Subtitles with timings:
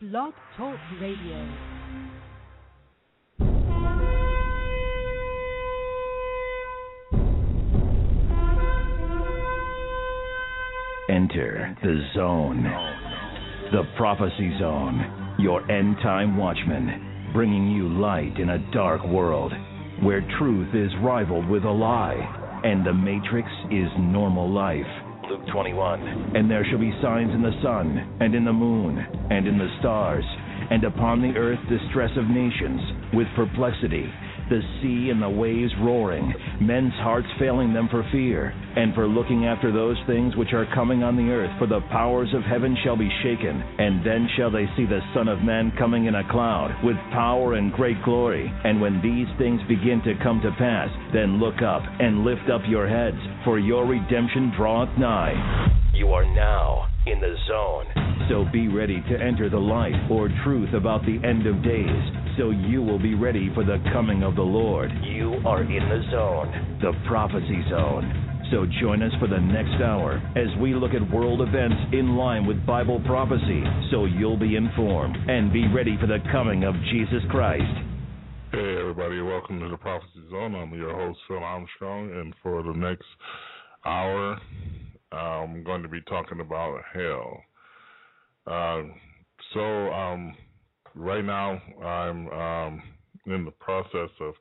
[0.00, 1.36] Blog Talk Radio.
[11.10, 12.62] Enter the zone.
[13.72, 15.36] The prophecy zone.
[15.38, 17.30] Your end time watchman.
[17.34, 19.52] Bringing you light in a dark world
[20.02, 24.86] where truth is rivaled with a lie and the matrix is normal life.
[25.40, 26.36] Luke 21.
[26.36, 28.98] And there shall be signs in the sun, and in the moon,
[29.30, 30.24] and in the stars,
[30.70, 32.80] and upon the earth distress of nations,
[33.12, 34.06] with perplexity,
[34.50, 39.46] the sea and the waves roaring, men's hearts failing them for fear, and for looking
[39.46, 42.96] after those things which are coming on the earth, for the powers of heaven shall
[42.96, 43.62] be shaken.
[43.78, 47.54] And then shall they see the Son of Man coming in a cloud, with power
[47.54, 48.52] and great glory.
[48.64, 52.62] And when these things begin to come to pass, then look up and lift up
[52.68, 55.32] your heads, for your redemption draweth nigh.
[55.94, 57.86] You are now in the zone.
[58.28, 62.04] So be ready to enter the light or truth about the end of days,
[62.36, 64.90] so you will be ready for the coming of the Lord.
[65.02, 68.48] You are in the zone, the prophecy zone.
[68.50, 72.46] So join us for the next hour as we look at world events in line
[72.46, 77.22] with Bible prophecy, so you'll be informed and be ready for the coming of Jesus
[77.30, 77.62] Christ.
[78.52, 80.56] Hey everybody, welcome to the Prophecy Zone.
[80.56, 83.06] I'm your host Phil Armstrong, and for the next
[83.84, 84.38] hour,
[85.12, 87.42] I'm going to be talking about hell.
[88.46, 88.82] Uh,
[89.54, 89.60] so
[89.92, 90.34] um,
[90.94, 92.82] right now, I'm um,
[93.26, 94.34] in the process of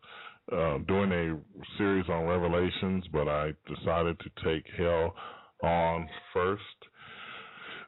[0.52, 1.38] uh, doing a
[1.78, 5.14] series on Revelations, but I decided to take hell
[5.64, 6.64] on first.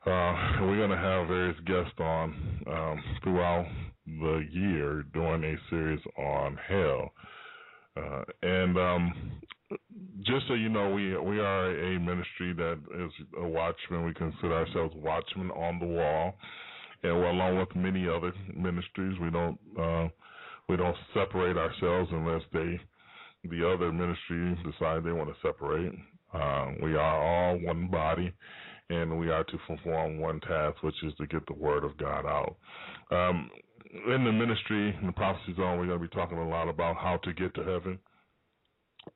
[0.06, 3.68] Uh, we're going to have various guests on um, throughout
[4.06, 7.12] the year doing a series on hell.
[7.96, 9.32] Uh, and um,
[10.26, 14.06] just so you know, we we are a ministry that is a watchman.
[14.06, 16.36] We consider ourselves watchmen on the wall,
[17.04, 19.18] and we're along with many other ministries.
[19.20, 20.08] We don't uh,
[20.70, 22.80] we don't separate ourselves unless they
[23.50, 25.94] the other ministry decide they want to separate.
[26.34, 28.32] Uh, we are all one body,
[28.90, 32.26] and we are to perform one task, which is to get the word of God
[32.26, 32.56] out.
[33.12, 33.50] Um,
[34.08, 36.96] in the ministry, in the prophecy zone, we're going to be talking a lot about
[36.96, 38.00] how to get to heaven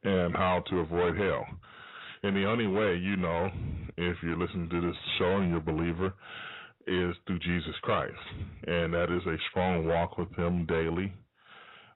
[0.04, 1.46] and how to avoid hell.
[2.24, 3.50] And the only way you know,
[3.98, 6.14] if you're listening to this show and you're a believer,
[6.88, 8.14] is through Jesus Christ.
[8.68, 11.14] And that is a strong walk with Him daily,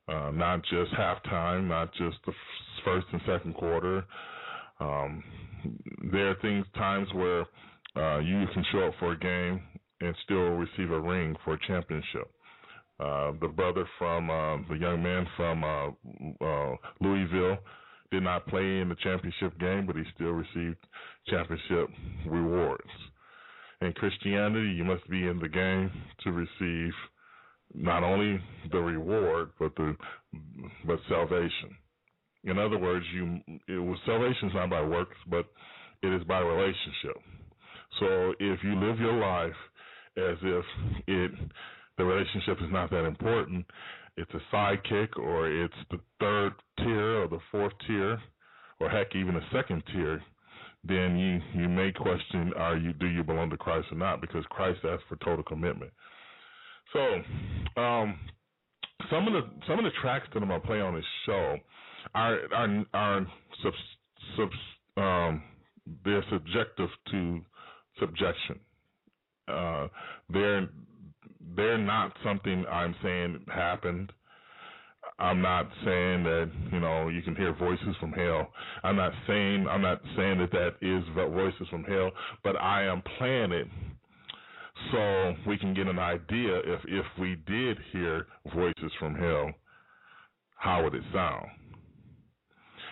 [0.07, 2.33] uh, not just halftime, not just the
[2.83, 4.03] first and second quarter.
[4.79, 5.23] Um,
[6.11, 7.41] there are things, times where
[7.95, 9.61] uh, you can show up for a game
[10.01, 12.31] and still receive a ring for a championship.
[12.99, 17.57] Uh, the brother from uh, the young man from uh, uh, Louisville
[18.11, 20.77] did not play in the championship game, but he still received
[21.27, 21.89] championship
[22.25, 22.89] rewards.
[23.81, 25.89] In Christianity, you must be in the game
[26.23, 26.93] to receive
[27.73, 28.41] not only
[28.71, 29.95] the reward but the
[30.85, 31.75] but salvation.
[32.43, 35.45] In other words, you it was salvation is not by works, but
[36.01, 37.21] it is by relationship.
[37.99, 39.55] So if you live your life
[40.17, 40.65] as if
[41.07, 41.31] it
[41.97, 43.65] the relationship is not that important,
[44.17, 48.19] it's a sidekick or it's the third tier or the fourth tier
[48.79, 50.21] or heck even a second tier,
[50.83, 54.43] then you you may question are you do you belong to Christ or not because
[54.49, 55.91] Christ asks for total commitment.
[56.93, 58.17] So, um,
[59.11, 61.57] some of the some of the tracks that I'm gonna play on this show
[62.15, 63.27] are are are
[63.63, 63.73] sub,
[64.37, 64.49] sub
[65.03, 65.43] um
[66.05, 67.41] they're subjective to
[67.99, 68.59] subjection.
[69.47, 69.87] Uh,
[70.29, 70.69] they're
[71.55, 74.11] they're not something I'm saying happened.
[75.19, 78.49] I'm not saying that you know you can hear voices from hell.
[78.83, 82.11] I'm not saying I'm not saying that that is voices from hell,
[82.43, 83.67] but I am playing it
[84.91, 89.51] so we can get an idea if if we did hear voices from hell,
[90.55, 91.47] how would it sound?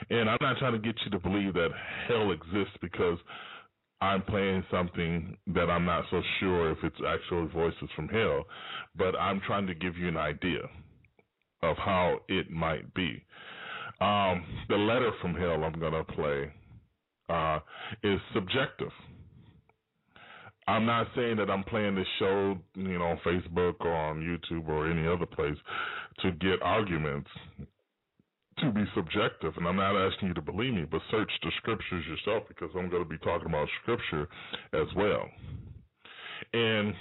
[0.09, 1.69] And I'm not trying to get you to believe that
[2.07, 3.17] hell exists because
[3.99, 8.45] I'm playing something that I'm not so sure if it's actual voices from hell,
[8.95, 10.59] but I'm trying to give you an idea
[11.61, 13.23] of how it might be.
[13.99, 16.51] Um, the letter from hell I'm going to play
[17.29, 17.59] uh,
[18.03, 18.91] is subjective.
[20.67, 24.67] I'm not saying that I'm playing this show, you know, on Facebook or on YouTube
[24.67, 25.55] or any other place
[26.21, 27.29] to get arguments
[28.59, 32.03] to be subjective, and I'm not asking you to believe me, but search the scriptures
[32.07, 34.27] yourself because I'm going to be talking about scripture
[34.73, 35.25] as well.
[36.53, 36.93] And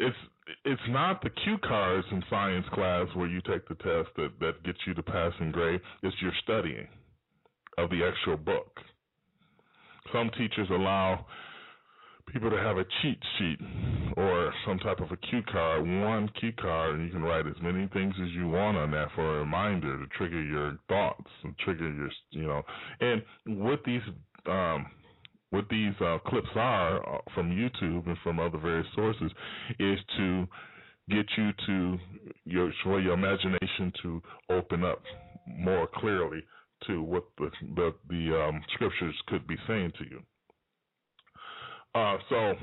[0.00, 0.16] it's
[0.64, 4.62] it's not the cue cards in science class where you take the test that that
[4.64, 5.80] gets you the passing grade.
[6.02, 6.86] It's your studying
[7.78, 8.78] of the actual book.
[10.12, 11.26] Some teachers allow
[12.32, 13.58] people to have a cheat sheet
[14.16, 17.54] or some type of a cue card, one cue card, and you can write as
[17.62, 21.56] many things as you want on that for a reminder to trigger your thoughts and
[21.58, 22.62] trigger your, you know.
[23.00, 24.02] And with these
[24.46, 24.86] um,
[25.54, 29.30] what these uh, clips are uh, from YouTube and from other various sources
[29.78, 30.46] is to
[31.08, 31.98] get you to
[32.44, 34.20] your for your imagination to
[34.50, 35.00] open up
[35.46, 36.42] more clearly
[36.88, 40.20] to what the the, the um, scriptures could be saying to you.
[41.94, 42.54] Uh, so,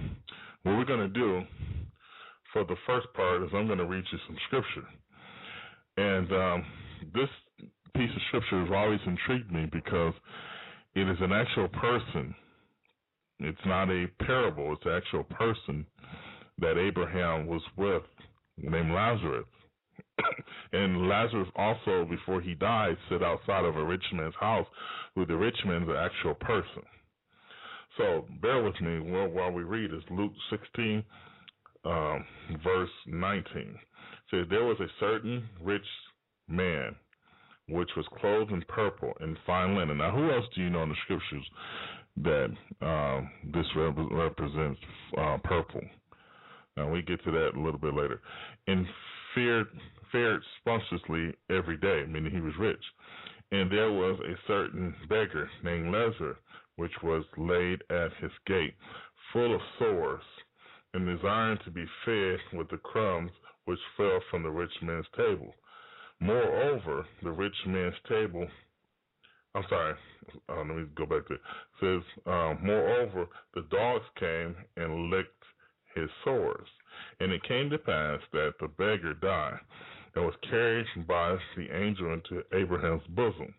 [0.64, 1.42] what we're going to do
[2.52, 4.88] for the first part is I'm going to read you some scripture.
[5.96, 6.66] And um,
[7.14, 7.30] this
[7.96, 10.14] piece of scripture has always intrigued me because
[10.96, 12.36] it is an actual person.
[13.44, 15.86] It's not a parable, it's an actual person
[16.60, 18.04] that Abraham was with
[18.58, 19.46] named Lazarus.
[20.74, 24.68] and Lazarus also, before he died, sat outside of a rich man's house,
[25.16, 26.84] who the rich man's an actual person.
[27.98, 29.94] So bear with me while, we read.
[29.94, 31.04] Is Luke 16,
[31.86, 32.26] um,
[32.64, 33.44] verse 19.
[33.56, 33.78] It
[34.30, 35.82] says, There was a certain rich
[36.48, 36.96] man
[37.68, 39.98] which was clothed in purple and fine linen.
[39.98, 41.46] Now, who else do you know in the scriptures
[42.18, 42.50] that
[42.82, 44.80] um, this rep- represents
[45.18, 45.82] uh, purple?
[46.78, 48.22] Now, we get to that a little bit later.
[48.68, 48.86] And
[49.36, 49.68] feared
[50.12, 52.84] fared sumptuously every day, meaning he was rich.
[53.52, 56.38] And there was a certain beggar named Lazarus
[56.78, 58.74] which was laid at his gate,
[59.32, 60.24] full of sores,
[60.94, 63.32] and desiring to be fed with the crumbs
[63.66, 65.54] which fell from the rich man's table.
[66.20, 68.48] Moreover, the rich man's table,
[69.54, 69.96] I'm sorry,
[70.50, 71.42] uh, let me go back to it.
[71.42, 71.42] it
[71.82, 75.44] says, uh, moreover, the dogs came and licked
[75.96, 76.68] his sores.
[77.20, 79.60] And it came to pass that the beggar died
[80.16, 83.54] and was carried by the angel into Abraham's bosom.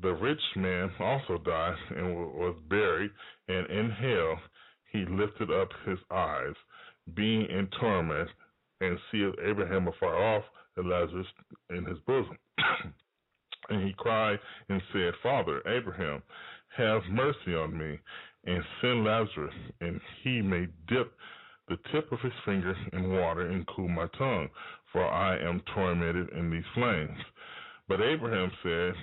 [0.00, 3.10] The rich man also died and was buried,
[3.48, 4.40] and in hell
[4.90, 6.54] he lifted up his eyes,
[7.14, 8.30] being in torment,
[8.80, 10.44] and seeth Abraham afar off
[10.76, 11.26] and Lazarus
[11.70, 12.38] in his bosom.
[13.68, 14.38] and he cried
[14.68, 16.22] and said, Father Abraham,
[16.76, 17.98] have mercy on me,
[18.44, 21.12] and send Lazarus, and he may dip
[21.68, 24.48] the tip of his finger in water and cool my tongue,
[24.92, 27.18] for I am tormented in these flames.
[27.88, 28.94] But Abraham said,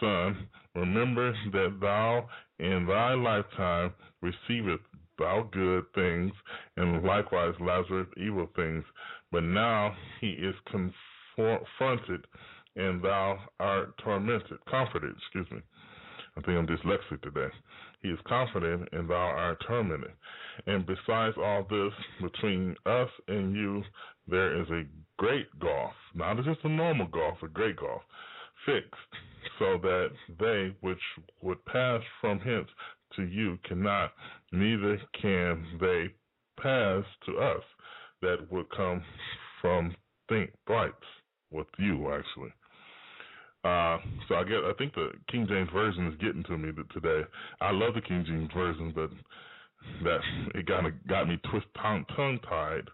[0.00, 2.28] Son, remember that thou
[2.58, 3.92] in thy lifetime
[4.22, 4.82] receivest
[5.18, 6.32] thou good things,
[6.76, 8.84] and likewise Lazarus evil things.
[9.32, 12.26] But now he is confronted,
[12.76, 15.62] and thou art tormented, comforted, excuse me.
[16.36, 17.52] I think I'm dyslexic today.
[18.02, 20.12] He is confident, and thou art tormented.
[20.66, 21.92] And besides all this,
[22.22, 23.82] between us and you,
[24.28, 24.84] there is a
[25.16, 28.02] great gulf, not just a normal gulf, a great gulf
[28.64, 28.94] fixed,
[29.58, 31.00] so that they which
[31.42, 32.68] would pass from hence
[33.16, 34.12] to you cannot,
[34.52, 36.08] neither can they
[36.60, 37.62] pass to us
[38.22, 39.02] that would come
[39.60, 39.94] from
[40.28, 40.92] think thrice
[41.50, 42.52] with you actually.
[43.68, 43.98] Uh,
[44.28, 47.22] so I get I think the King James version is getting to me today.
[47.60, 49.10] I love the King James version, but
[50.04, 50.20] that
[50.54, 52.04] it kind of got me twist tongue
[52.48, 52.88] tied.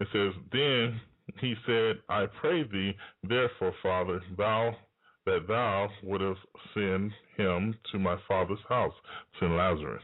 [0.00, 1.00] It says, "Then
[1.40, 4.76] he said, I pray thee, therefore, Father, thou
[5.24, 6.40] that thou wouldst
[6.74, 8.94] send him to my father's house,
[9.38, 10.02] send Lazarus.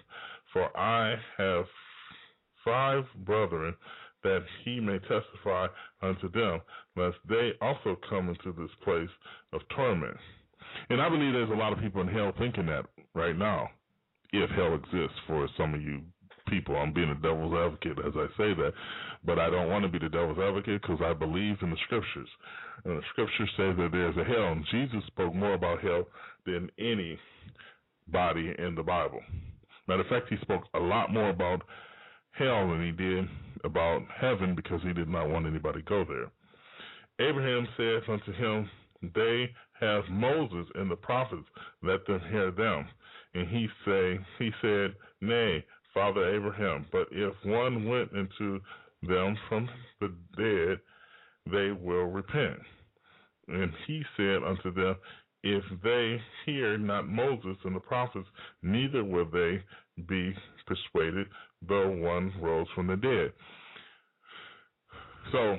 [0.53, 1.65] For I have
[2.65, 3.75] five brethren,
[4.23, 5.67] that he may testify
[6.03, 6.61] unto them,
[6.97, 9.11] lest they also come into this place
[9.53, 10.17] of torment.
[10.91, 13.69] And I believe there's a lot of people in hell thinking that right now,
[14.33, 16.03] if hell exists for some of you
[16.49, 16.77] people.
[16.77, 18.73] I'm being a devil's advocate as I say that,
[19.25, 22.29] but I don't want to be the devil's advocate because I believe in the scriptures.
[22.85, 26.07] And the scriptures say that there's a hell, and Jesus spoke more about hell
[26.47, 27.19] than any
[28.09, 29.21] body in the Bible.
[29.87, 31.63] Matter of fact, he spoke a lot more about
[32.33, 33.29] hell than he did
[33.65, 36.31] about heaven because he did not want anybody to go there.
[37.21, 38.71] Abraham says unto him,
[39.15, 39.51] They
[39.81, 41.47] have Moses and the prophets,
[41.83, 42.87] let them hear them.
[43.35, 46.87] And he say he said, Nay, Father Abraham.
[46.93, 48.61] But if one went into
[49.03, 49.69] them from
[50.01, 50.81] the dead,
[51.51, 52.59] they will repent.
[53.49, 54.97] And he said unto them,
[55.43, 58.29] If they hear not Moses and the prophets,
[58.63, 59.63] neither will they
[60.07, 60.35] be
[60.67, 61.27] persuaded,
[61.67, 63.33] though one rose from the dead.
[65.33, 65.53] So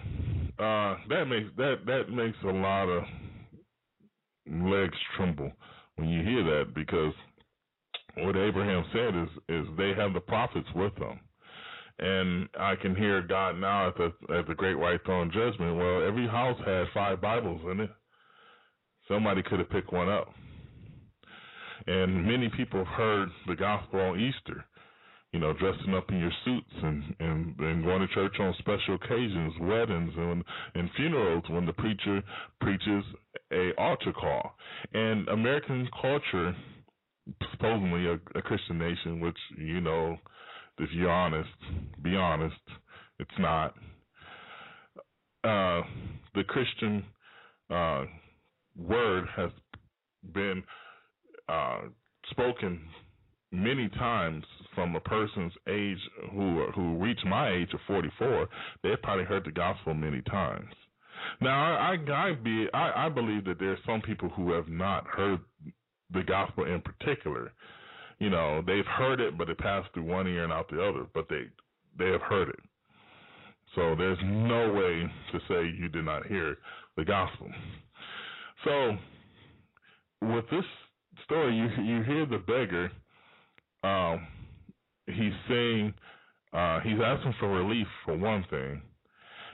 [0.63, 3.03] uh, that makes that that makes a lot of
[4.51, 5.51] legs tremble
[5.95, 7.13] when you hear that because
[8.17, 11.19] what Abraham said is is they have the prophets with them.
[12.01, 15.75] And I can hear God now at the at the great white throne judgment.
[15.77, 17.89] Well, every house had five Bibles in it.
[19.07, 20.33] Somebody could have picked one up.
[21.87, 24.65] And many people heard the gospel on Easter.
[25.31, 28.95] You know, dressing up in your suits and, and, and going to church on special
[28.95, 30.43] occasions, weddings and,
[30.73, 32.21] and funerals when the preacher
[32.61, 33.03] preaches
[33.53, 34.55] a altar call.
[34.93, 36.55] And American culture,
[37.51, 40.17] supposedly a, a Christian nation, which, you know,
[40.79, 41.49] if you're honest,
[42.01, 42.55] be honest,
[43.19, 43.75] it's not.
[45.43, 45.81] Uh,
[46.33, 47.03] the Christian
[47.69, 48.05] uh,
[48.75, 49.51] word has
[50.33, 50.63] been
[51.47, 51.81] uh,
[52.31, 52.81] spoken
[53.51, 54.43] many times
[54.75, 55.97] from a person's age
[56.31, 58.47] who who reached my age of 44,
[58.83, 60.73] they've probably heard the gospel many times.
[61.41, 65.05] Now, I I, be I, I believe that there are some people who have not
[65.07, 65.39] heard
[66.11, 67.51] the gospel in particular.
[68.19, 71.05] You know, they've heard it, but it passed through one ear and out the other.
[71.13, 71.43] But they
[71.97, 72.59] they have heard it.
[73.75, 76.57] So there's no way to say you did not hear
[76.97, 77.49] the gospel.
[78.65, 78.97] So
[80.21, 80.65] with this
[81.25, 82.91] story, you you hear the beggar
[83.83, 84.27] um,
[85.15, 85.93] he's saying
[86.53, 88.81] uh, he's asking for relief for one thing,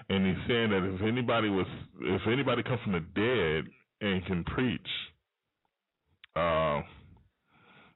[0.10, 1.68] and he's saying that if anybody was
[2.02, 3.72] if anybody comes from the dead
[4.02, 4.88] and can preach,
[6.36, 6.82] uh,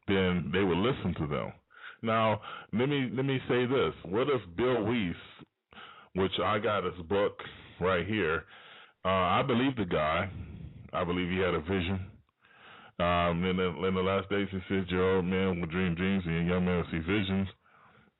[0.07, 1.51] then they would listen to them.
[2.01, 2.41] Now,
[2.73, 5.15] let me let me say this: What if Bill Wiese,
[6.15, 7.39] which I got his book
[7.79, 8.45] right here,
[9.05, 10.29] uh, I believe the guy.
[10.91, 12.08] I believe he had a vision.
[12.99, 16.23] Um, in the, in the last days, he says, your old man will dream dreams
[16.25, 17.47] and your young man will see visions.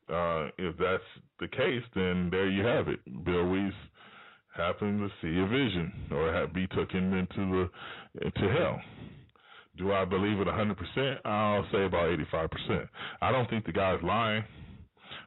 [0.10, 1.04] Uh, if that's
[1.40, 3.00] the case, then there you have it.
[3.26, 3.74] Bill Wiese
[4.56, 7.70] happened to see a vision or have, be taken into
[8.16, 8.80] the into hell.
[9.78, 11.18] Do I believe it 100%?
[11.26, 12.90] I'll say about 85%.
[13.22, 14.44] I don't think the guy's lying.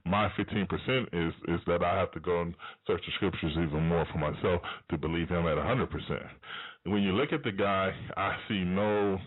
[0.04, 0.66] My 15%
[1.12, 2.54] is is that I have to go and
[2.86, 5.88] search the scriptures even more for myself to believe him at 100%.
[6.84, 9.18] When you look at the guy, I see no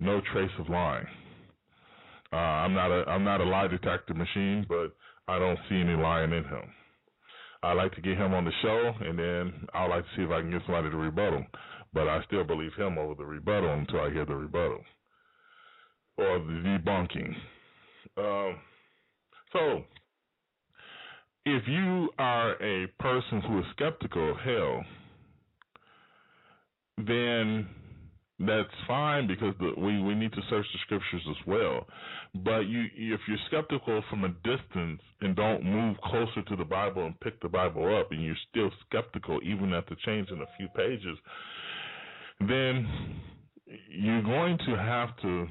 [0.00, 1.06] no trace of lying.
[2.32, 4.92] Uh, I'm not a I'm not a lie detector machine, but
[5.28, 6.72] I don't see any lying in him.
[7.62, 10.30] I like to get him on the show, and then I like to see if
[10.30, 11.44] I can get somebody to rebuttal.
[11.92, 14.80] But I still believe him over the rebuttal until I hear the rebuttal
[16.16, 17.34] or the debunking.
[18.16, 18.56] Um,
[19.52, 19.84] so,
[21.46, 24.84] if you are a person who is skeptical of hell,
[26.98, 27.66] then
[28.46, 31.86] that's fine because the, we we need to search the scriptures as well.
[32.34, 37.04] But you, if you're skeptical from a distance and don't move closer to the Bible
[37.04, 41.18] and pick the Bible up, and you're still skeptical even after changing a few pages,
[42.40, 42.88] then
[43.90, 45.46] you're going to have to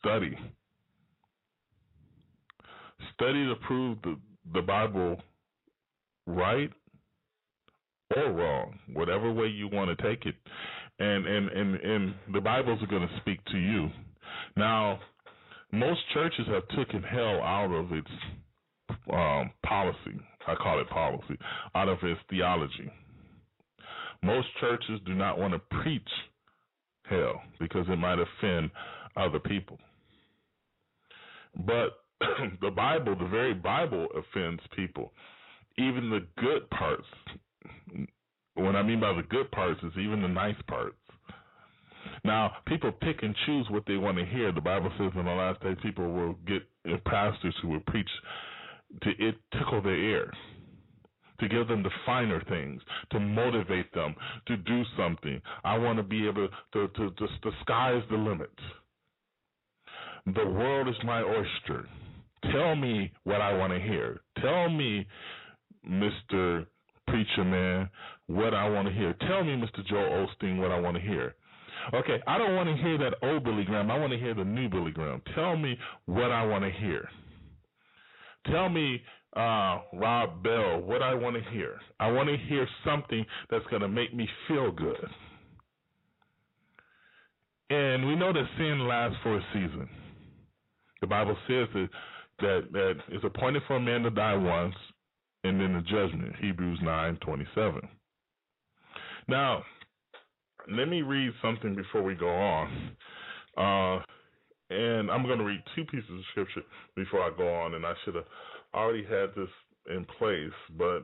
[0.00, 0.36] study,
[3.14, 4.16] study to prove the
[4.52, 5.16] the Bible
[6.26, 6.70] right
[8.16, 10.34] or wrong, whatever way you want to take it
[10.98, 13.88] and and and and the Bibles are going to speak to you.
[14.56, 15.00] Now,
[15.72, 18.10] most churches have taken hell out of its
[19.12, 20.20] um, policy.
[20.46, 21.38] I call it policy
[21.74, 22.90] out of its theology.
[24.22, 26.08] Most churches do not want to preach
[27.04, 28.70] hell because it might offend
[29.16, 29.78] other people.
[31.66, 31.90] But
[32.60, 35.12] the Bible, the very Bible, offends people.
[35.78, 37.06] Even the good parts
[38.54, 40.96] what I mean by the good parts is even the nice parts.
[42.24, 44.52] Now, people pick and choose what they want to hear.
[44.52, 48.08] The Bible says in the last day, people will get uh, pastors who will preach
[49.02, 50.32] to it tickle their ear,
[51.40, 54.14] to give them the finer things, to motivate them
[54.46, 55.40] to do something.
[55.64, 58.50] I want to be able to, to, to the sky is the limit.
[60.26, 61.88] The world is my oyster.
[62.52, 64.20] Tell me what I want to hear.
[64.40, 65.06] Tell me,
[65.88, 66.66] Mr
[67.08, 67.88] preacher man
[68.34, 69.14] what I want to hear.
[69.28, 69.84] Tell me, Mr.
[69.86, 71.34] Joel Osteen, what I want to hear.
[71.92, 73.90] Okay, I don't want to hear that old Billy Graham.
[73.90, 75.20] I want to hear the new Billy Graham.
[75.34, 77.08] Tell me what I want to hear.
[78.50, 79.02] Tell me,
[79.36, 81.78] uh, Rob Bell, what I want to hear.
[81.98, 85.08] I want to hear something that's going to make me feel good.
[87.70, 89.88] And we know that sin lasts for a season.
[91.00, 91.88] The Bible says that
[92.40, 94.74] that, that it's appointed for a man to die once,
[95.44, 97.88] and then the judgment, Hebrews 9:27.
[99.28, 99.62] Now,
[100.70, 102.96] let me read something before we go on.
[103.56, 104.02] Uh,
[104.70, 106.62] and I'm going to read two pieces of scripture
[106.96, 108.24] before I go on, and I should have
[108.74, 109.50] already had this
[109.94, 111.02] in place, but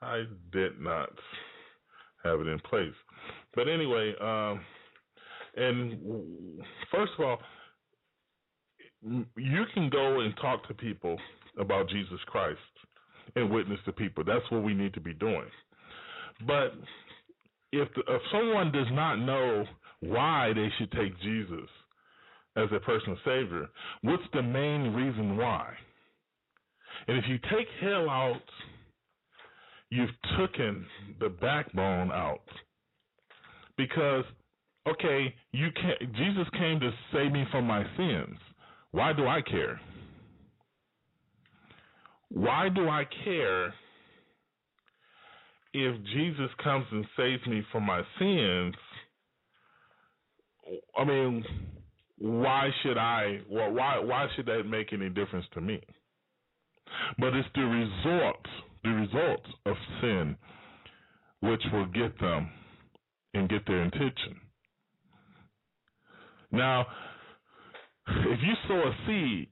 [0.00, 1.10] I did not
[2.24, 2.94] have it in place.
[3.54, 4.60] But anyway, um,
[5.56, 7.38] and first of all,
[9.02, 11.18] you can go and talk to people
[11.58, 12.58] about Jesus Christ
[13.36, 14.24] and witness to people.
[14.24, 15.46] That's what we need to be doing.
[16.46, 16.74] But
[17.72, 19.64] if if someone does not know
[20.00, 21.68] why they should take Jesus
[22.56, 23.68] as their personal savior,
[24.02, 25.72] what's the main reason why?
[27.06, 28.42] And if you take hell out,
[29.90, 30.84] you've taken
[31.20, 32.42] the backbone out.
[33.76, 34.24] Because
[34.88, 38.36] okay, you can Jesus came to save me from my sins.
[38.92, 39.80] Why do I care?
[42.30, 43.74] Why do I care
[45.72, 48.74] if Jesus comes and saves me from my sins?
[50.96, 51.44] I mean,
[52.18, 53.40] why should I?
[53.48, 55.80] Well, why why should that make any difference to me?
[57.18, 58.46] But it's the result,
[58.84, 60.36] the result of sin,
[61.40, 62.50] which will get them
[63.34, 64.40] and get their intention.
[66.52, 66.86] Now,
[68.08, 69.48] if you sow a seed,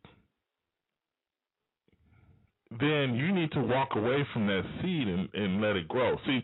[2.70, 6.16] then you need to walk away from that seed and, and let it grow.
[6.26, 6.40] See,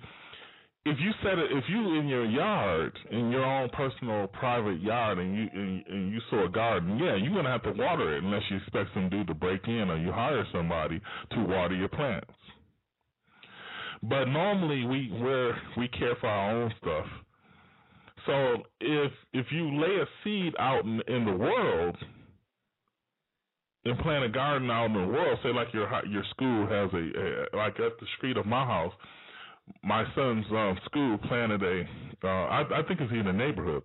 [0.86, 5.18] if you set it, if you in your yard, in your own personal private yard,
[5.18, 8.22] and you and, and you sow a garden, yeah, you're gonna have to water it
[8.22, 11.00] unless you expect some dude to break in or you hire somebody
[11.32, 12.30] to water your plants.
[14.02, 17.06] But normally we where we care for our own stuff.
[18.26, 21.96] So if if you lay a seed out in, in the world
[23.84, 27.54] and plant a garden out in the world, say like your your school has a,
[27.54, 28.92] a like at the street of my house
[29.82, 31.82] my son's um, school planted a,
[32.26, 33.82] uh, I, I think it's in the neighborhood,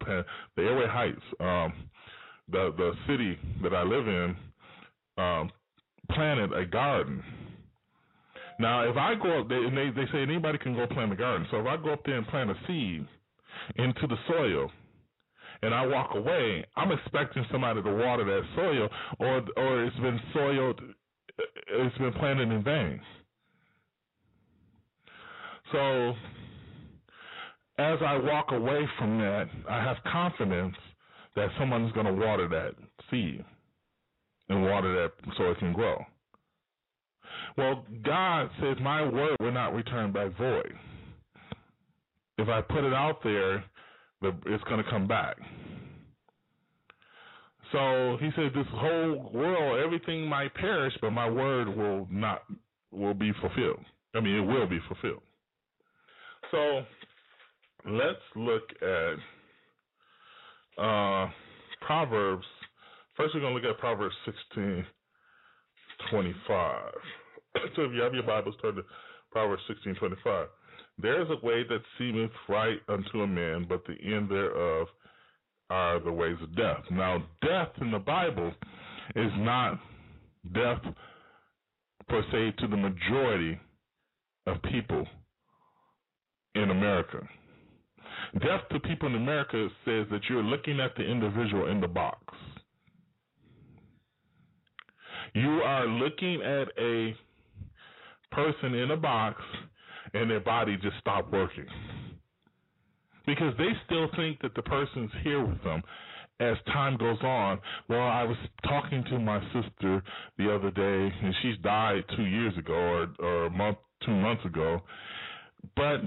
[0.56, 1.74] the Airway Heights, um,
[2.52, 4.36] the the city that I live in,
[5.18, 5.52] um,
[6.12, 7.24] planted a garden.
[8.60, 11.16] Now, if I go up there, and they, they say anybody can go plant a
[11.16, 11.48] garden.
[11.50, 13.08] So if I go up there and plant a seed
[13.78, 14.70] into the soil,
[15.62, 18.90] and I walk away, I'm expecting somebody to water that soil,
[19.20, 20.82] or or it's been soiled,
[21.68, 23.02] it's been planted in vain.
[25.72, 26.14] So
[27.78, 30.76] as I walk away from that, I have confidence
[31.36, 32.72] that someone's going to water that
[33.10, 33.44] seed
[34.50, 36.04] and water that so it can grow.
[37.58, 40.74] Well, God says, My word will not return back void.
[42.38, 43.64] If I put it out there,
[44.22, 45.38] it's going to come back.
[47.72, 52.44] So he said, This whole world, everything might perish, but my word will not
[52.92, 53.86] will be fulfilled.
[54.16, 55.22] I mean, it will be fulfilled.
[56.52, 56.82] So
[57.86, 61.30] let's look at uh,
[61.86, 62.46] Proverbs.
[63.16, 64.86] First, we're going to look at Proverbs 16
[66.10, 66.92] 25.
[67.76, 68.82] so if you have your Bibles, turn to
[69.32, 70.48] Proverbs 16 25.
[71.02, 74.88] There is a way that seemeth right unto a man, but the end thereof
[75.70, 76.84] are the ways of death.
[76.92, 78.52] Now, death in the Bible
[79.16, 79.80] is not
[80.54, 80.82] death
[82.08, 83.58] per se to the majority
[84.48, 85.06] of people
[86.56, 87.28] in America.
[88.42, 92.22] Death to people in America says that you're looking at the individual in the box.
[95.34, 97.16] You are looking at a
[98.32, 99.42] person in a box
[100.14, 101.66] and their body just stopped working.
[103.26, 105.84] Because they still think that the person's here with them
[106.40, 107.60] as time goes on.
[107.90, 110.02] Well, I was talking to my sister
[110.38, 114.46] the other day, and she's died two years ago or, or a month, two months
[114.46, 114.82] ago.
[115.76, 115.98] But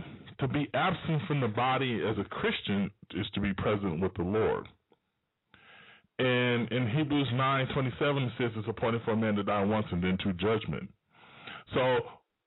[0.40, 4.22] to be absent from the body as a Christian is to be present with the
[4.22, 4.66] Lord.
[6.18, 9.64] And in Hebrews nine twenty seven it says it's appointed for a man to die
[9.64, 10.88] once and then to judgment.
[11.74, 11.98] So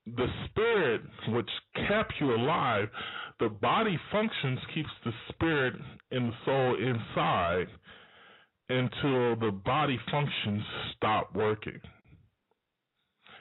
[0.05, 1.49] the spirit which
[1.87, 2.87] kept you alive,
[3.39, 5.73] the body functions, keeps the spirit
[6.11, 7.67] and the soul inside
[8.69, 10.63] until the body functions
[10.95, 11.79] stop working.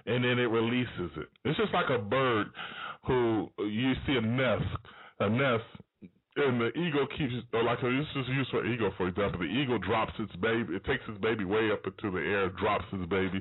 [0.07, 1.29] And then it releases it.
[1.45, 2.49] It's just like a bird
[3.07, 4.65] who you see a nest,
[5.21, 5.65] a nest,
[6.37, 9.41] and the ego keeps, or like this is used for eagle, for example.
[9.41, 12.85] The ego drops its baby, it takes its baby way up into the air, drops
[12.93, 13.41] its baby,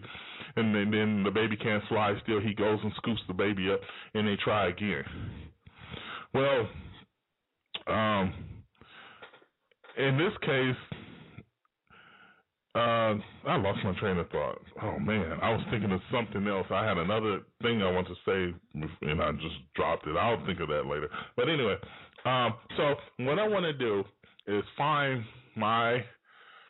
[0.56, 2.40] and then, then the baby can't fly still.
[2.40, 3.80] He goes and scoops the baby up,
[4.14, 5.04] and they try again.
[6.34, 6.70] Well,
[7.88, 8.34] um,
[9.98, 10.76] in this case,
[12.76, 13.14] uh,
[13.46, 14.60] I lost my train of thought.
[14.82, 16.66] Oh man, I was thinking of something else.
[16.72, 18.56] I had another thing I want to say,
[19.04, 20.18] and I just dropped it.
[20.18, 21.08] I'll think of that later.
[21.36, 21.76] But anyway,
[22.26, 24.04] um, so what I want to do
[24.48, 25.24] is find
[25.56, 26.04] my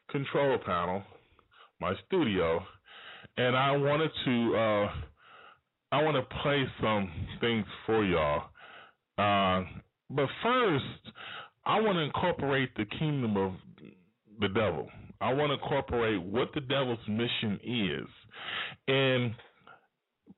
[0.10, 1.04] control panel,
[1.80, 2.62] my studio,
[3.38, 4.92] and I wanted to, uh,
[5.92, 8.44] I want to play some things for y'all.
[9.18, 9.64] Uh,
[10.10, 11.14] but first,
[11.66, 13.54] I want to incorporate the kingdom of
[14.40, 14.90] the devil.
[15.22, 18.08] I want to incorporate what the devil's mission is.
[18.88, 19.34] And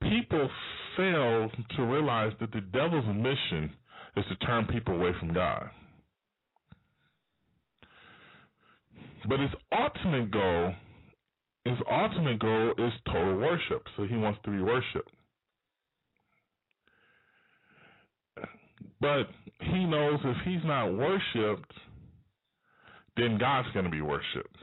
[0.01, 0.49] people
[0.95, 3.71] fail to realize that the devil's mission
[4.17, 5.69] is to turn people away from God.
[9.27, 10.73] But his ultimate goal
[11.65, 13.83] his ultimate goal is total worship.
[13.97, 15.09] So he wants to be worshipped.
[19.01, 19.23] But
[19.59, 21.73] he knows if he's not worshipped,
[23.17, 24.57] then God's going to be worshipped.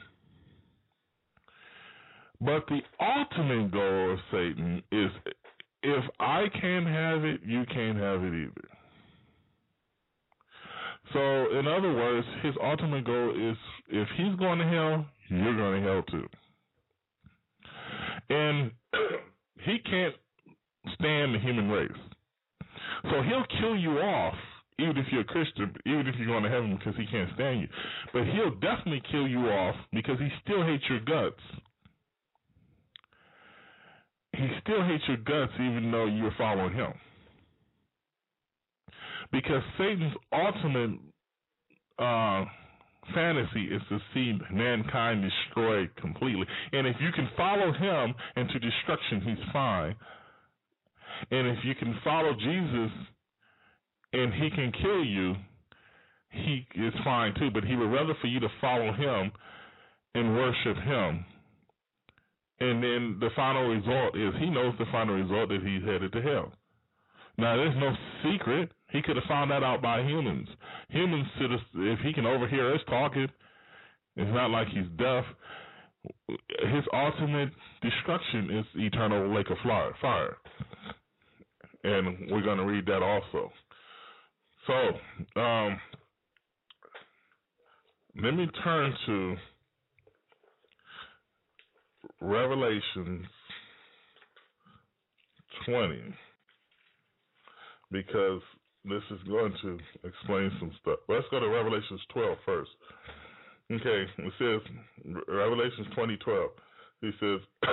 [2.41, 5.11] But the ultimate goal of Satan is
[5.83, 8.69] if I can't have it, you can't have it either.
[11.13, 13.57] So, in other words, his ultimate goal is
[13.89, 16.29] if he's going to hell, you're going to hell too.
[18.31, 18.71] And
[19.65, 20.15] he can't
[20.95, 21.91] stand the human race.
[23.05, 24.35] So he'll kill you off,
[24.79, 27.61] even if you're a Christian, even if you're going to heaven because he can't stand
[27.61, 27.69] you.
[28.13, 31.43] But he'll definitely kill you off because he still hates your guts.
[34.35, 36.93] He still hates your guts even though you're following him.
[39.33, 41.01] Because Satan's ultimate
[41.99, 42.45] uh,
[43.15, 46.47] fantasy is to see mankind destroyed completely.
[46.73, 49.97] And if you can follow him into destruction, he's fine.
[51.31, 52.91] And if you can follow Jesus
[54.13, 55.35] and he can kill you,
[56.31, 57.51] he is fine too.
[57.53, 59.33] But he would rather for you to follow him
[60.15, 61.25] and worship him.
[62.61, 66.23] And then the final result is he knows the final result that he's headed to
[66.23, 66.53] hell.
[67.39, 67.93] Now, there's no
[68.23, 68.71] secret.
[68.93, 70.49] He could have found that out by humans.
[70.91, 71.27] Humans,
[71.75, 73.29] if he can overhear us talking,
[74.17, 75.25] it's not like he's deaf.
[76.29, 77.51] His ultimate
[77.81, 80.37] destruction is eternal lake of fire
[81.85, 83.51] and we're going to read that also.
[84.67, 85.81] So, um,
[88.23, 89.37] let me turn to
[92.21, 93.27] Revelations
[95.67, 96.15] 20
[97.91, 98.41] because
[98.85, 100.99] this is going to explain some stuff.
[101.09, 102.71] Let's go to Revelations 12 first.
[103.71, 104.61] Okay, it says
[105.29, 106.49] Revelations 20:12.
[107.01, 107.41] He says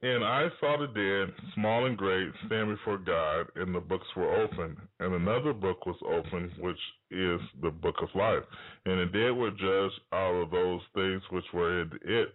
[0.00, 4.42] And I saw the dead, small and great, stand before God, and the books were
[4.42, 4.76] opened.
[5.00, 6.78] And another book was opened, which
[7.10, 8.44] is the book of life.
[8.86, 12.28] And the dead were judged out of those things which were in it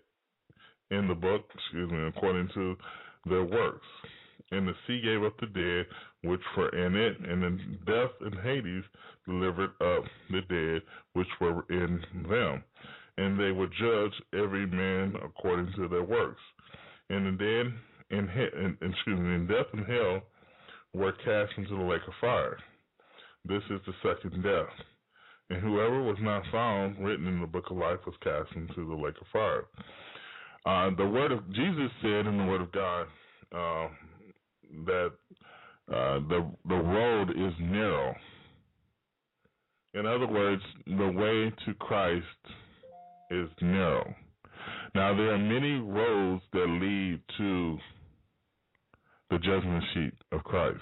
[0.92, 2.76] in the book, excuse me, according to
[3.30, 3.88] their works.
[4.52, 5.86] And the sea gave up the dead
[6.24, 8.84] which were in it, and then death and Hades
[9.28, 10.82] delivered up the dead
[11.14, 12.64] which were in them.
[13.18, 16.42] And they were judged every man according to their works
[17.10, 17.74] and the dead
[18.18, 20.22] in, in excuse me, in death and hell
[20.94, 22.58] were cast into the lake of fire.
[23.46, 24.74] This is the second death.
[25.50, 28.96] And whoever was not found written in the book of life was cast into the
[28.96, 29.66] lake of fire.
[30.66, 33.08] Uh, the word of Jesus said in the word of God
[33.52, 33.88] uh,
[34.86, 35.12] that
[35.92, 38.16] uh, the the road is narrow.
[39.94, 42.26] In other words, the way to Christ
[43.30, 44.16] is narrow.
[44.96, 47.78] Now, there are many roads that lead to
[49.30, 50.80] the judgment seat of Christ,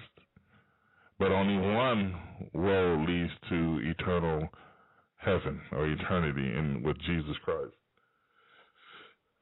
[1.17, 2.15] but only one
[2.53, 4.47] road leads to eternal
[5.17, 7.73] heaven or eternity in with Jesus Christ.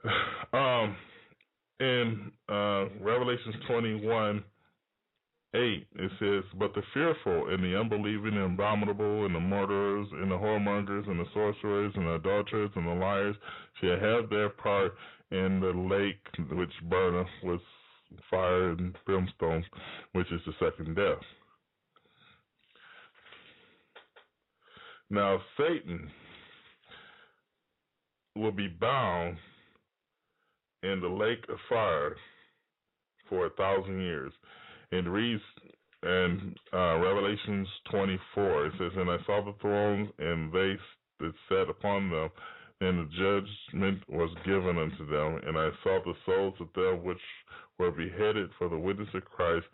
[0.51, 0.95] Um,
[1.79, 4.43] in uh, Revelations 21
[5.55, 10.29] 8, it says, But the fearful and the unbelieving and abominable and the murderers and
[10.29, 13.35] the whoremongers and the sorcerers and the adulterers and the liars
[13.81, 14.93] shall have their part
[15.31, 17.62] in the lake which burneth with
[18.29, 19.65] fire and brimstone,
[20.13, 21.17] which is the second death.
[25.09, 26.12] Now, Satan
[28.35, 29.38] will be bound
[30.83, 32.15] in the lake of fire
[33.27, 34.31] for a thousand years.
[34.91, 35.41] It reads
[36.04, 40.78] in uh, Revelations 24, it says, And I saw the thrones, and they
[41.19, 42.30] that sat upon them,
[42.82, 45.41] and the judgment was given unto them.
[45.45, 47.19] And I saw the souls of them which
[47.78, 49.65] were beheaded for the witness of Christ,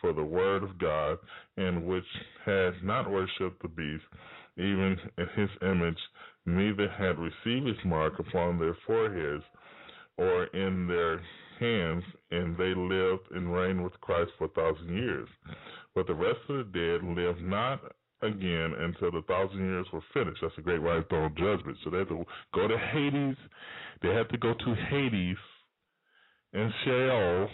[0.00, 1.18] for the word of God,
[1.56, 2.04] and which
[2.44, 4.04] had not worshipped the beast,
[4.56, 5.98] even in his image,
[6.46, 9.44] neither had received his mark upon their foreheads
[10.18, 11.20] or in their
[11.62, 15.28] hands, and they lived and reigned with Christ for a thousand years.
[15.94, 17.80] But the rest of the dead lived not
[18.22, 20.38] again until the thousand years were finished.
[20.42, 21.76] That's the great white throne judgment.
[21.84, 23.36] So they had to go to Hades.
[24.02, 25.36] They had to go to Hades
[26.52, 27.48] and Sheol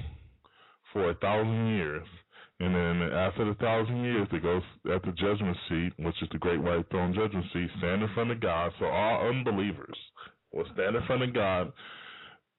[0.92, 2.06] for a thousand years.
[2.60, 4.60] And then after the thousand years, they go
[4.92, 8.32] at the judgment seat, which is the great white throne judgment seat, stand in front
[8.32, 8.72] of God.
[8.80, 9.96] So all unbelievers
[10.52, 11.72] will stand in front of God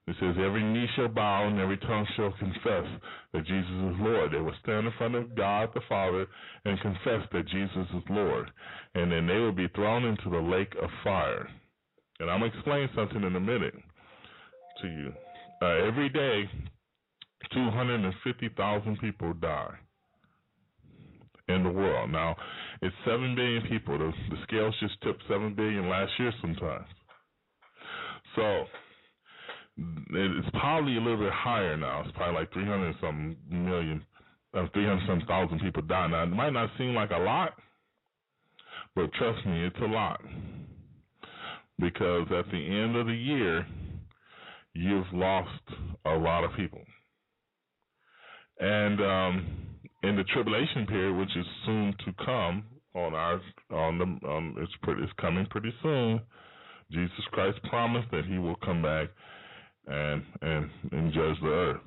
[0.09, 2.87] it says, Every knee shall bow and every tongue shall confess
[3.33, 4.31] that Jesus is Lord.
[4.31, 6.25] They will stand in front of God the Father
[6.65, 8.49] and confess that Jesus is Lord.
[8.95, 11.47] And then they will be thrown into the lake of fire.
[12.19, 13.75] And I'm going to explain something in a minute.
[14.81, 15.13] to you.
[15.61, 16.49] Uh, every day,
[17.53, 19.73] 250,000 people die
[21.49, 22.11] in the world.
[22.11, 22.35] Now,
[22.81, 23.97] it's 7 billion people.
[23.97, 26.87] The, the scales just tipped 7 billion last year sometimes.
[28.35, 28.65] So,
[30.11, 32.01] it's probably a little bit higher now.
[32.01, 34.03] It's probably like 300 some million,
[34.53, 36.07] uh, 300 some thousand people die.
[36.07, 37.53] Now, it might not seem like a lot,
[38.95, 40.21] but trust me, it's a lot.
[41.77, 43.65] Because at the end of the year,
[44.73, 45.49] you've lost
[46.05, 46.81] a lot of people.
[48.59, 49.47] And um,
[50.03, 52.65] in the tribulation period, which is soon to come
[52.95, 53.39] on our
[53.71, 56.19] on the um, it's pretty it's coming pretty soon.
[56.91, 59.09] Jesus Christ promised that He will come back
[59.89, 61.81] and and and judge the earth.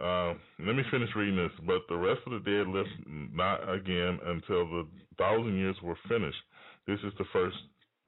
[0.00, 0.32] Uh,
[0.64, 1.52] let me finish reading this.
[1.66, 2.88] But the rest of the dead lived
[3.34, 4.86] not again until the
[5.18, 6.38] thousand years were finished.
[6.86, 7.56] This is the first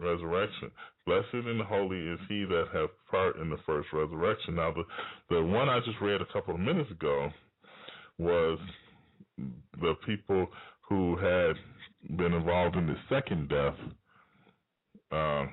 [0.01, 0.71] resurrection.
[1.07, 4.57] Blessed and holy is he that hath part in the first resurrection.
[4.57, 4.85] Now, the,
[5.31, 7.31] the one I just read a couple of minutes ago
[8.19, 8.59] was
[9.81, 10.47] the people
[10.89, 11.57] who had
[12.17, 13.75] been involved in the second death
[15.11, 15.47] uh,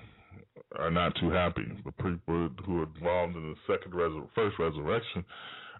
[0.78, 1.66] are not too happy.
[1.84, 3.94] The people who are involved in the second
[4.36, 5.26] first resurrection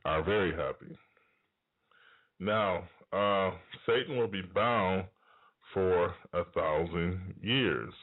[0.06, 0.98] are very happy.
[2.40, 3.52] Now, uh,
[3.86, 5.06] Satan will be bound
[5.74, 7.94] for a thousand years.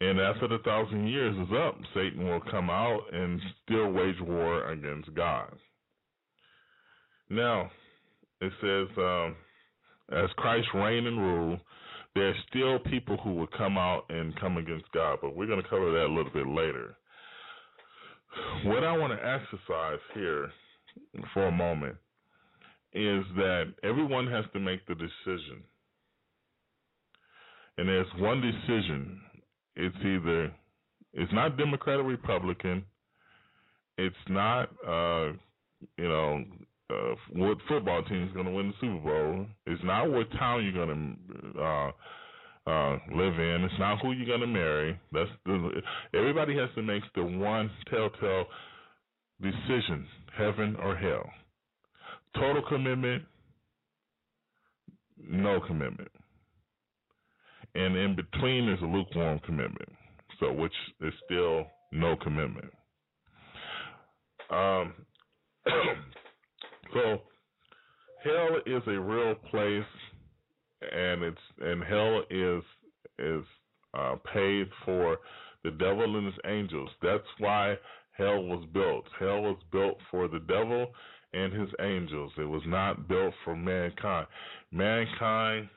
[0.00, 4.70] And after the thousand years is up, Satan will come out and still wage war
[4.70, 5.52] against God.
[7.30, 7.70] Now,
[8.40, 9.36] it says, um,
[10.12, 11.58] as Christ reign and rule,
[12.16, 15.62] there are still people who will come out and come against God, but we're going
[15.62, 16.96] to cover that a little bit later.
[18.64, 20.50] What I want to exercise here
[21.32, 21.96] for a moment
[22.92, 25.62] is that everyone has to make the decision.
[27.78, 29.20] And there's one decision
[29.76, 30.50] it's either
[31.12, 32.84] it's not Democrat or Republican.
[33.98, 35.32] It's not uh,
[35.98, 36.44] you know
[36.90, 39.46] uh, what football team is going to win the Super Bowl.
[39.66, 41.18] It's not what town you're going
[41.54, 41.90] to uh,
[42.70, 43.64] uh, live in.
[43.64, 44.98] It's not who you're going to marry.
[45.12, 45.82] That's the,
[46.14, 48.46] everybody has to make the one telltale
[49.40, 51.28] decision: heaven or hell.
[52.34, 53.22] Total commitment,
[55.18, 56.10] no commitment
[57.76, 59.88] and in between is a lukewarm commitment,
[60.40, 60.72] so which
[61.02, 62.72] is still no commitment.
[64.50, 64.94] Um,
[66.92, 67.20] so
[68.22, 69.84] hell is a real place,
[70.80, 72.62] and it's and hell is
[73.18, 73.44] is
[73.94, 75.18] uh, paid for
[75.64, 76.90] the devil and his angels.
[77.02, 77.76] That's why
[78.12, 79.04] hell was built.
[79.18, 80.88] Hell was built for the devil
[81.32, 82.32] and his angels.
[82.38, 84.26] It was not built for mankind.
[84.72, 85.68] Mankind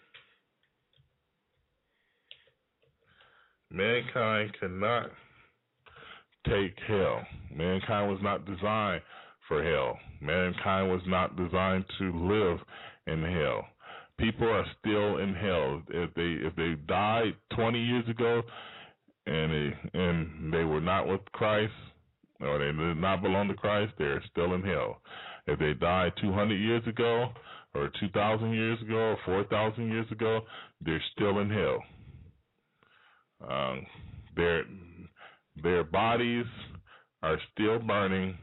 [3.72, 5.10] mankind cannot
[6.48, 7.22] take hell.
[7.56, 9.02] Mankind was not designed
[9.50, 10.00] for hell.
[10.22, 12.60] Mankind was not designed to live
[13.08, 13.66] in hell.
[14.18, 15.82] People are still in hell.
[15.90, 18.44] If they if they died 20 years ago
[19.26, 21.74] and they and they were not with Christ
[22.40, 25.02] or they did not belong to Christ, they're still in hell.
[25.48, 27.30] If they died 200 years ago
[27.74, 30.42] or 2,000 years ago or 4,000 years ago,
[30.82, 31.84] they're still in hell.
[33.50, 33.86] Um,
[34.36, 34.64] their
[35.64, 36.46] their bodies
[37.24, 38.38] are still burning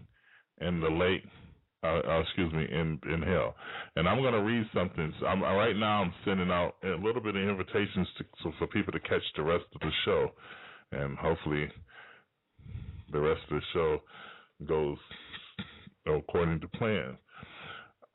[0.61, 1.23] in the lake.
[1.85, 3.55] Uh, uh, excuse me, in in hell.
[3.97, 5.13] And I'm going to read something.
[5.21, 8.67] So I'm, right now, I'm sending out a little bit of invitations to, so for
[8.67, 10.31] people to catch the rest of the show,
[10.93, 11.69] and hopefully,
[13.13, 14.01] the rest of the show
[14.67, 14.99] goes
[16.07, 17.17] according to plan.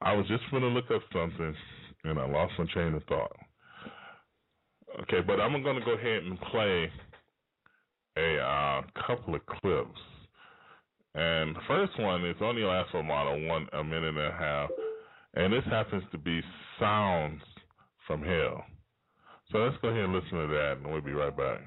[0.01, 1.55] I was just going to look up something,
[2.03, 3.35] and I lost my train of thought.
[5.03, 6.91] Okay, but I'm going to go ahead and play
[8.17, 9.99] a uh, couple of clips.
[11.13, 14.69] And the first one is only lasts for about one a minute and a half,
[15.33, 16.41] and this happens to be
[16.79, 17.41] sounds
[18.07, 18.63] from hell.
[19.51, 21.59] So let's go ahead and listen to that, and we'll be right back.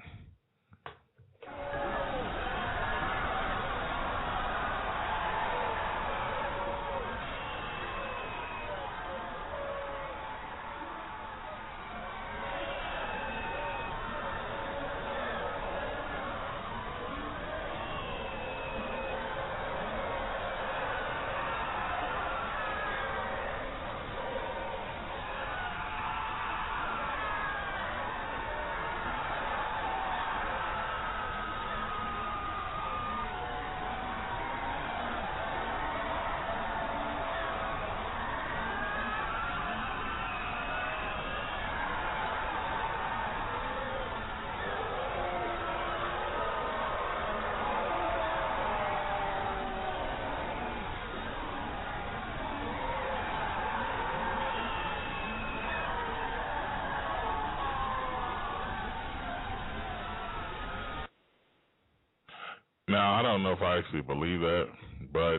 [62.94, 64.66] Now I don't know if I actually believe that,
[65.12, 65.38] but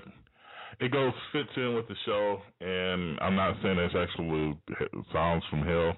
[0.82, 4.60] it goes fits in with the show, and I'm not saying it's actually
[5.14, 5.94] sounds from hell,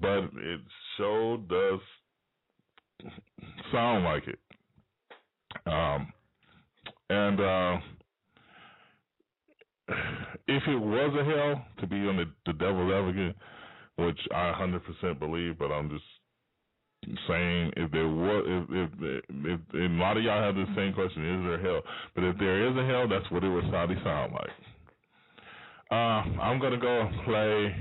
[0.00, 0.60] but it
[0.96, 1.80] show does
[3.72, 4.38] sound like it.
[5.66, 6.12] Um,
[7.10, 7.78] and uh,
[10.46, 13.34] if it was a hell to be on the, the devil's advocate,
[13.96, 16.04] which I 100% believe, but I'm just
[17.28, 20.92] saying if there was if if, if, if a lot of y'all have the same
[20.92, 21.82] question, is there hell?
[22.14, 24.50] But if there is a hell, that's what it would sound like.
[25.90, 27.74] Uh, I'm gonna go play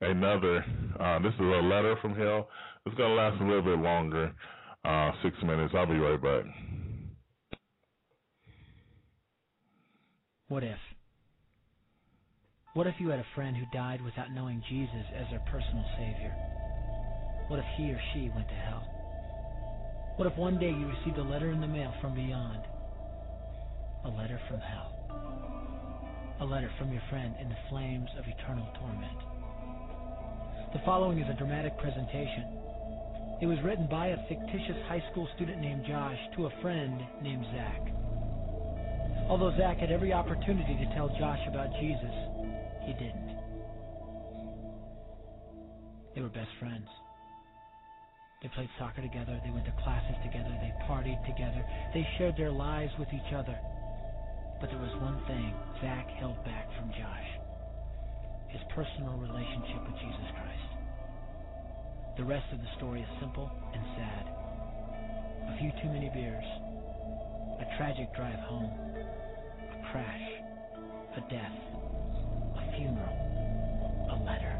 [0.00, 0.64] another.
[0.98, 2.48] Uh, this is a letter from hell.
[2.86, 4.32] It's gonna last a little bit longer,
[4.84, 5.74] uh, six minutes.
[5.76, 6.44] I'll be right back.
[10.48, 10.78] What if?
[12.74, 16.34] What if you had a friend who died without knowing Jesus as their personal Savior?
[17.48, 18.84] What if he or she went to hell?
[20.16, 22.60] What if one day you received a letter in the mail from beyond?
[24.04, 24.92] A letter from hell.
[26.40, 29.18] A letter from your friend in the flames of eternal torment.
[30.74, 32.44] The following is a dramatic presentation.
[33.40, 37.46] It was written by a fictitious high school student named Josh to a friend named
[37.54, 37.80] Zach.
[39.30, 42.12] Although Zach had every opportunity to tell Josh about Jesus,
[42.84, 43.32] he didn't.
[46.14, 46.88] They were best friends.
[48.38, 51.58] They played soccer together, they went to classes together, they partied together,
[51.92, 53.58] they shared their lives with each other.
[54.60, 55.50] But there was one thing
[55.82, 57.30] Zach held back from Josh.
[58.54, 60.70] His personal relationship with Jesus Christ.
[62.14, 64.24] The rest of the story is simple and sad.
[65.50, 66.46] A few too many beers,
[67.58, 70.26] a tragic drive home, a crash,
[71.18, 71.58] a death,
[72.54, 73.18] a funeral,
[74.14, 74.54] a letter.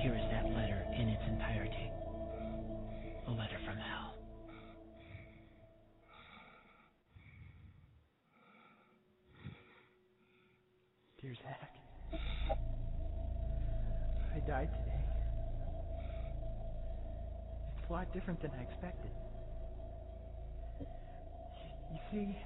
[0.00, 1.83] Here is that letter in its entirety
[3.26, 4.14] a letter from hell.
[11.20, 11.70] Dear Zach,
[14.34, 15.04] I died today.
[17.78, 19.10] It's a lot different than I expected.
[20.80, 22.36] You see,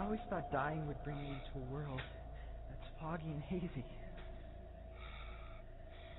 [0.00, 2.00] I always thought dying would bring me into a world
[2.70, 3.84] that's foggy and hazy.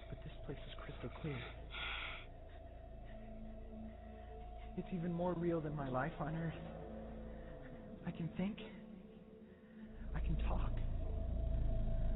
[0.10, 1.38] But this place is crystal clear.
[4.80, 6.54] It's even more real than my life on Earth.
[8.08, 8.60] I can think.
[10.16, 10.72] I can talk.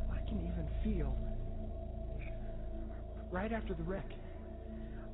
[0.10, 1.14] I can even feel.
[3.32, 4.10] Right after the wreck,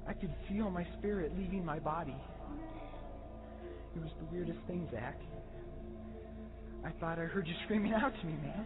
[0.08, 2.16] I could feel my spirit leaving my body.
[3.96, 5.20] It was the weirdest thing, Zach.
[6.86, 8.66] I thought I heard you screaming out to me, man.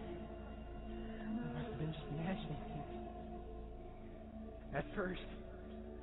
[1.22, 2.84] I must have been just imagining things.
[4.76, 5.22] At first,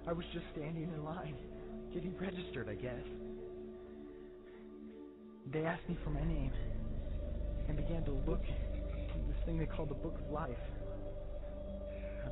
[0.09, 1.37] I was just standing in line
[1.93, 3.05] getting registered, I guess.
[5.53, 6.53] They asked me for my name
[7.69, 10.51] and began to look through this thing they call the Book of Life.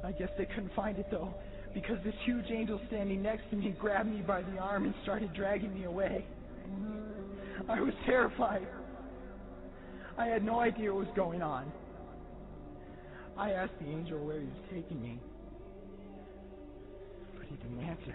[0.04, 1.34] I guess they couldn't find it though,
[1.74, 5.32] because this huge angel standing next to me grabbed me by the arm and started
[5.34, 6.24] dragging me away.
[7.68, 8.66] I was terrified.
[10.16, 11.72] I had no idea what was going on.
[13.36, 15.18] I asked the angel where he was taking me,
[17.36, 18.14] but he didn't answer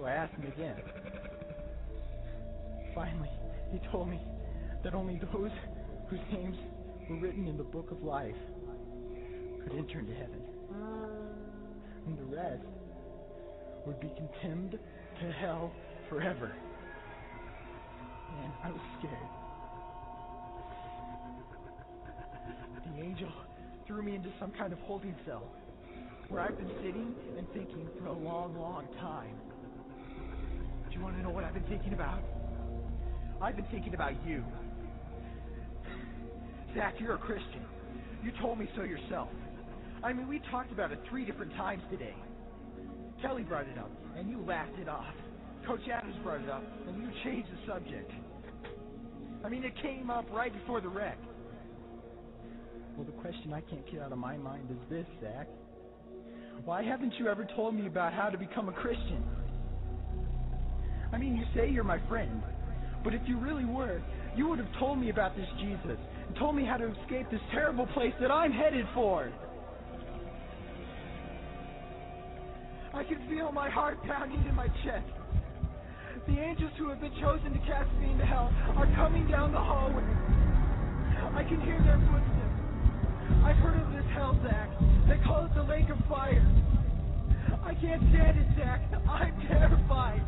[0.00, 0.76] so I asked him again.
[2.94, 3.30] Finally,
[3.70, 4.20] he told me
[4.82, 5.50] that only those
[6.08, 6.56] whose names
[7.08, 8.34] were written in the book of life
[9.62, 10.42] could enter into heaven.
[12.06, 12.64] And the rest
[13.86, 14.78] would be condemned
[15.20, 15.70] to hell
[16.08, 16.52] forever.
[18.36, 19.14] Man, I was scared.
[22.96, 23.28] The angel
[23.86, 25.42] threw me into some kind of holding cell
[26.28, 29.49] where I've been sitting and thinking for a long, long time.
[30.90, 32.20] Do you want to know what I've been thinking about?
[33.40, 34.44] I've been thinking about you.
[36.74, 37.64] Zach, you're a Christian.
[38.24, 39.28] You told me so yourself.
[40.02, 42.14] I mean, we talked about it three different times today.
[43.22, 45.14] Kelly brought it up, and you laughed it off.
[45.66, 48.10] Coach Adams brought it up, and you changed the subject.
[49.44, 51.18] I mean, it came up right before the wreck.
[52.96, 55.46] Well, the question I can't get out of my mind is this, Zach.
[56.64, 59.24] Why haven't you ever told me about how to become a Christian?
[61.12, 62.42] I mean, you say you're my friend,
[63.02, 64.00] but if you really were,
[64.36, 65.98] you would have told me about this Jesus
[66.28, 69.32] and told me how to escape this terrible place that I'm headed for.
[72.94, 75.06] I can feel my heart pounding in my chest.
[76.26, 79.58] The angels who have been chosen to cast me into hell are coming down the
[79.58, 80.04] hallway.
[81.34, 82.50] I can hear their footsteps.
[83.44, 84.68] I've heard of this hell, Zach.
[85.08, 86.44] They call it the lake of fire.
[87.64, 88.82] I can't stand it, Zach.
[89.08, 90.22] I'm terrified.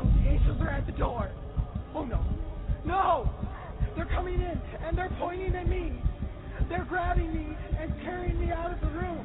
[0.00, 1.28] Those angels are at the door.
[1.94, 2.24] Oh no.
[2.86, 3.28] No!
[3.94, 5.92] They're coming in and they're pointing at me.
[6.70, 9.20] They're grabbing me and carrying me out of the room.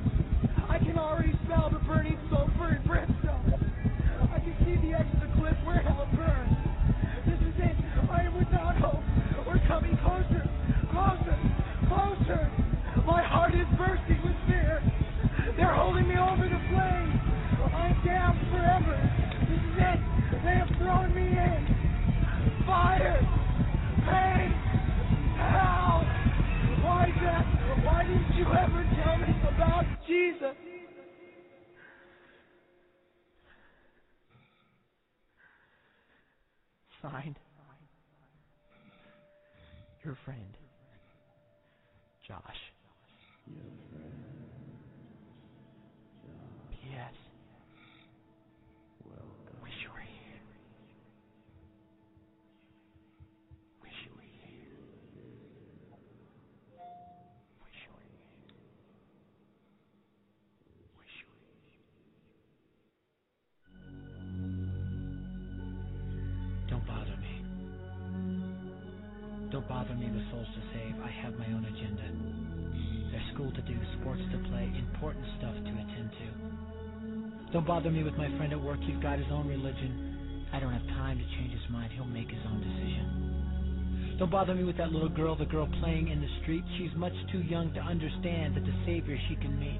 [0.67, 3.55] I can already smell the burning sulfur and brimstone.
[4.35, 6.57] I can see the edge of the cliff where hell burns.
[7.23, 7.75] This is it.
[8.11, 8.99] I am without hope.
[9.47, 10.43] We're coming closer,
[10.91, 11.39] closer,
[11.87, 12.51] closer.
[13.07, 14.83] My heart is bursting with fear.
[15.55, 17.15] They're holding me over the flames.
[17.63, 18.99] I'm damned forever.
[19.47, 20.14] This is it.
[20.45, 22.63] They have thrown me in.
[22.67, 23.19] Fire,
[24.05, 24.51] pain,
[25.41, 26.05] hell.
[26.85, 27.83] Why, Zach?
[27.83, 30.55] Why didn't you ever tell me about Jesus?
[37.01, 37.39] Signed.
[40.03, 40.44] Your friend,
[77.85, 78.79] bother me with my friend at work.
[78.81, 80.47] He's got his own religion.
[80.51, 81.91] I don't have time to change his mind.
[81.93, 84.15] He'll make his own decision.
[84.17, 86.63] Don't bother me with that little girl, the girl playing in the street.
[86.79, 89.79] She's much too young to understand that the Savior she can meet.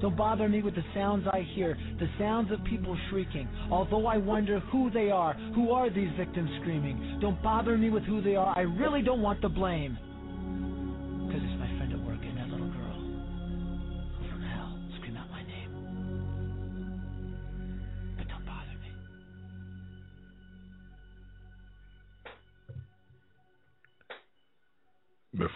[0.00, 3.46] Don't bother me with the sounds I hear, the sounds of people shrieking.
[3.70, 7.18] Although I wonder who they are, who are these victims screaming?
[7.20, 8.56] Don't bother me with who they are.
[8.56, 9.98] I really don't want the blame.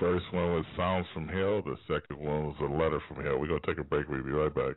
[0.01, 1.63] First one was Sounds from Hell.
[1.63, 3.39] The second one was A Letter from Hell.
[3.39, 4.09] We're going to take a break.
[4.09, 4.77] We'll be right back.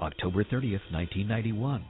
[0.00, 1.84] October 30th, 1991.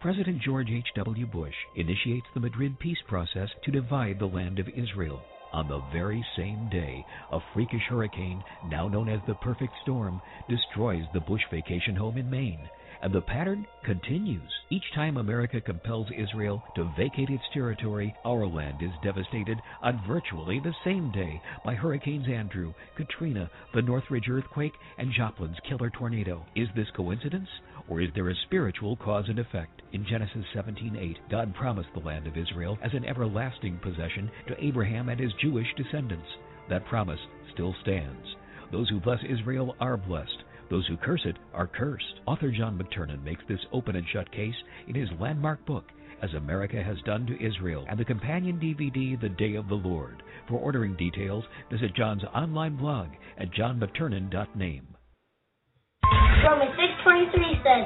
[0.00, 1.26] President George H.W.
[1.26, 5.22] Bush initiates the Madrid peace process to divide the land of Israel.
[5.52, 11.04] On the very same day, a freakish hurricane, now known as the Perfect Storm, destroys
[11.12, 12.68] the Bush vacation home in Maine.
[13.02, 14.50] And the pattern continues.
[14.70, 20.60] Each time America compels Israel to vacate its territory, our land is devastated on virtually
[20.60, 26.46] the same day by Hurricanes Andrew, Katrina, the Northridge earthquake, and Joplin's killer tornado.
[26.54, 27.48] Is this coincidence?
[27.88, 29.82] Or is there a spiritual cause and effect?
[29.92, 35.08] In Genesis 17:8, God promised the land of Israel as an everlasting possession to Abraham
[35.08, 36.28] and his Jewish descendants.
[36.68, 37.20] That promise
[37.52, 38.36] still stands.
[38.70, 40.44] Those who bless Israel are blessed.
[40.70, 42.20] Those who curse it are cursed.
[42.26, 44.54] Author John McTernan makes this open and shut case
[44.86, 45.84] in his landmark book,
[46.22, 50.22] As America Has Done to Israel, and the companion DVD, The Day of the Lord.
[50.48, 54.86] For ordering details, visit John's online blog at johnmcternan.name.
[56.44, 57.84] Romans 6.23 says,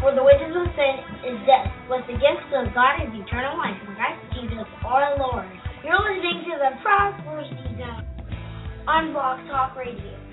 [0.00, 0.94] For the wages of sin
[1.28, 5.44] is death, but the gift of God is eternal life in Christ Jesus our Lord.
[5.84, 8.08] You're listening to the Prophecy Zone
[8.88, 10.23] on Blog Talk Radio.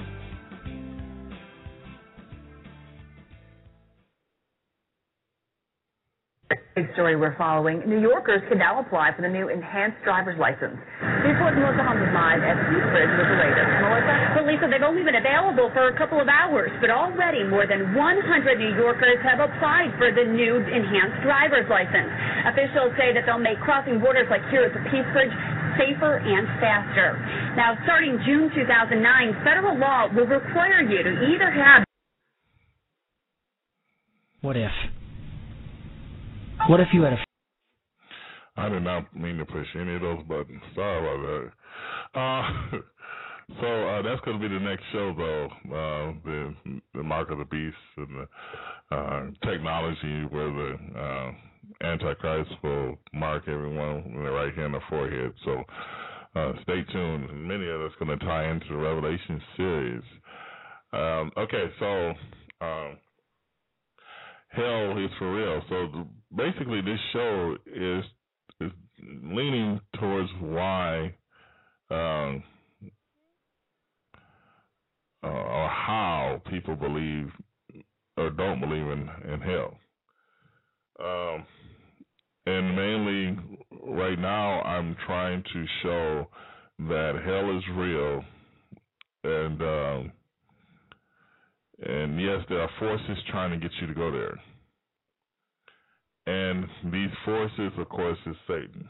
[6.76, 7.84] Big story we're following.
[7.88, 10.76] New Yorkers can now apply for the new enhanced driver's license.
[11.24, 13.70] Newport's Melissa Hunt is live at Peace Bridge with the latest.
[13.84, 14.14] Melissa?
[14.36, 17.96] Well, Lisa, they've only been available for a couple of hours, but already more than
[17.96, 22.12] 100 New Yorkers have applied for the new enhanced driver's license.
[22.48, 25.34] Officials say that they'll make crossing borders like here at the Peace Bridge
[25.80, 27.16] safer and faster.
[27.56, 29.00] Now, starting June 2009,
[29.44, 31.84] federal law will require you to either have
[34.42, 34.72] What if?
[36.68, 37.18] What if you had a
[38.58, 40.62] I did not mean to push any of those buttons.
[40.76, 41.52] Sorry about
[42.14, 42.20] that.
[42.20, 42.78] Uh,
[43.62, 45.46] so uh, that's going to be the next show, though.
[45.68, 48.28] Uh, the the mark of the beast and
[48.90, 54.80] the uh, technology where the uh, Antichrist will mark everyone with the right hand the
[54.90, 55.34] forehead.
[55.46, 55.64] So
[56.36, 57.48] uh, stay tuned.
[57.48, 60.04] Many of us going to tie into the Revelation series.
[60.94, 62.14] Um, okay, so.
[62.64, 62.98] Um,
[64.50, 65.62] hell is for real.
[65.70, 66.06] So
[66.36, 68.04] basically, this show is
[68.60, 68.72] is
[69.24, 71.16] leaning towards why
[71.90, 72.44] um,
[75.24, 77.30] uh, or how people believe
[78.18, 79.78] or don't believe in in hell.
[81.00, 81.46] Um,
[82.46, 83.38] and mainly
[83.88, 86.28] right now, I'm trying to show
[86.80, 88.24] that hell is real,
[89.24, 90.12] and um,
[91.84, 94.40] and yes, there are forces trying to get you to go there.
[96.28, 98.88] And these forces, of course, is Satan.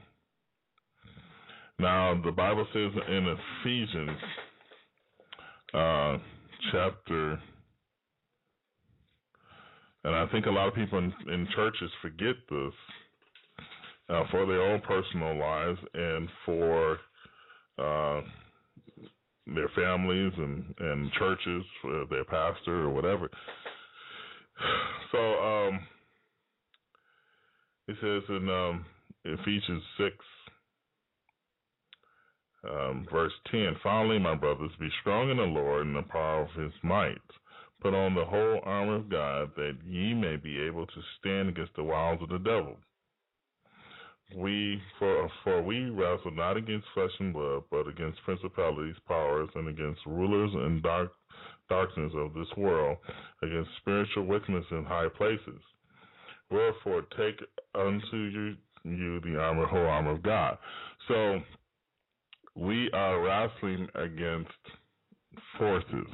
[1.80, 4.18] Now, the Bible says in Ephesians
[5.74, 6.18] uh,
[6.72, 7.40] chapter,
[10.04, 12.74] and I think a lot of people in, in churches forget this
[14.10, 17.00] uh, for their own personal lives and for
[17.80, 18.22] uh,
[19.48, 23.30] their families and, and churches, for their pastor or whatever.
[25.12, 25.80] So, um,
[27.92, 28.86] it says in um,
[29.26, 30.16] Ephesians 6,
[32.70, 36.62] um, verse 10 Finally, my brothers, be strong in the Lord and the power of
[36.62, 37.18] his might.
[37.82, 41.76] Put on the whole armor of God, that ye may be able to stand against
[41.76, 42.78] the wiles of the devil.
[44.38, 49.68] We for for we wrestle not against flesh and blood, but against principalities, powers, and
[49.68, 51.12] against rulers and dark
[51.68, 52.98] darkness of this world,
[53.42, 55.60] against spiritual wickedness in high places.
[56.52, 57.40] Wherefore take
[57.74, 60.58] unto you, you the armor, whole armor of God.
[61.08, 61.40] So
[62.56, 64.50] we are wrestling against
[65.58, 66.08] forces.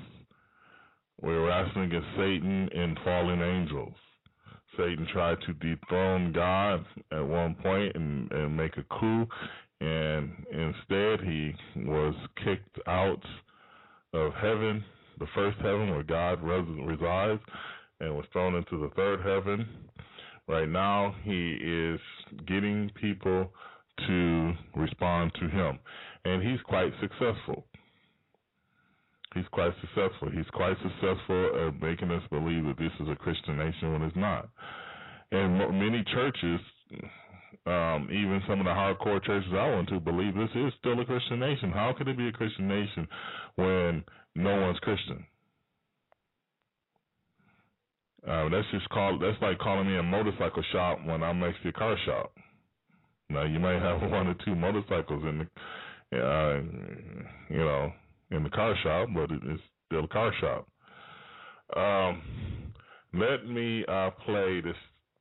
[1.21, 3.93] We're wrestling against Satan and fallen angels.
[4.77, 9.27] Satan tried to dethrone God at one point and, and make a coup,
[9.81, 12.13] and instead he was
[12.43, 13.21] kicked out
[14.13, 14.83] of heaven,
[15.19, 17.41] the first heaven where God resides,
[17.99, 19.67] and was thrown into the third heaven.
[20.47, 21.99] Right now, he is
[22.47, 23.51] getting people
[24.07, 25.79] to respond to him,
[26.23, 27.65] and he's quite successful.
[29.33, 30.29] He's quite successful.
[30.31, 34.15] He's quite successful at making us believe that this is a Christian nation when it's
[34.15, 34.49] not.
[35.31, 36.61] And many churches,
[37.65, 41.05] um, even some of the hardcore churches I went to, believe this is still a
[41.05, 41.71] Christian nation.
[41.71, 43.07] How could it be a Christian nation
[43.55, 44.03] when
[44.35, 45.25] no one's Christian?
[48.25, 49.21] Uh, that's just called.
[49.21, 52.31] That's like calling me a motorcycle shop when I'm next to a car shop.
[53.29, 55.47] Now you might have one or two motorcycles in
[56.11, 56.61] the, uh,
[57.49, 57.91] you know,
[58.31, 60.67] in the car shop, but it's still a car shop.
[61.75, 62.21] Um,
[63.13, 64.75] let me uh, play this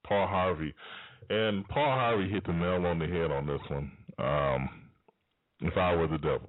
[0.07, 0.73] Paul Harvey,
[1.29, 3.91] and Paul Harvey hit the nail on the head on this one.
[4.19, 4.69] Um,
[5.61, 6.49] if I were the devil.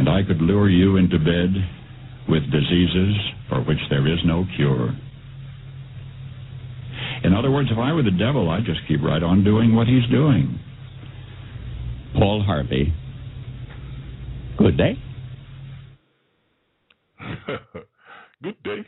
[0.00, 1.52] and I could lure you into bed
[2.26, 3.16] with diseases
[3.50, 4.96] for which there is no cure.
[7.22, 9.86] In other words, if I were the devil, I'd just keep right on doing what
[9.86, 10.58] he's doing.
[12.14, 12.94] Paul Harvey.
[14.56, 14.98] Good day.
[18.42, 18.86] Good day.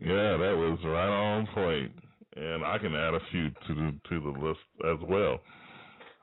[0.00, 1.56] Yeah, that was right on point.
[1.56, 1.92] point,
[2.36, 5.40] and I can add a few to the to the list as well.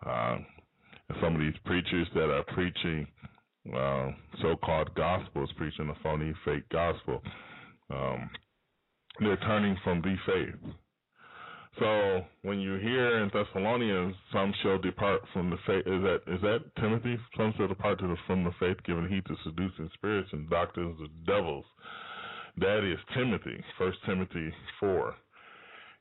[0.05, 0.37] Uh,
[1.21, 3.05] some of these preachers that are preaching
[4.41, 7.21] so-called gospels, preaching a phony, fake gospel,
[7.89, 8.29] um,
[9.19, 10.73] they're turning from the faith.
[11.79, 15.87] So when you hear in Thessalonians, some shall depart from the faith.
[15.87, 17.17] Is that is that Timothy?
[17.35, 21.65] Some shall depart from the faith, giving heed to seducing spirits and doctrines of devils.
[22.57, 25.15] That is Timothy, First Timothy four,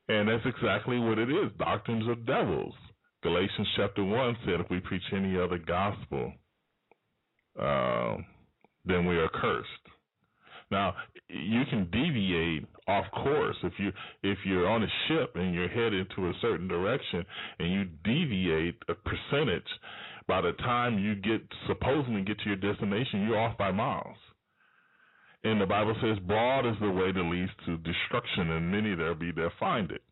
[0.09, 1.51] and that's exactly what it is.
[1.59, 2.75] Doctrines of devils.
[3.23, 6.33] Galatians chapter one said, if we preach any other gospel,
[7.61, 8.17] uh,
[8.85, 9.69] then we are cursed.
[10.71, 10.95] Now
[11.29, 13.93] you can deviate off course if you
[14.23, 17.25] if you're on a ship and you're headed to a certain direction
[17.59, 19.69] and you deviate a percentage.
[20.27, 24.17] By the time you get supposedly get to your destination, you're off by miles.
[25.45, 29.15] And the Bible says, "Broad is the way that leads to destruction, and many there
[29.15, 30.03] be that find it."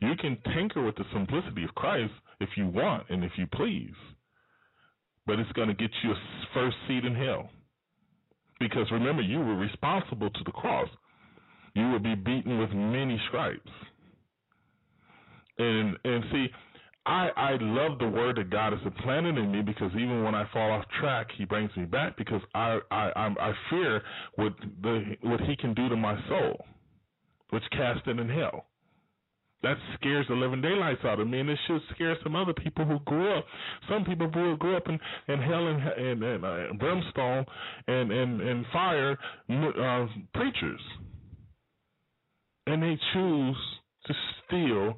[0.00, 3.94] You can tinker with the simplicity of Christ if you want and if you please,
[5.30, 6.14] but it's going to get you a
[6.52, 7.48] first seat in hell.
[8.58, 10.88] Because remember, you were responsible to the cross.
[11.74, 13.70] You will be beaten with many stripes.
[15.56, 16.46] And and see,
[17.06, 20.48] I I love the word that God has implanted in me because even when I
[20.52, 24.02] fall off track, He brings me back because I I I'm, I fear
[24.34, 26.64] what the what He can do to my soul,
[27.50, 28.66] which cast it in hell.
[29.62, 32.86] That scares the living daylights out of me, and it should scare some other people
[32.86, 33.44] who grew up.
[33.90, 34.98] Some people who grew up in,
[35.28, 37.44] in hell and, and, and uh, brimstone
[37.86, 39.18] and and and fire
[39.50, 40.80] uh, preachers,
[42.66, 43.56] and they choose
[44.06, 44.14] to
[44.46, 44.96] still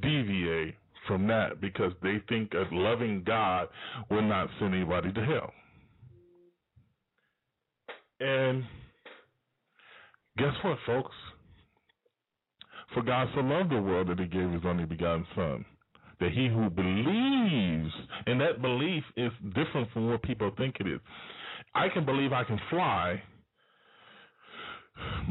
[0.00, 0.74] deviate
[1.06, 3.68] from that because they think a loving God
[4.10, 5.52] will not send anybody to hell.
[8.20, 8.64] And
[10.38, 11.14] guess what, folks?
[12.94, 15.64] For God so loved the world that he gave his only begotten Son,
[16.20, 17.92] that he who believes,
[18.26, 21.00] and that belief is different from what people think it is.
[21.74, 23.22] I can believe I can fly,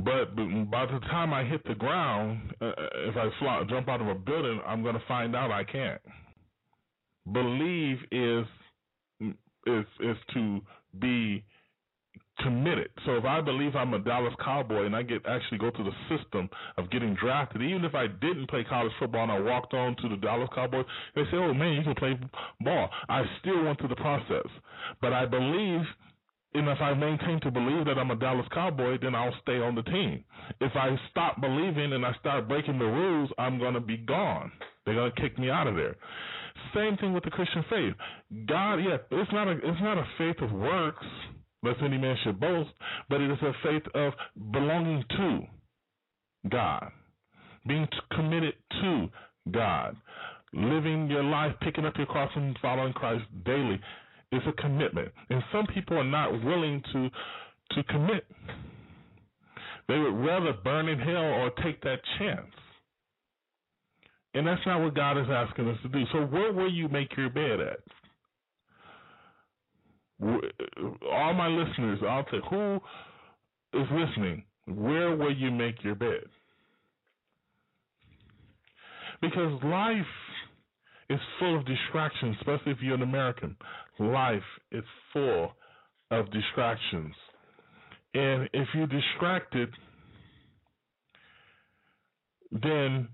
[0.04, 2.72] but by the time I hit the ground, uh,
[3.08, 6.02] if I fly, jump out of a building, I'm going to find out I can't.
[7.32, 8.46] Believe is
[9.68, 10.60] is is to
[11.00, 11.44] be
[12.40, 12.90] committed.
[13.06, 16.18] So if I believe I'm a Dallas Cowboy and I get actually go through the
[16.18, 19.96] system of getting drafted, even if I didn't play college football and I walked on
[19.98, 22.18] to the Dallas Cowboys, they say, "Oh man, you can play
[22.62, 24.48] ball." I still went through the process,
[25.02, 25.82] but I believe.
[26.54, 29.74] And if I maintain to believe that I'm a Dallas Cowboy, then I'll stay on
[29.74, 30.22] the team.
[30.60, 34.52] If I stop believing and I start breaking the rules, I'm going to be gone.
[34.86, 35.96] They're going to kick me out of there.
[36.76, 37.94] Same thing with the Christian faith.
[38.48, 41.06] God, yeah, it's not a it's not a faith of works
[41.64, 42.70] lest any man should boast,
[43.10, 44.14] but it is a faith of
[44.52, 45.42] belonging to
[46.50, 46.92] God,
[47.68, 49.08] being committed to
[49.52, 49.96] God,
[50.54, 53.80] living your life, picking up your cross and following Christ daily
[54.32, 55.10] is a commitment.
[55.30, 57.10] And some people are not willing to
[57.76, 58.26] to commit.
[59.88, 62.52] They would rather burn in hell or take that chance.
[64.34, 66.04] And that's not what God is asking us to do.
[66.12, 67.80] So where will you make your bed at?
[70.22, 72.76] All my listeners there, who
[73.74, 76.26] is listening, where will you make your bed?
[79.22, 79.96] Because life
[81.10, 83.56] is full of distractions, especially if you're an American.
[84.00, 84.42] Life
[84.72, 85.52] is full
[86.10, 87.14] of distractions.
[88.14, 89.70] And if you're distracted,
[92.52, 93.08] then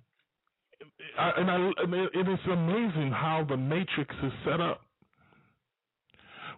[1.19, 1.71] and I,
[2.13, 4.81] it is amazing how the matrix is set up.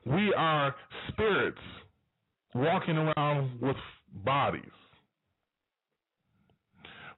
[0.05, 0.75] We are
[1.09, 1.57] spirits
[2.55, 3.75] walking around with
[4.23, 4.63] bodies.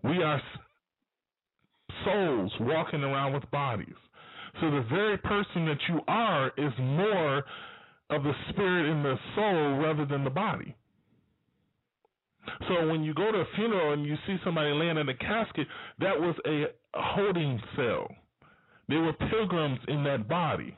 [0.03, 0.41] We are
[2.03, 3.95] souls walking around with bodies.
[4.59, 7.43] So the very person that you are is more
[8.09, 10.75] of the spirit in the soul rather than the body.
[12.67, 15.67] So when you go to a funeral and you see somebody laying in a casket,
[15.99, 18.07] that was a holding cell.
[18.89, 20.75] They were pilgrims in that body.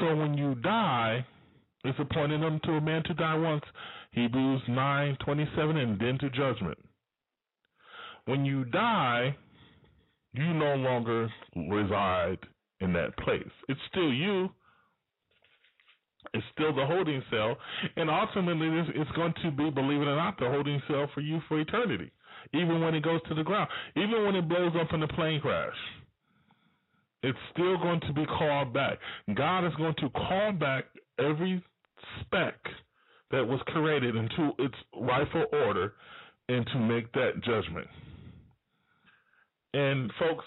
[0.00, 1.24] So when you die,
[1.84, 3.64] it's appointed unto a man to die once,
[4.12, 6.78] Hebrews nine twenty seven, and then to judgment.
[8.26, 9.36] When you die,
[10.32, 12.38] you no longer reside
[12.80, 13.50] in that place.
[13.68, 14.50] It's still you.
[16.32, 17.56] It's still the holding cell,
[17.96, 21.40] and ultimately, it's going to be, believe it or not, the holding cell for you
[21.46, 22.10] for eternity.
[22.54, 25.40] Even when it goes to the ground, even when it blows up in a plane
[25.40, 25.76] crash,
[27.24, 28.98] it's still going to be called back.
[29.34, 30.84] God is going to call back
[31.18, 31.62] every
[32.20, 32.54] speck
[33.30, 35.94] that was created into its rightful order
[36.48, 37.88] and to make that judgment.
[39.72, 40.44] And folks,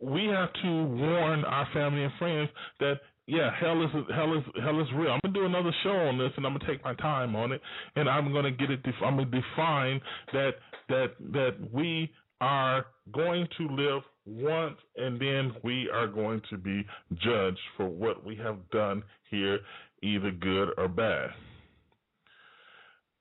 [0.00, 2.94] we have to warn our family and friends that
[3.26, 5.12] yeah, hell is hell is hell is real.
[5.12, 7.60] I'm gonna do another show on this, and I'm gonna take my time on it,
[7.96, 8.82] and I'm gonna get it.
[8.82, 10.00] Def- I'm gonna define
[10.34, 10.52] that
[10.90, 16.84] that that we are going to live once, and then we are going to be
[17.14, 19.58] judged for what we have done here,
[20.02, 21.30] either good or bad.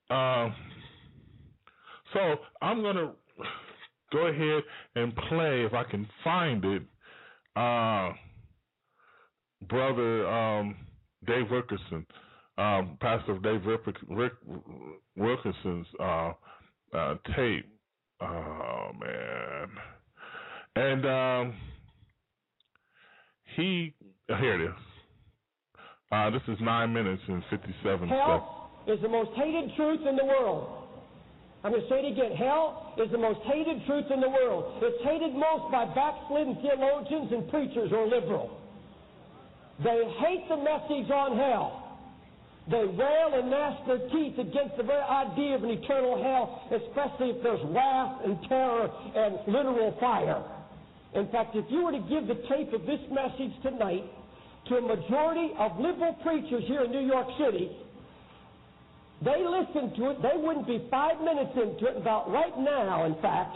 [0.10, 0.54] Um,
[2.14, 3.12] so I'm gonna
[4.12, 4.64] go ahead
[4.95, 6.84] and play if I can find it.
[7.56, 8.14] Uh,
[9.68, 10.76] brother um,
[11.26, 12.06] Dave Wilkerson,
[12.58, 14.34] um, Pastor Dave Rick,
[15.16, 16.34] Wilkerson's uh,
[16.93, 17.70] uh, tape.
[18.22, 19.68] Oh man,
[20.76, 21.53] and um,
[23.55, 23.93] he
[24.28, 24.80] here it is.
[26.11, 28.97] Uh, this is nine minutes and fifty-seven Hell seconds.
[28.97, 30.80] is the most hated truth in the world.
[31.63, 32.36] I'm going to say it again.
[32.36, 34.84] Hell is the most hated truth in the world.
[34.84, 38.59] It's hated most by backslidden theologians and preachers or liberal.
[39.82, 41.97] They hate the message on hell.
[42.69, 47.32] They wail and gnash their teeth against the very idea of an eternal hell, especially
[47.32, 50.43] if there's wrath and terror and literal fire.
[51.16, 54.03] In fact, if you were to give the tape of this message tonight
[54.70, 57.70] to a majority of liberal preachers here in New York City,
[59.22, 60.22] they listened to it.
[60.22, 61.97] They wouldn't be five minutes into it.
[61.97, 63.55] About right now, in fact,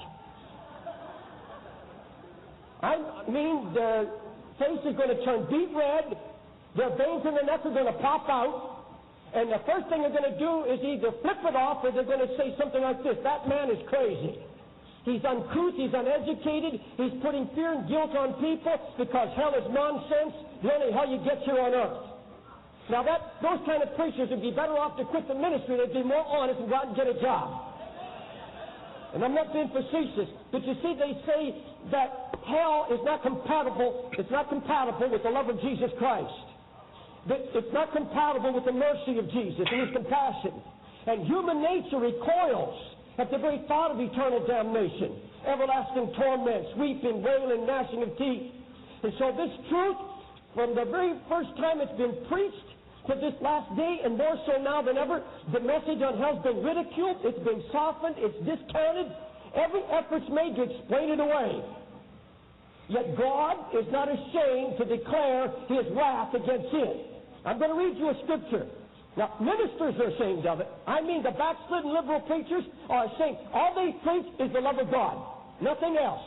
[2.82, 2.96] I
[3.30, 4.06] mean, their
[4.60, 6.16] face is going to turn deep red.
[6.78, 8.86] Their veins in the neck are going to pop out.
[9.34, 12.06] And the first thing they're going to do is either flip it off or they're
[12.06, 14.40] going to say something like this That man is crazy.
[15.08, 20.36] He's uncouth, he's uneducated, he's putting fear and guilt on people because hell is nonsense.
[20.60, 22.04] The only hell you get here on earth.
[22.92, 25.80] Now that those kind of preachers would be better off to quit the ministry.
[25.80, 27.56] They'd be more honest and go out and get a job.
[29.16, 31.56] And I'm not being facetious, but you see, they say
[31.96, 34.12] that hell is not compatible.
[34.20, 36.36] It's not compatible with the love of Jesus Christ.
[37.32, 40.52] It's not compatible with the mercy of Jesus and His compassion.
[41.08, 47.66] And human nature recoils at the very thought of eternal damnation, everlasting torments, weeping, wailing,
[47.66, 48.52] gnashing of teeth.
[49.04, 49.98] And so this truth,
[50.54, 54.62] from the very first time it's been preached, to this last day, and more so
[54.62, 59.08] now than ever, the message on hell's been ridiculed, it's been softened, it's discounted.
[59.56, 61.64] Every effort's made to explain it away.
[62.90, 67.04] Yet God is not ashamed to declare his wrath against sin.
[67.46, 68.68] I'm going to read you a scripture.
[69.18, 70.70] Now, ministers are ashamed of it.
[70.86, 73.38] I mean, the backslidden liberal preachers are ashamed.
[73.52, 75.18] All they preach is the love of God,
[75.60, 76.22] nothing else.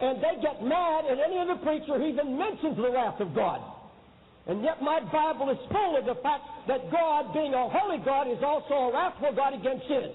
[0.00, 3.60] And they get mad at any other preacher who even mentions the wrath of God.
[4.46, 8.30] And yet my Bible is full of the fact that God, being a holy God,
[8.30, 10.14] is also a wrathful God against sin.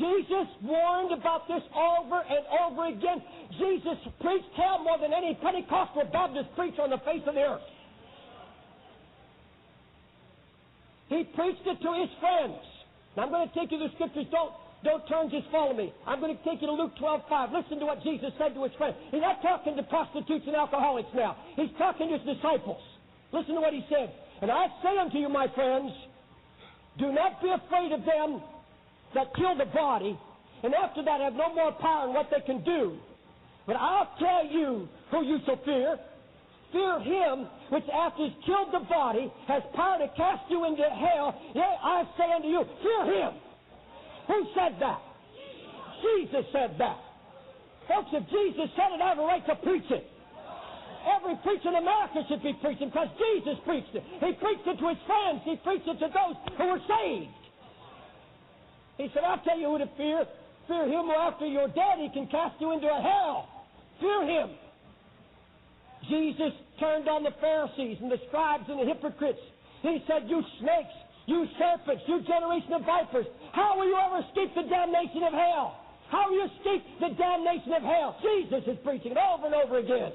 [0.00, 3.20] Jesus warned about this over and over again.
[3.60, 7.62] Jesus preached hell more than any Pentecostal Baptist preacher on the face of the earth.
[11.08, 12.58] He preached it to his friends.
[13.16, 14.26] Now I'm going to take you to the scriptures.
[14.30, 14.52] Don't
[14.84, 15.92] don't turn, just follow me.
[16.06, 17.50] I'm going to take you to Luke 12, 5.
[17.50, 18.94] Listen to what Jesus said to his friends.
[19.10, 21.36] He's not talking to prostitutes and alcoholics now.
[21.56, 22.78] He's talking to his disciples.
[23.32, 24.12] Listen to what he said.
[24.42, 25.90] And I say unto you, my friends,
[26.98, 28.42] do not be afraid of them
[29.14, 30.16] that kill the body,
[30.62, 32.96] and after that have no more power in what they can do.
[33.66, 35.98] But I'll tell you who you shall fear.
[36.72, 41.34] Fear him which after he's killed the body has power to cast you into hell.
[41.54, 43.32] Yea, I say unto you, fear him.
[44.28, 45.00] Who said that?
[46.02, 46.98] Jesus said that.
[47.88, 50.10] Folks, if Jesus said it, I have a right to preach it.
[51.06, 54.02] Every preacher in America should be preaching because Jesus preached it.
[54.18, 55.38] He preached it to his friends.
[55.46, 57.30] He preached it to those who were saved.
[58.98, 60.26] He said, I'll tell you who to fear.
[60.66, 63.48] Fear him who after you're dead he can cast you into a hell.
[64.00, 64.50] Fear him.
[66.08, 69.40] Jesus turned on the Pharisees and the scribes and the hypocrites.
[69.82, 70.94] He said, You snakes,
[71.26, 75.80] You serpents, you generation of vipers, how will you ever escape the damnation of hell?
[76.08, 78.16] How will you escape the damnation of hell?
[78.22, 80.12] Jesus is preaching it over and over again.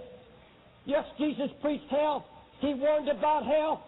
[0.85, 2.25] Yes, Jesus preached hell.
[2.59, 3.83] He warned about hell.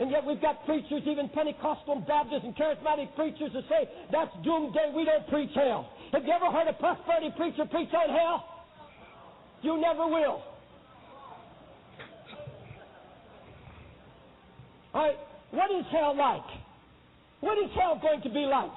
[0.00, 4.32] And yet we've got preachers, even Pentecostal and Baptist and charismatic preachers, that say that's
[4.42, 4.92] doomsday.
[4.96, 5.92] We don't preach hell.
[6.12, 8.44] Have you ever heard a prosperity preacher preach on hell?
[9.62, 10.42] You never will.
[14.94, 15.16] All right,
[15.50, 16.46] what is hell like?
[17.40, 18.72] What is hell going to be like?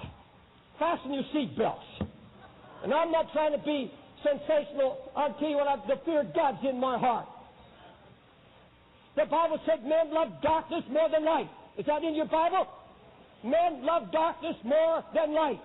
[0.79, 2.07] Fasten your seatbelts.
[2.83, 3.91] And I'm not trying to be
[4.23, 5.11] sensational.
[5.15, 7.27] I'll tell you what, I, the fear of God's in my heart.
[9.15, 11.49] The Bible said men love darkness more than light.
[11.77, 12.67] Is that in your Bible?
[13.43, 15.61] Men love darkness more than light.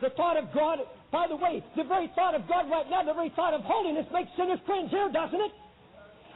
[0.00, 0.78] The thought of God,
[1.12, 4.06] by the way, the very thought of God right now, the very thought of holiness
[4.12, 5.52] makes sinners cringe here, doesn't it?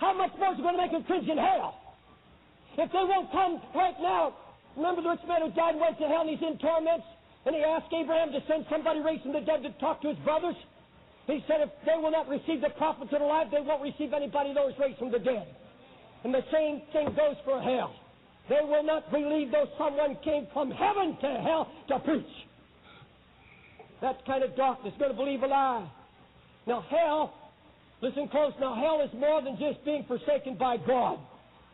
[0.00, 1.80] How much more is it going to make them cringe in hell?
[2.76, 4.34] If they won't come right now,
[4.76, 7.06] remember the rich man who died and went to hell and he's in torments?
[7.46, 10.18] And he asked Abraham to send somebody raised from the dead to talk to his
[10.24, 10.56] brothers.
[11.26, 14.12] He said, if they will not receive the prophets that are alive, they won't receive
[14.12, 15.46] anybody that was raised from the dead.
[16.24, 17.94] And the same thing goes for hell.
[18.48, 22.34] They will not believe though someone came from heaven to hell to preach.
[24.00, 25.88] That kind of darkness going to believe a lie.
[26.66, 27.32] Now hell,
[28.02, 28.52] listen close.
[28.60, 31.18] Now hell is more than just being forsaken by God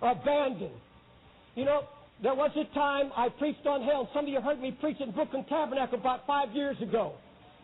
[0.02, 0.74] abandoned.
[1.54, 1.82] You know,
[2.22, 4.08] there was a time I preached on hell.
[4.14, 7.14] Some of you heard me preach in Brooklyn Tabernacle about five years ago.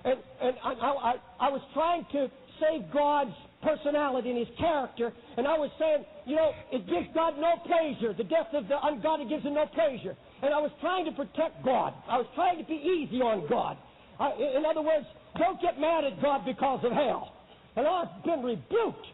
[0.04, 2.30] And, and I, I, I was trying to
[2.60, 7.34] save God's personality and his character, and I was saying, you know, it gives God
[7.38, 8.14] no pleasure.
[8.14, 10.16] The death of the ungodly gives him no pleasure.
[10.42, 11.92] And I was trying to protect God.
[12.08, 13.76] I was trying to be easy on God.
[14.20, 15.06] I, in other words,
[15.38, 17.32] don't get mad at God because of hell.
[17.76, 19.06] And I've been rebuked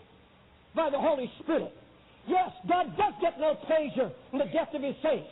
[0.75, 1.73] by the Holy Spirit.
[2.27, 5.31] Yes, God does get no pleasure in the death of his saints.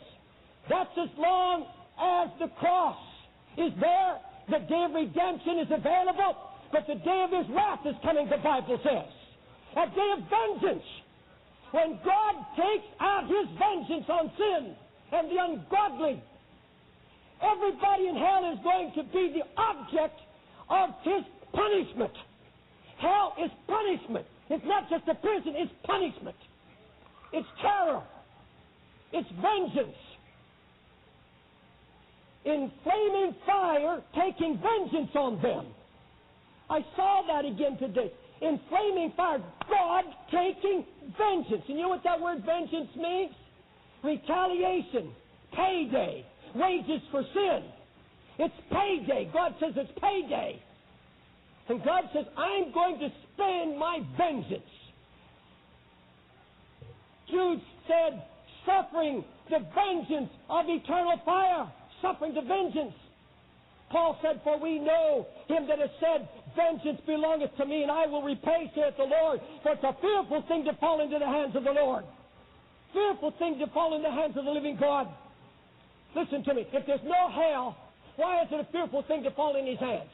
[0.69, 1.65] That's as long
[1.99, 2.97] as the cross
[3.57, 4.19] is there,
[4.49, 6.35] the day of redemption is available,
[6.71, 9.07] but the day of his wrath is coming, the Bible says.
[9.77, 10.87] A day of vengeance.
[11.71, 14.75] When God takes out his vengeance on sin
[15.13, 16.21] and the ungodly,
[17.41, 20.19] everybody in hell is going to be the object
[20.69, 21.23] of his
[21.53, 22.11] punishment.
[22.99, 24.25] Hell is punishment.
[24.49, 26.35] It's not just a prison, it's punishment.
[27.33, 28.03] It's terror.
[29.13, 29.97] It's vengeance.
[32.43, 35.67] In flaming fire, taking vengeance on them.
[36.69, 38.11] I saw that again today.
[38.41, 40.85] In flaming fire, God taking
[41.17, 41.63] vengeance.
[41.67, 43.31] And you know what that word vengeance means?
[44.03, 45.11] Retaliation,
[45.53, 46.25] payday,
[46.55, 47.63] wages for sin.
[48.39, 49.29] It's payday.
[49.31, 50.59] God says it's payday.
[51.69, 54.70] And God says, I'm going to spend my vengeance.
[57.31, 58.21] Jude said,
[58.65, 61.71] suffering the vengeance of eternal fire.
[62.01, 62.93] Suffering the vengeance.
[63.89, 68.07] Paul said, For we know him that has said, Vengeance belongeth to me, and I
[68.07, 69.39] will repay, saith the Lord.
[69.63, 72.03] For it's a fearful thing to fall into the hands of the Lord.
[72.93, 75.07] Fearful thing to fall in the hands of the living God.
[76.15, 76.67] Listen to me.
[76.71, 77.77] If there's no hell,
[78.15, 80.09] why is it a fearful thing to fall in his hands?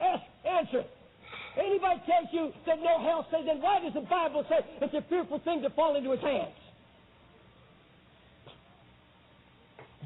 [0.00, 0.90] Ask, answer it.
[1.58, 5.02] Anybody tells you that no hell says, then why does the Bible say it's a
[5.08, 6.54] fearful thing to fall into his hands?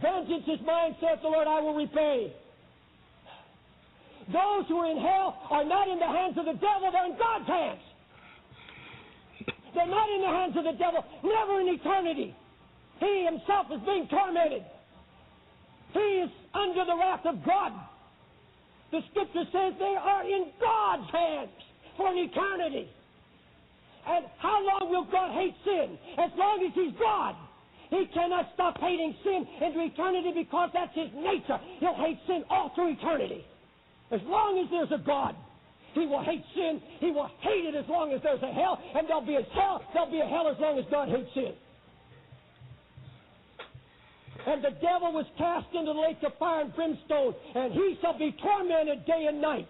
[0.01, 2.33] Vengeance is mine, saith the Lord, I will repay.
[4.33, 7.19] Those who are in hell are not in the hands of the devil, they're in
[7.19, 7.81] God's hands.
[9.75, 12.35] They're not in the hands of the devil, never in eternity.
[13.01, 14.65] He himself is being tormented.
[15.93, 17.73] He is under the wrath of God.
[18.95, 21.51] The scripture says they are in God's hands
[21.97, 22.87] for an eternity.
[24.07, 25.99] And how long will God hate sin?
[26.17, 27.35] As long as He's God.
[27.91, 31.59] He cannot stop hating sin into eternity because that's His nature.
[31.81, 33.45] He'll hate sin all through eternity.
[34.13, 35.35] As long as there's a God,
[35.95, 36.81] He will hate sin.
[37.01, 38.79] He will hate it as long as there's a hell.
[38.95, 39.83] And there'll be a hell.
[39.93, 41.53] There'll be a hell as long as God hates sin.
[44.47, 48.19] And the devil was cast into the lake of fire and brimstone, and he shall
[48.19, 49.67] be tormented day and night.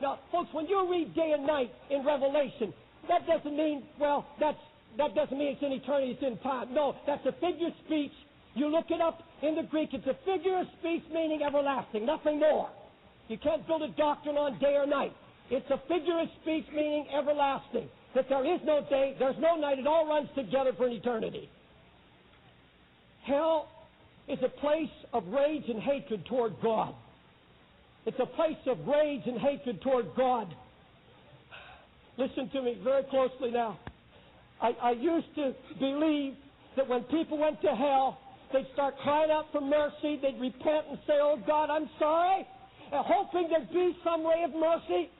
[0.00, 2.72] Now, folks, when you read day and night in Revelation,
[3.08, 4.58] that doesn't mean, well, that's,
[4.98, 6.72] that doesn't mean it's in eternity, it's in time.
[6.72, 8.12] No, that's a figure of speech.
[8.54, 12.38] You look it up in the Greek, it's a figure of speech meaning everlasting, nothing
[12.38, 12.68] more.
[13.28, 15.12] You can't build a doctrine on day or night.
[15.50, 17.88] It's a figure of speech meaning everlasting.
[18.14, 21.48] That there is no day, there's no night, it all runs together for an eternity.
[23.24, 23.68] Hell
[24.28, 26.94] is a place of rage and hatred toward God.
[28.06, 30.54] It's a place of rage and hatred toward God.
[32.18, 33.78] Listen to me very closely now.
[34.60, 36.34] I, I used to believe
[36.76, 38.18] that when people went to hell,
[38.52, 42.46] they'd start crying out for mercy, they'd repent and say, Oh God, I'm sorry,
[42.92, 45.10] and hoping there'd be some way of mercy.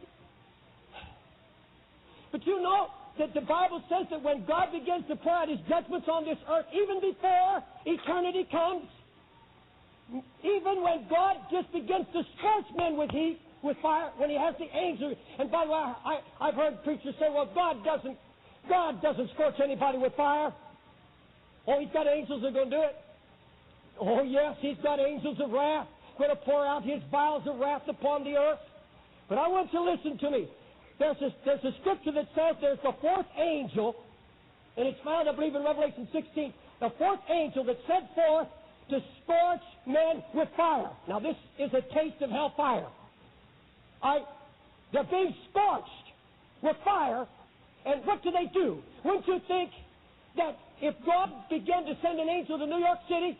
[2.30, 2.88] But you know
[3.18, 6.38] that the Bible says that when God begins to pour out his judgments on this
[6.48, 8.88] earth, even before eternity comes,
[10.42, 14.54] even when God just begins to scorch men with heat, with fire, when he has
[14.58, 18.18] the angels, and by the way, I, I've heard preachers say, well, God doesn't,
[18.68, 20.52] God doesn't scorch anybody with fire.
[21.66, 22.96] Oh, he's got angels that are going to do it.
[24.00, 25.86] Oh, yes, he's got angels of wrath
[26.18, 28.58] going to pour out his vials of wrath upon the earth.
[29.28, 30.48] But I want you to listen to me.
[30.98, 33.96] There's a, there's a scripture that says there's the fourth angel,
[34.76, 36.52] and it's found, I believe, in Revelation 16.
[36.80, 38.48] The fourth angel that sent forth
[38.90, 40.90] to scorch men with fire.
[41.08, 42.86] Now, this is a taste of hellfire.
[44.02, 44.20] I,
[44.92, 46.06] they're being scorched
[46.62, 47.26] with fire,
[47.86, 48.82] and what do they do?
[49.04, 49.70] Wouldn't you think
[50.36, 53.38] that if God began to send an angel to New York City,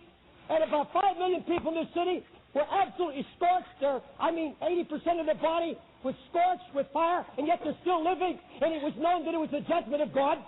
[0.51, 2.25] and about 5 million people in this city
[2.55, 7.47] were absolutely scorched, They're, I mean, 80% of their body was scorched with fire, and
[7.47, 10.39] yet they're still living, and it was known that it was the judgment of God.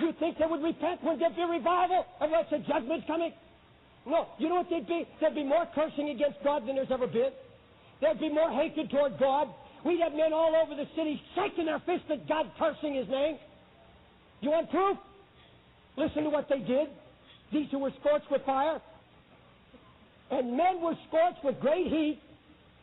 [0.00, 1.02] You think they would repent?
[1.02, 3.32] when there'd be revival unless the judgment's coming?
[4.06, 4.26] No.
[4.38, 5.06] You know what they'd be?
[5.20, 7.30] There'd be more cursing against God than there's ever been.
[8.00, 9.48] There'd be more hatred toward God.
[9.84, 13.38] We'd have men all over the city shaking their fists at God, cursing His name.
[14.40, 14.96] You want proof?
[15.96, 16.88] Listen to what they did.
[17.52, 18.80] These who were scorched with fire.
[20.30, 22.20] And men were scorched with great heat,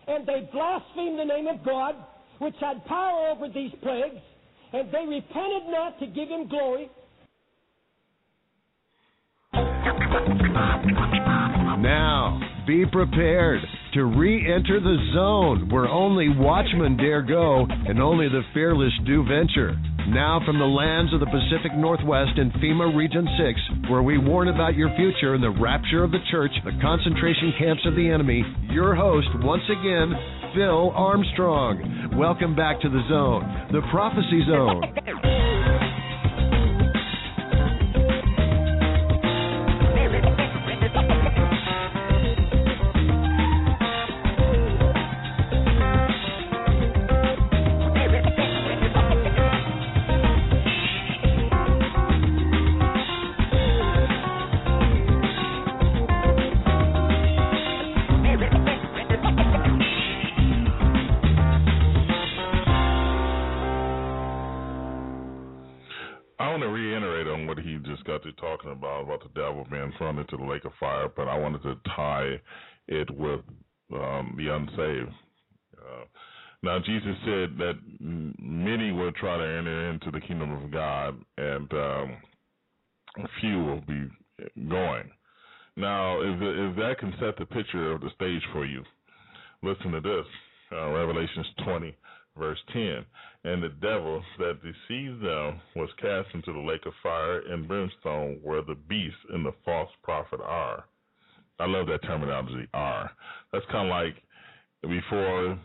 [0.08, 1.96] and they blasphemed the name of God,
[2.40, 4.22] which had power over these plagues,
[4.74, 6.90] and they repented not to give him glory.
[11.82, 13.62] Now, be prepared
[13.94, 19.24] to re enter the zone where only watchmen dare go and only the fearless do
[19.24, 19.78] venture.
[20.10, 24.48] Now, from the lands of the Pacific Northwest and FEMA Region 6, where we warn
[24.48, 28.44] about your future and the rapture of the church, the concentration camps of the enemy,
[28.72, 30.14] your host, once again,
[30.56, 32.18] Phil Armstrong.
[32.18, 35.36] Welcome back to the zone, the Prophecy Zone.
[70.00, 72.42] thrown into the lake of fire, but I wanted to tie
[72.88, 73.42] it with
[73.94, 75.14] um, the unsaved.
[75.78, 76.06] Uh,
[76.64, 81.72] now, Jesus said that many will try to enter into the kingdom of God, and
[81.72, 82.18] um,
[83.40, 84.10] few will be
[84.68, 85.10] going.
[85.78, 88.84] Now, if, if that can set the picture of the stage for you,
[89.64, 90.26] listen to this
[90.74, 91.96] uh, Revelations 20,
[92.38, 93.06] verse 10.
[93.50, 98.38] And the devil that deceived them was cast into the lake of fire and brimstone,
[98.44, 100.86] where the beast and the false prophet are.
[101.60, 103.10] I love that terminology, are.
[103.52, 104.22] That's kind of like
[104.84, 105.60] before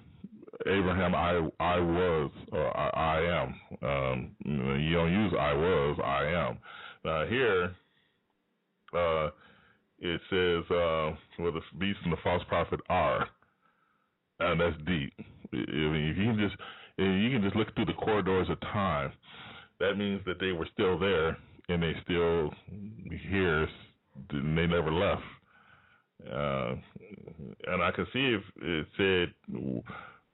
[0.67, 3.55] Abraham, I I was or I, I am.
[3.83, 6.59] Um, you don't use I was, I am.
[7.05, 7.77] Now here,
[8.97, 9.29] uh,
[9.99, 13.29] it says uh, where the beast and the false prophet are,
[14.41, 15.13] and that's deep.
[15.53, 16.57] I mean, if you can just
[16.99, 19.13] you can just look through the corridors of time,
[19.81, 21.37] that means that they were still there
[21.69, 22.51] and they still
[23.31, 23.69] here.
[24.31, 25.23] And they never left.
[26.25, 26.75] Uh,
[27.67, 29.35] and I can see if it said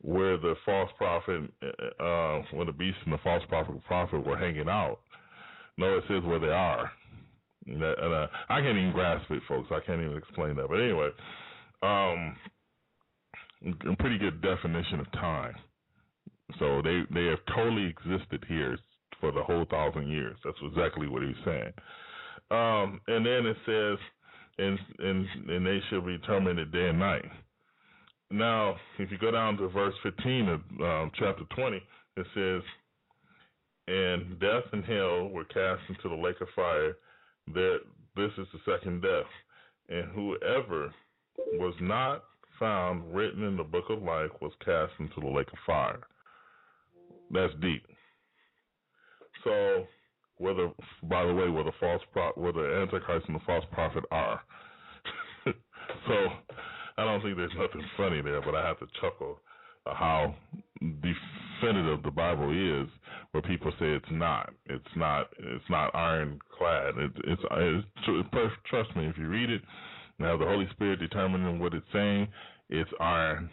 [0.02, 1.50] where the false prophet,
[1.98, 4.98] uh, where the beast and the false prophet, prophet were hanging out.
[5.76, 6.90] No, it says where they are.
[7.66, 9.68] And, and uh, I can't even grasp it, folks.
[9.70, 10.68] I can't even explain that.
[10.68, 11.08] But anyway,
[11.82, 12.36] um,
[13.98, 15.54] pretty good definition of time.
[16.58, 18.78] So they they have totally existed here
[19.20, 20.36] for the whole thousand years.
[20.44, 21.72] That's exactly what he's saying.
[22.50, 23.98] Um, and then it says,
[24.58, 27.24] and and and they shall be tormented day and night.
[28.30, 31.82] Now, if you go down to verse 15 of um, chapter 20,
[32.16, 32.62] it says,
[33.88, 36.96] "And death and hell were cast into the lake of fire.
[37.54, 37.80] That
[38.16, 39.30] this is the second death,
[39.88, 40.92] and whoever
[41.54, 42.24] was not
[42.58, 46.00] found written in the book of life was cast into the lake of fire."
[47.30, 47.84] That's deep.
[49.44, 49.86] So,
[50.38, 50.70] whether,
[51.04, 54.40] by the way, where the false pro- Antichrist and the false prophet are.
[55.46, 56.14] so,
[56.98, 59.38] I don't think there's nothing funny there, but I have to chuckle
[59.86, 60.34] how
[60.80, 62.88] definitive the Bible is,
[63.30, 64.52] where people say it's not.
[64.66, 65.28] It's not.
[65.38, 66.98] It's not ironclad.
[66.98, 69.06] It, it's, it's trust me.
[69.06, 69.62] If you read it,
[70.18, 72.28] have the Holy Spirit determining what it's saying,
[72.68, 73.48] it's iron.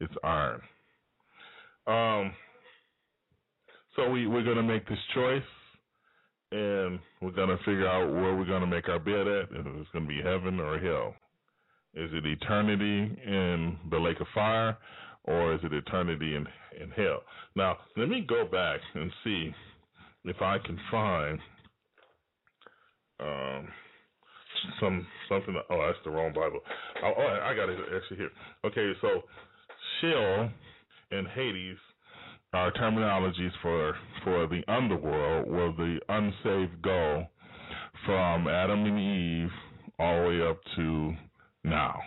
[0.00, 0.60] It's iron.
[1.86, 2.32] Um.
[3.96, 5.42] So we we're gonna make this choice,
[6.50, 10.06] and we're gonna figure out where we're gonna make our bed at, if it's gonna
[10.06, 11.14] be heaven or hell.
[11.94, 14.76] Is it eternity in the lake of fire,
[15.24, 16.44] or is it eternity in
[16.80, 17.22] in hell?
[17.54, 19.54] Now, let me go back and see
[20.24, 21.38] if I can find
[23.20, 23.68] um,
[24.80, 25.54] some something.
[25.70, 26.60] Oh, that's the wrong Bible.
[27.04, 28.30] Oh, oh I got it actually here.
[28.64, 29.22] Okay, so
[30.00, 30.50] Sheol
[31.12, 31.78] and Hades
[32.54, 37.26] are terminologies for for the underworld, where the unsaved go
[38.06, 39.50] from Adam and Eve
[39.98, 41.14] all the way up to
[41.64, 42.00] now.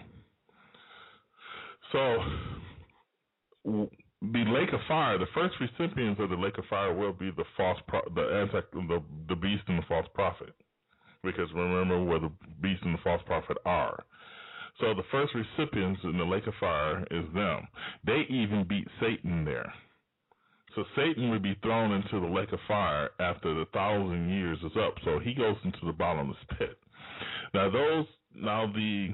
[1.92, 2.18] So
[4.22, 7.44] the lake of fire, the first recipients of the lake of fire will be the
[7.56, 10.54] false, pro- the anti, the the beast and the false prophet,
[11.24, 12.32] because remember where the
[12.62, 14.04] beast and the false prophet are.
[14.80, 17.68] So the first recipients in the lake of fire is them.
[18.06, 19.74] They even beat Satan there.
[20.78, 21.32] So Satan mm.
[21.32, 24.94] would be thrown into the lake of fire after the thousand years is up.
[25.04, 26.78] So he goes into the bottomless pit.
[27.56, 28.06] Now those
[28.36, 29.10] now the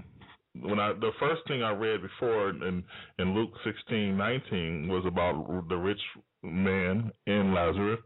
[0.59, 2.83] when I the first thing I read before in
[3.17, 6.01] in Luke sixteen nineteen was about the rich
[6.43, 8.01] man and Lazarus,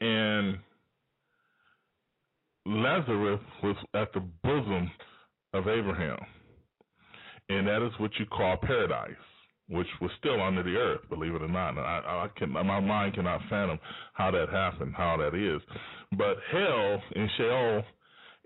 [0.00, 0.58] and
[2.64, 4.90] Lazarus was at the bosom
[5.52, 6.18] of Abraham,
[7.50, 9.12] and that is what you call paradise,
[9.68, 11.78] which was still under the earth, believe it or not.
[11.78, 13.78] I, I can my mind cannot fathom
[14.12, 15.62] how that happened, how that is,
[16.18, 17.82] but hell in Sheol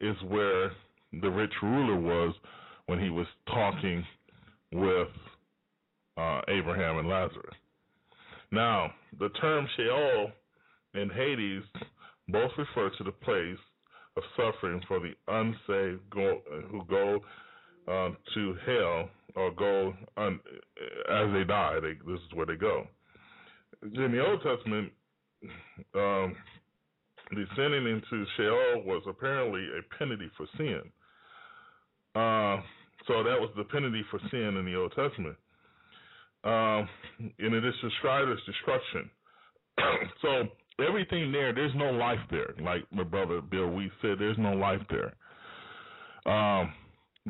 [0.00, 0.70] is where
[1.20, 2.34] the rich ruler was
[2.86, 4.04] when he was talking
[4.72, 5.08] with
[6.16, 7.54] uh, Abraham and Lazarus.
[8.50, 10.30] Now, the term Sheol
[10.94, 11.62] and Hades
[12.28, 13.58] both refer to the place
[14.16, 16.40] of suffering for the unsaved go,
[16.70, 17.20] who go
[17.86, 20.40] uh, to hell or go un,
[21.10, 21.78] as they die.
[21.80, 22.86] They, this is where they go.
[23.82, 24.92] In the Old Testament,
[25.94, 26.36] um,
[27.30, 30.80] descending into Sheol was apparently a penalty for sin.
[32.14, 32.60] Uh,
[33.06, 35.36] so that was the penalty for sin in the Old Testament.
[36.44, 36.88] Um,
[37.38, 39.10] and it is described as destruction.
[40.22, 40.48] so
[40.86, 42.54] everything there, there's no life there.
[42.60, 45.14] Like my brother Bill we said, there's no life there.
[46.32, 46.72] Um,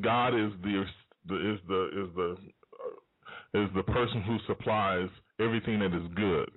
[0.02, 0.84] God is the,
[1.28, 2.36] the is the is the
[2.84, 5.08] uh, is the person who supplies
[5.40, 6.50] everything that is good.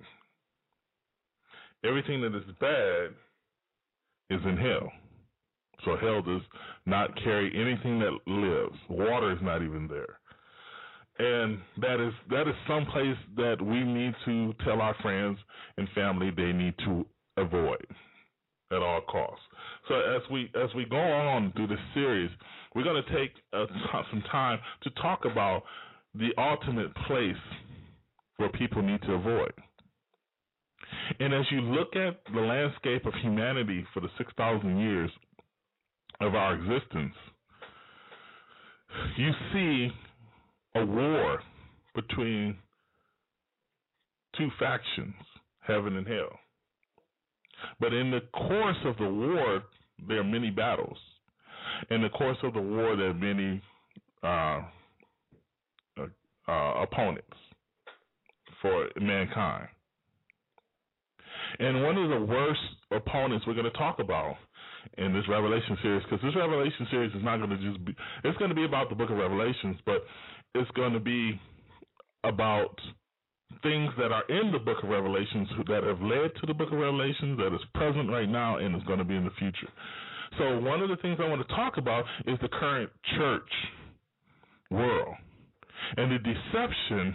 [1.84, 3.10] Everything that is bad
[4.30, 4.92] is in hell.
[5.84, 6.42] So hell does
[6.86, 8.76] not carry anything that lives.
[8.88, 10.18] Water is not even there.
[11.18, 15.38] And that is that is some place that we need to tell our friends
[15.76, 17.04] and family they need to
[17.36, 17.84] avoid
[18.70, 19.44] at all costs.
[19.88, 22.30] So as we as we go on through this series,
[22.74, 23.66] we're going to take uh,
[24.10, 25.64] some time to talk about
[26.14, 27.34] the ultimate place
[28.36, 29.52] where people need to avoid.
[31.20, 35.10] And as you look at the landscape of humanity for the 6,000 years
[36.20, 37.14] of our existence,
[39.16, 39.88] you see
[40.74, 41.40] a war
[41.94, 42.56] between
[44.36, 45.14] two factions,
[45.60, 46.38] heaven and hell.
[47.80, 49.62] But in the course of the war,
[50.08, 50.98] there are many battles.
[51.90, 53.62] In the course of the war, there are many
[54.22, 54.62] uh,
[55.98, 56.06] uh,
[56.48, 57.36] uh, opponents
[58.60, 59.68] for mankind.
[61.58, 62.60] And one of the worst
[62.90, 64.36] opponents we're going to talk about
[64.98, 67.94] in this Revelation series because this Revelation series is not going to just be,
[68.24, 70.04] it's going to be about the book of Revelations, but
[70.54, 71.38] it's going to be
[72.24, 72.78] about
[73.62, 76.78] things that are in the book of Revelations that have led to the book of
[76.78, 79.68] Revelations that is present right now and is going to be in the future.
[80.38, 83.50] So one of the things I want to talk about is the current church
[84.70, 85.14] world
[85.96, 87.14] and the deception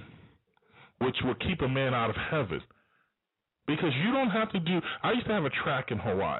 [0.99, 2.61] which will keep a man out of heaven.
[3.67, 6.39] Because you don't have to do I used to have a track in Hawaii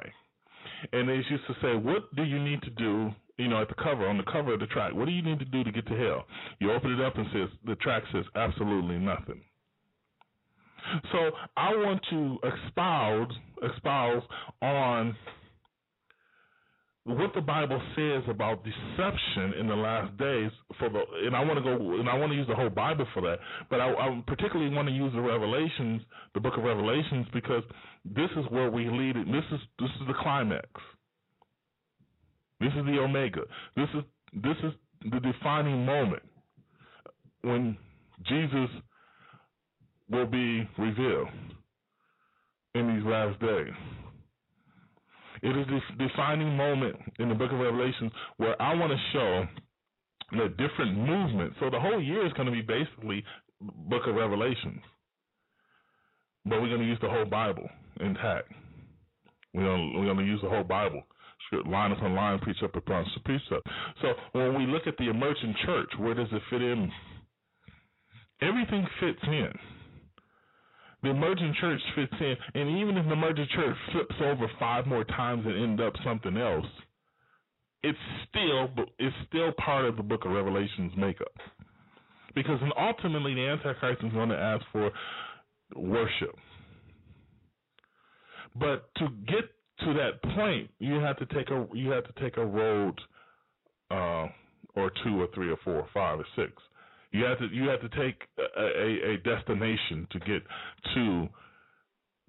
[0.92, 3.74] and they used to say, "What do you need to do?" You know, at the
[3.74, 5.86] cover on the cover of the track, what do you need to do to get
[5.86, 6.26] to hell?
[6.60, 9.42] You open it up and says the track says absolutely nothing.
[11.12, 13.32] So I want to expound
[13.62, 14.22] expound
[14.62, 15.16] on
[17.04, 21.56] what the Bible says about deception in the last days for the and I want
[21.56, 23.38] to go and I want to use the whole Bible for that,
[23.70, 26.02] but I, I particularly want to use the Revelations,
[26.34, 27.62] the Book of Revelations, because
[28.04, 29.26] this is where we lead it.
[29.26, 30.68] This is this is the climax.
[32.60, 33.42] This is the omega.
[33.74, 34.04] This is
[34.34, 34.72] this is
[35.10, 36.22] the defining moment
[37.42, 37.78] when
[38.26, 38.68] Jesus
[40.10, 41.28] will be revealed
[42.74, 43.74] in these last days.
[45.42, 49.46] It is this defining moment in the book of Revelation where I want to show
[50.32, 51.56] the different movements.
[51.60, 53.24] So the whole year is going to be basically
[53.60, 54.82] book of Revelations.
[56.44, 57.68] But we're going to use the whole Bible
[58.00, 58.50] intact.
[59.54, 61.02] We're going to, we're going to use the whole Bible.
[61.66, 63.66] Line upon line, precept upon precept.
[64.02, 66.90] So when we look at the emerging church, where does it fit in?
[68.42, 69.48] Everything fits in.
[71.02, 75.04] The emerging church fits in, and even if the emerging church flips over five more
[75.04, 76.66] times and end up something else,
[77.82, 77.98] it's
[78.28, 78.68] still
[78.98, 81.32] it's still part of the Book of Revelation's makeup.
[82.34, 84.90] Because ultimately, the Antichrist is going to ask for
[85.76, 86.36] worship.
[88.56, 89.44] But to get
[89.80, 93.00] to that point, you have to take a you have to take a road,
[93.90, 94.26] uh,
[94.74, 96.52] or two, or three, or four, or five, or six.
[97.10, 100.42] You have to you have to take a, a, a destination to get
[100.94, 101.28] to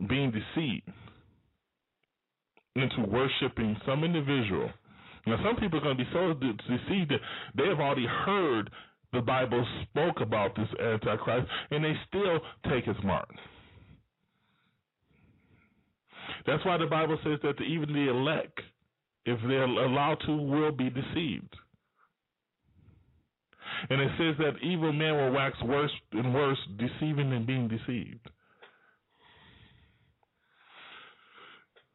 [0.07, 0.89] being deceived
[2.75, 4.69] into worshiping some individual.
[5.27, 7.19] Now, some people are going to be so deceived that
[7.55, 8.69] they have already heard
[9.11, 12.39] the Bible spoke about this Antichrist, and they still
[12.69, 13.29] take his mark.
[16.45, 18.59] That's why the Bible says that even the elect,
[19.25, 21.53] if they're allowed to, will be deceived.
[23.89, 28.29] And it says that evil men will wax worse and worse, deceiving and being deceived.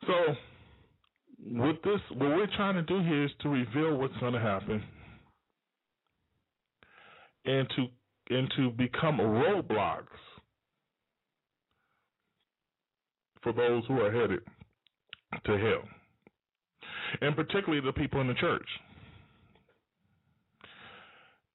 [0.06, 0.12] So,
[1.46, 4.82] with this, what we're trying to do here is to reveal what's going to happen
[7.44, 7.86] and to
[8.30, 10.06] and to become roadblocks
[13.42, 14.40] for those who are headed
[15.44, 15.82] to hell,
[17.20, 18.66] and particularly the people in the church.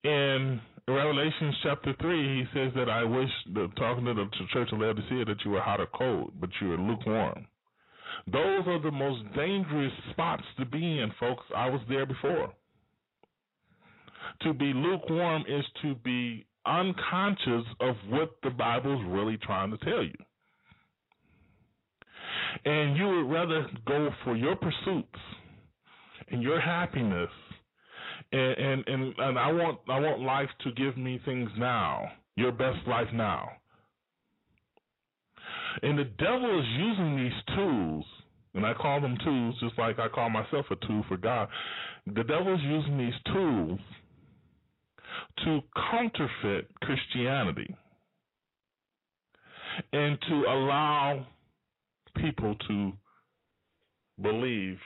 [0.03, 3.30] In Revelation chapter 3, he says that I wish,
[3.77, 6.77] talking to the church of Laodicea, that you were hot or cold, but you were
[6.77, 7.45] lukewarm.
[8.31, 11.43] Those are the most dangerous spots to be in, folks.
[11.55, 12.53] I was there before.
[14.43, 19.77] To be lukewarm is to be unconscious of what the Bible is really trying to
[19.77, 20.15] tell you.
[22.65, 25.19] And you would rather go for your pursuits
[26.31, 27.30] and your happiness
[28.31, 32.51] and, and and and I want I want life to give me things now, your
[32.51, 33.49] best life now.
[35.81, 38.06] And the devil is using these tools,
[38.53, 41.47] and I call them tools just like I call myself a tool for God.
[42.06, 43.80] The devil is using these tools
[45.43, 45.60] to
[45.91, 47.76] counterfeit Christianity
[49.93, 51.26] and to allow
[52.15, 52.91] people to
[54.22, 54.77] believe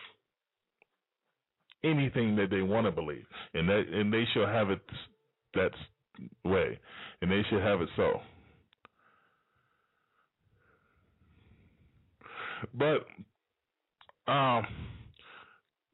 [1.84, 4.82] anything that they want to believe, and that and they shall have it
[5.54, 5.72] that
[6.44, 6.80] way,
[7.22, 8.22] and they should have it so.
[12.74, 13.06] But
[14.32, 14.66] um,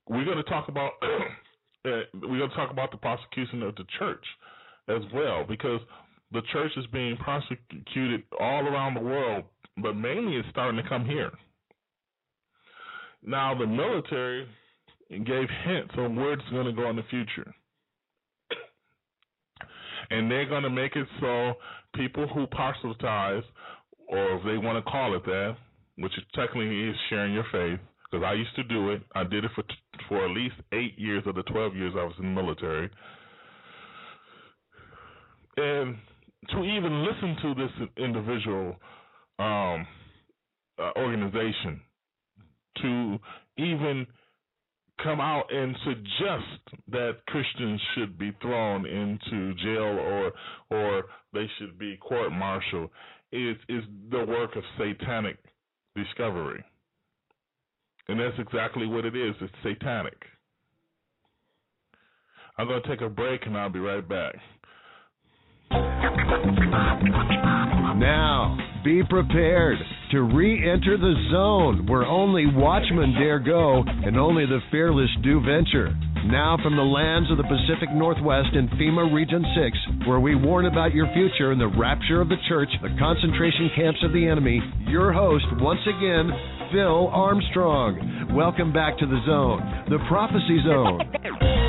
[0.07, 3.85] we're going to talk about uh, we're going to talk about the prosecution of the
[3.97, 4.23] church
[4.87, 5.81] as well, because
[6.31, 9.45] the church is being prosecuted all around the world,
[9.77, 11.31] but mainly it's starting to come here.
[13.23, 14.47] Now the military
[15.09, 17.53] and gave hints on where it's going to go in the future.
[20.11, 21.53] And they're going to make it so
[21.95, 23.43] people who proselytize,
[24.07, 25.55] or if they want to call it that,
[25.97, 27.79] which technically is sharing your faith,
[28.09, 29.03] because I used to do it.
[29.13, 29.63] I did it for
[30.07, 32.89] for at least eight years of the twelve years I was in the military.
[35.57, 35.97] And
[36.51, 38.77] to even listen to this individual
[39.37, 39.85] um,
[40.79, 41.81] uh, organization,
[42.81, 43.19] to
[43.57, 44.07] even
[45.03, 50.31] come out and suggest that Christians should be thrown into jail or
[50.69, 51.03] or
[51.33, 52.89] they should be court martialed
[53.31, 55.37] is is the work of satanic
[55.95, 56.63] discovery.
[58.07, 59.35] And that's exactly what it is.
[59.39, 60.17] It's satanic.
[62.57, 64.35] I'm going to take a break and I'll be right back.
[67.99, 69.77] Now, be prepared
[70.11, 75.39] to re enter the zone where only watchmen dare go and only the fearless do
[75.39, 75.95] venture.
[76.25, 80.65] Now, from the lands of the Pacific Northwest in FEMA Region 6, where we warn
[80.65, 84.61] about your future and the rapture of the church, the concentration camps of the enemy,
[84.87, 86.29] your host, once again,
[86.71, 88.33] Phil Armstrong.
[88.35, 91.65] Welcome back to the zone, the prophecy zone.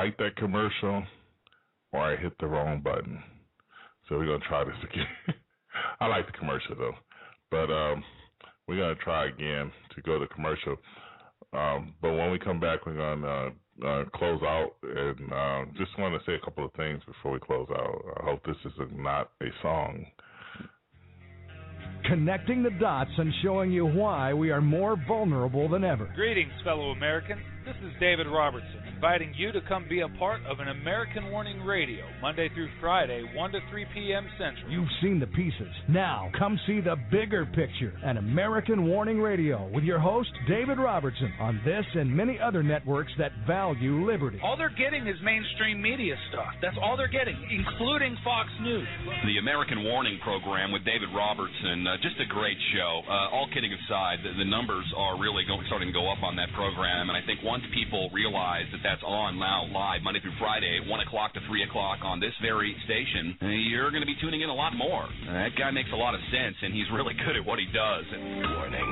[0.00, 1.02] like that commercial
[1.92, 3.22] or I hit the wrong button.
[4.08, 5.36] So we're gonna try this again.
[6.00, 6.94] I like the commercial though,
[7.50, 8.02] but um,
[8.66, 10.76] we're gonna try again to go to commercial.
[11.52, 15.90] Um, but when we come back, we're gonna uh, uh, close out, and uh, just
[15.98, 18.02] want to say a couple of things before we close out.
[18.20, 20.06] I hope this is a, not a song.
[22.06, 26.10] Connecting the dots and showing you why we are more vulnerable than ever.
[26.14, 27.42] Greetings, fellow Americans.
[27.66, 31.62] This is David Robertson inviting you to come be a part of an American Warning
[31.62, 34.28] Radio, Monday through Friday, 1 to 3 p.m.
[34.36, 34.70] Central.
[34.70, 35.72] You've seen the pieces.
[35.88, 37.96] Now, come see the bigger picture.
[38.04, 43.10] An American Warning Radio with your host, David Robertson, on this and many other networks
[43.16, 44.38] that value liberty.
[44.44, 46.52] All they're getting is mainstream media stuff.
[46.60, 48.84] That's all they're getting, including Fox News.
[49.24, 53.00] The American Warning Program with David Robertson, uh, just a great show.
[53.08, 56.36] Uh, all kidding aside, the, the numbers are really going, starting to go up on
[56.36, 60.34] that program, and I think once people realize that that's on now live Monday through
[60.42, 63.38] Friday, 1 o'clock to 3 o'clock on this very station,
[63.70, 65.06] you're going to be tuning in a lot more.
[65.30, 68.02] that guy makes a lot of sense, and he's really good at what he does.
[68.10, 68.90] Warning.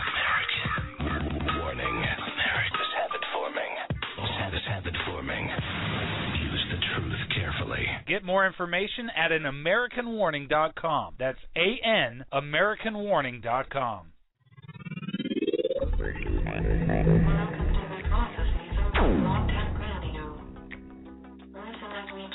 [0.00, 1.60] American.
[1.60, 1.92] Warning.
[1.92, 3.72] America's habit forming.
[4.40, 5.44] Habit, habit forming.
[6.48, 7.84] Use the truth carefully.
[8.08, 11.16] Get more information at an AmericanWarning.com.
[11.18, 14.08] That's A-N, AmericanWarning.com.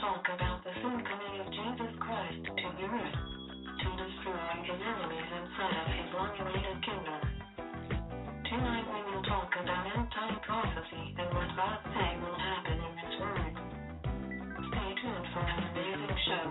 [0.08, 3.20] talk about the soon coming of Jesus Christ to the earth
[3.76, 7.22] to destroy his enemies and set up his long-awaited kingdom.
[8.48, 13.14] Tonight we will talk about end-time prophecy and what God say will happen in His
[13.20, 13.52] Word.
[14.72, 16.48] Stay tuned for an amazing show.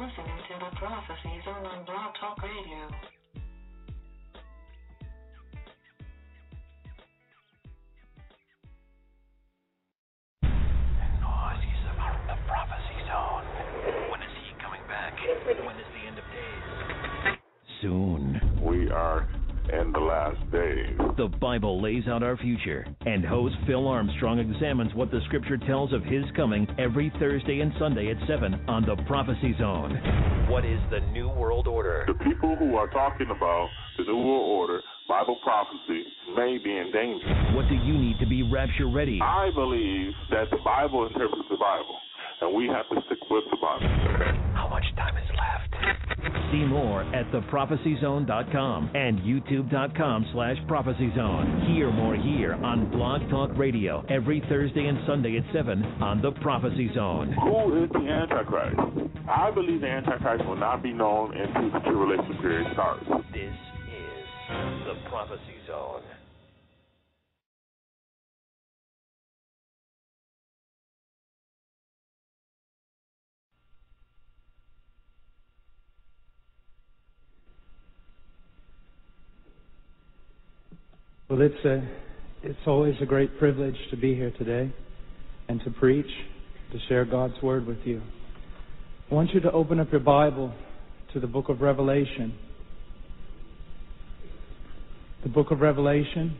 [0.00, 3.13] Listening to the Prophecy Zone on Blog Talk Radio.
[12.46, 13.44] Prophecy Zone.
[14.10, 15.14] When is he coming back?
[15.46, 17.38] When is the end of days?
[17.82, 18.40] Soon.
[18.62, 19.28] We are
[19.72, 20.96] in the last days.
[21.16, 25.92] The Bible lays out our future, and host Phil Armstrong examines what the scripture tells
[25.92, 29.98] of his coming every Thursday and Sunday at 7 on The Prophecy Zone.
[30.48, 32.04] What is the New World Order?
[32.06, 36.04] The people who are talking about the New World Order, Bible prophecy,
[36.36, 37.54] may be in danger.
[37.56, 39.20] What do you need to be rapture ready?
[39.22, 41.96] I believe that the Bible interprets the Bible,
[42.40, 43.88] and we have to stick with the Bible.
[44.54, 45.74] How much time is left?
[46.52, 51.74] See more at theprophecyzone.com and youtube.com slash prophecyzone.
[51.74, 56.32] Hear more here on Blog Talk Radio every Thursday and Sunday at 7 on The
[56.40, 57.32] Prophecy Zone.
[57.42, 58.76] Who is the Antichrist?
[59.28, 63.04] I believe the Antichrist will not be known until the tribulation period starts.
[63.32, 66.02] This is The Prophecy Zone.
[81.26, 81.82] Well, it's a,
[82.42, 84.70] it's always a great privilege to be here today
[85.48, 86.10] and to preach,
[86.70, 88.02] to share God's word with you.
[89.10, 90.52] I want you to open up your Bible
[91.14, 92.34] to the book of Revelation.
[95.22, 96.36] The book of Revelation,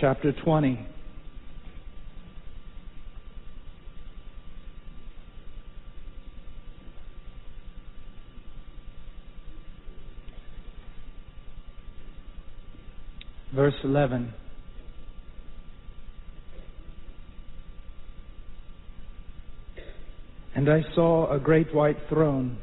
[0.00, 0.88] chapter 20.
[13.60, 14.32] Verse 11.
[20.54, 22.56] And I saw a great white throne,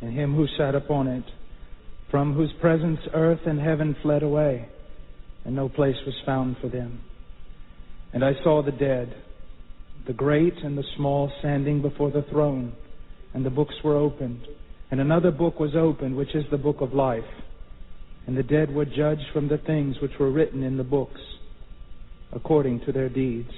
[0.00, 1.22] and him who sat upon it,
[2.10, 4.68] from whose presence earth and heaven fled away,
[5.44, 7.00] and no place was found for them.
[8.12, 9.14] And I saw the dead,
[10.08, 12.72] the great and the small, standing before the throne,
[13.34, 14.48] and the books were opened.
[14.90, 17.22] And another book was opened, which is the book of life.
[18.26, 21.20] And the dead were judged from the things which were written in the books,
[22.32, 23.50] according to their deeds.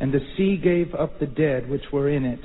[0.00, 2.40] And the sea gave up the dead which were in it,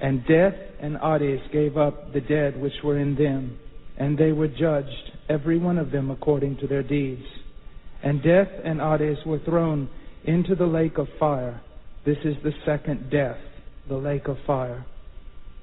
[0.00, 3.56] and death and Hades gave up the dead which were in them,
[3.96, 7.24] and they were judged, every one of them according to their deeds.
[8.02, 9.88] And death and Hades were thrown
[10.24, 11.60] into the lake of fire.
[12.04, 13.38] This is the second death,
[13.88, 14.84] the lake of fire.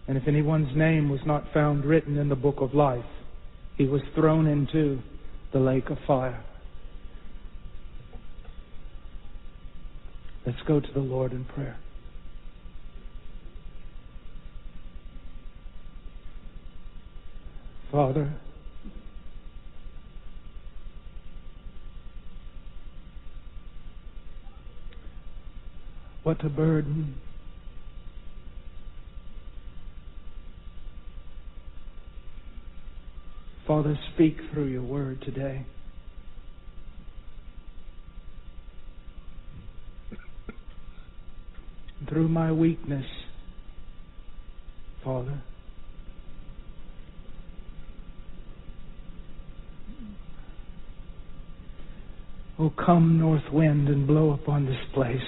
[0.07, 3.05] And if anyone's name was not found written in the book of life,
[3.81, 5.01] he was thrown into
[5.53, 6.43] the lake of fire.
[10.45, 11.77] Let's go to the Lord in prayer.
[17.91, 18.31] Father.
[26.21, 27.15] What a burden.
[33.71, 35.65] Father, speak through your word today.
[42.09, 43.05] Through my weakness,
[45.05, 45.41] Father.
[52.59, 55.21] Oh, come, north wind, and blow upon this place.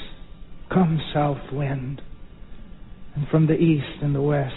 [0.69, 2.01] Come, south wind,
[3.15, 4.53] and from the east and the west.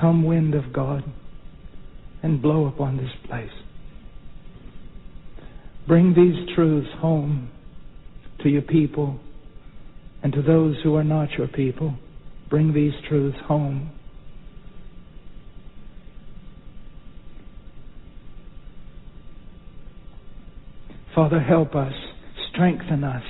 [0.00, 1.02] Come, wind of God,
[2.26, 3.52] and blow upon this place.
[5.86, 7.52] Bring these truths home
[8.42, 9.20] to your people
[10.24, 11.94] and to those who are not your people.
[12.50, 13.92] Bring these truths home.
[21.14, 21.94] Father, help us,
[22.52, 23.22] strengthen us,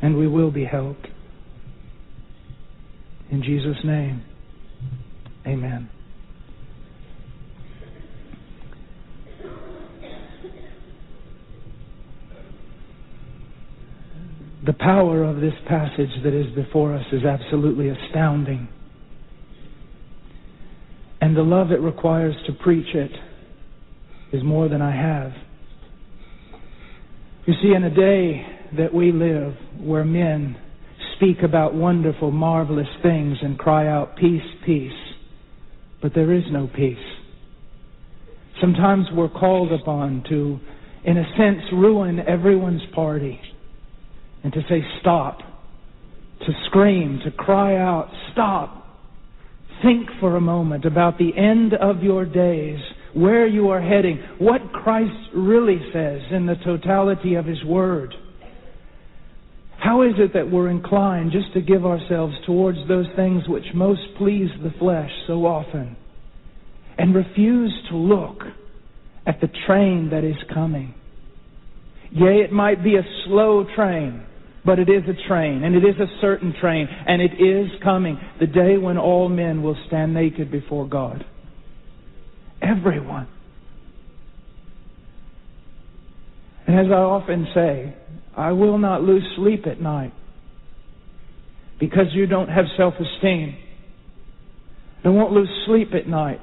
[0.00, 1.06] and we will be helped.
[3.30, 4.24] In Jesus' name,
[5.46, 5.90] amen.
[14.68, 18.68] The power of this passage that is before us is absolutely astounding.
[21.22, 23.10] And the love it requires to preach it
[24.30, 25.32] is more than I have.
[27.46, 28.46] You see, in a day
[28.76, 30.58] that we live where men
[31.16, 34.92] speak about wonderful, marvelous things and cry out, Peace, peace,
[36.02, 36.98] but there is no peace.
[38.60, 40.60] Sometimes we're called upon to,
[41.06, 43.40] in a sense, ruin everyone's party
[44.42, 45.38] and to say, Stop,
[46.40, 48.86] to scream, to cry out, Stop.
[49.82, 52.80] Think for a moment about the end of your days
[53.14, 58.14] where you are heading, what Christ really says in the totality of His Word.
[59.78, 64.00] How is it that we're inclined just to give ourselves towards those things which most
[64.18, 65.96] please the flesh so often
[66.98, 68.42] and refuse to look
[69.26, 70.94] at the train that is coming?
[72.10, 74.24] Yea, it might be a slow train,
[74.68, 78.20] but it is a train, and it is a certain train, and it is coming,
[78.38, 81.24] the day when all men will stand naked before God.
[82.60, 83.26] Everyone.
[86.66, 87.96] And as I often say,
[88.36, 90.12] I will not lose sleep at night
[91.80, 93.56] because you don't have self esteem.
[95.02, 96.40] I won't lose sleep at night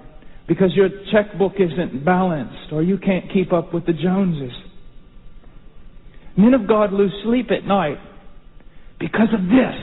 [0.47, 4.57] because your checkbook isn't balanced or you can't keep up with the Joneses.
[6.35, 7.99] Men of God lose sleep at night
[8.99, 9.75] because of this.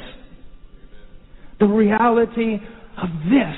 [1.60, 2.56] The reality
[2.98, 3.56] of this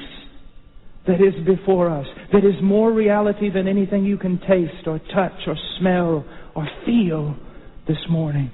[1.06, 5.46] that is before us, that is more reality than anything you can taste or touch
[5.46, 6.24] or smell
[6.54, 7.36] or feel
[7.86, 8.50] this morning.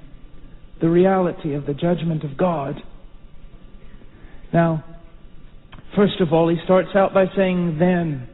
[0.81, 2.75] The reality of the judgment of God.
[4.53, 4.83] Now,
[5.95, 8.27] first of all, he starts out by saying then.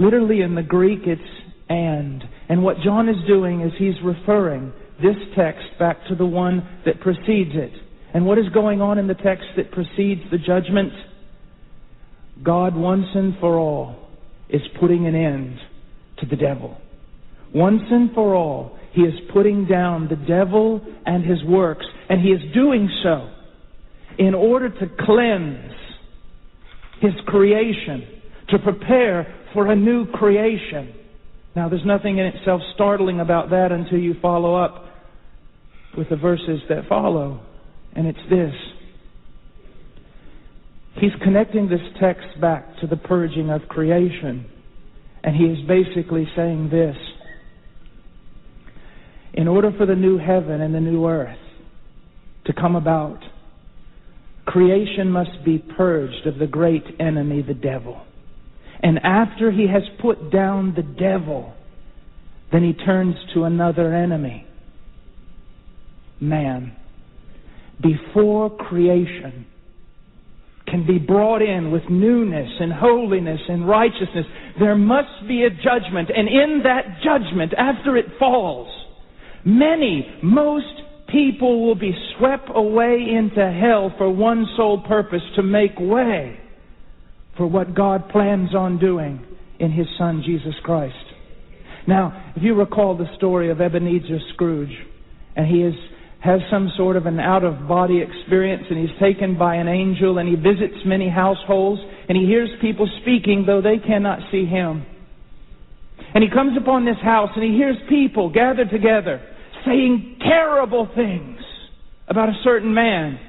[0.00, 1.20] Literally in the Greek, it's
[1.68, 2.24] and.
[2.48, 4.72] And what John is doing is he's referring
[5.02, 7.72] this text back to the one that precedes it.
[8.14, 10.92] And what is going on in the text that precedes the judgment?
[12.42, 14.08] God once and for all
[14.48, 15.58] is putting an end
[16.18, 16.76] to the devil.
[17.54, 22.28] Once and for all, he is putting down the devil and his works, and he
[22.28, 23.30] is doing so
[24.18, 25.72] in order to cleanse
[27.00, 30.92] his creation, to prepare for a new creation.
[31.54, 34.84] Now, there's nothing in itself startling about that until you follow up
[35.98, 37.40] with the verses that follow,
[37.94, 38.54] and it's this.
[41.00, 44.46] He's connecting this text back to the purging of creation,
[45.22, 46.96] and he is basically saying this
[49.34, 51.38] in order for the new heaven and the new earth
[52.46, 53.20] to come about,
[54.46, 58.04] creation must be purged of the great enemy, the devil.
[58.82, 61.54] And after he has put down the devil,
[62.50, 64.47] then he turns to another enemy,
[66.20, 66.76] man.
[67.80, 69.46] Before creation
[70.66, 74.26] can be brought in with newness and holiness and righteousness,
[74.58, 76.10] there must be a judgment.
[76.14, 78.68] And in that judgment, after it falls,
[79.44, 80.66] Many, most
[81.08, 86.38] people will be swept away into hell for one sole purpose to make way
[87.36, 89.24] for what God plans on doing
[89.58, 90.94] in His Son, Jesus Christ.
[91.86, 94.76] Now, if you recall the story of Ebenezer Scrooge,
[95.34, 95.74] and he is,
[96.20, 100.18] has some sort of an out of body experience, and he's taken by an angel,
[100.18, 104.84] and he visits many households, and he hears people speaking though they cannot see him.
[106.14, 109.20] And he comes upon this house and he hears people gathered together
[109.66, 111.38] saying terrible things
[112.08, 113.20] about a certain man.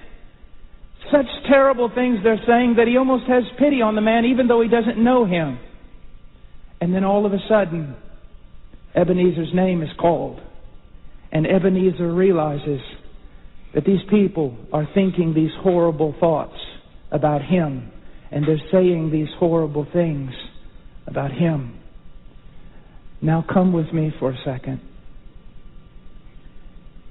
[1.11, 4.61] Such terrible things they're saying that he almost has pity on the man even though
[4.61, 5.59] he doesn't know him.
[6.81, 7.95] And then all of a sudden,
[8.95, 10.39] Ebenezer's name is called.
[11.31, 12.81] And Ebenezer realizes
[13.73, 16.57] that these people are thinking these horrible thoughts
[17.11, 17.91] about him.
[18.31, 20.31] And they're saying these horrible things
[21.07, 21.79] about him.
[23.21, 24.81] Now come with me for a second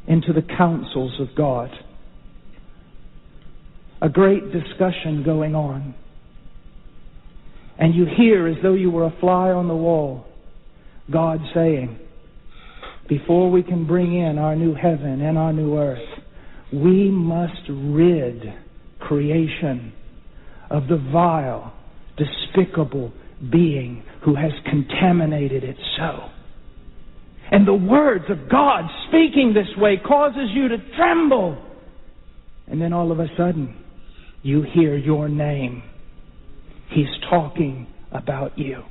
[0.06, 1.70] into the counsels of God.
[4.00, 5.94] A great discussion going on.
[7.78, 10.26] And you hear, as though you were a fly on the wall,
[11.12, 11.98] God saying,
[13.08, 15.98] before we can bring in our new heaven and our new earth,
[16.72, 18.42] we must rid
[19.00, 19.92] creation
[20.70, 21.72] of the vile,
[22.16, 23.12] despicable
[23.50, 26.28] being who has contaminated it so.
[27.50, 31.64] And the words of God speaking this way causes you to tremble.
[32.66, 33.74] And then all of a sudden,
[34.42, 35.82] you hear your name.
[36.90, 38.82] He's talking about you.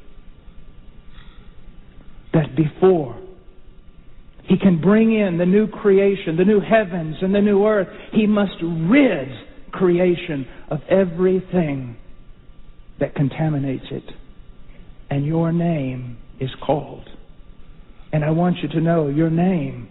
[2.33, 3.26] That before
[4.47, 8.25] he can bring in the new creation, the new heavens and the new earth, he
[8.25, 9.27] must rid
[9.71, 11.97] creation of everything
[12.99, 14.03] that contaminates it.
[15.09, 17.07] And your name is called.
[18.11, 19.89] And I want you to know your name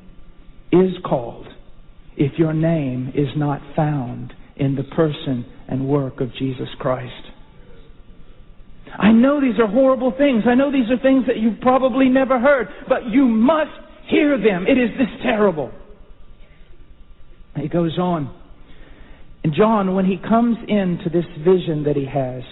[0.73, 1.47] is called
[2.17, 7.13] if your name is not found in the person and work of Jesus Christ.
[8.99, 10.45] I know these are horrible things.
[10.47, 14.67] I know these are things that you've probably never heard, but you must hear them.
[14.67, 15.73] It is this terrible.
[17.57, 18.35] He goes on.
[19.45, 22.43] And John, when he comes into this vision that he has,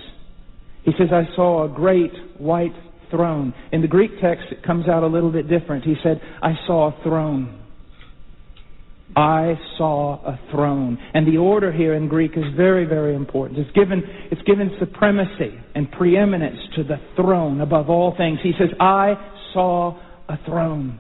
[0.84, 2.74] he says, I saw a great white
[3.10, 3.54] throne.
[3.72, 5.84] In the Greek text, it comes out a little bit different.
[5.84, 7.60] He said, I saw a throne.
[9.16, 10.98] I saw a throne.
[11.14, 13.60] And the order here in Greek is very, very important.
[13.60, 18.38] It's given, it's given supremacy and preeminence to the throne above all things.
[18.42, 19.14] He says, I
[19.52, 19.98] saw
[20.28, 20.98] a throne.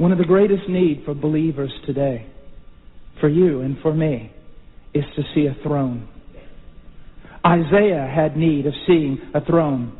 [0.00, 2.26] One of the greatest need for believers today,
[3.20, 4.32] for you and for me,
[4.94, 6.08] is to see a throne.
[7.44, 9.98] Isaiah had need of seeing a throne.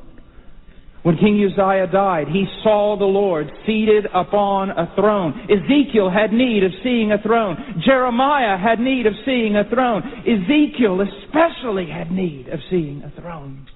[1.02, 5.38] When King Uzziah died, he saw the Lord seated upon a throne.
[5.50, 7.82] Ezekiel had need of seeing a throne.
[7.84, 10.02] Jeremiah had need of seeing a throne.
[10.20, 13.66] Ezekiel especially had need of seeing a throne.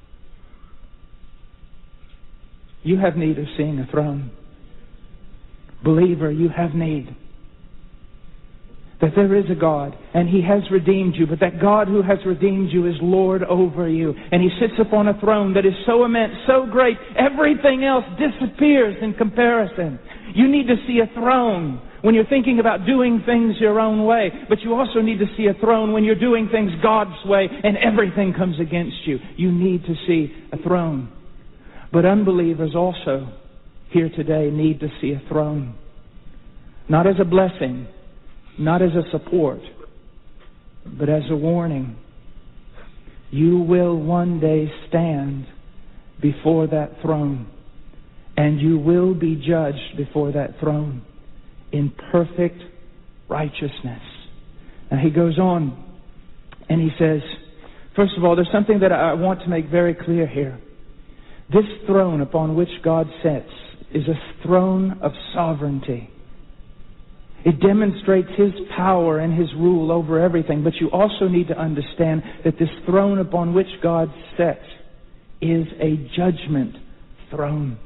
[2.83, 4.31] You have need of seeing a throne.
[5.85, 7.15] Believer, you have need
[9.05, 12.19] that there is a God and He has redeemed you, but that God who has
[12.25, 14.15] redeemed you is Lord over you.
[14.33, 18.97] And He sits upon a throne that is so immense, so great, everything else disappears
[19.03, 19.99] in comparison.
[20.35, 24.31] You need to see a throne when you're thinking about doing things your own way,
[24.49, 27.77] but you also need to see a throne when you're doing things God's way and
[27.77, 29.19] everything comes against you.
[29.37, 31.13] You need to see a throne.
[31.93, 33.29] But unbelievers also
[33.95, 35.77] here today need to see a throne.
[36.89, 37.87] Not as a blessing,
[38.59, 39.61] not as a support,
[40.99, 41.97] but as a warning.
[43.31, 45.47] You will one day stand
[46.21, 47.47] before that throne,
[48.37, 51.03] and you will be judged before that throne
[51.73, 52.61] in perfect
[53.29, 54.03] righteousness.
[54.91, 55.83] Now he goes on
[56.69, 57.21] and he says,
[57.95, 60.59] first of all, there's something that I want to make very clear here.
[61.53, 63.51] This throne upon which God sits
[63.95, 66.11] is a throne of sovereignty.
[67.45, 70.65] It demonstrates His power and His rule over everything.
[70.65, 74.65] But you also need to understand that this throne upon which God sits
[75.41, 76.75] is a judgment
[77.31, 77.79] throne.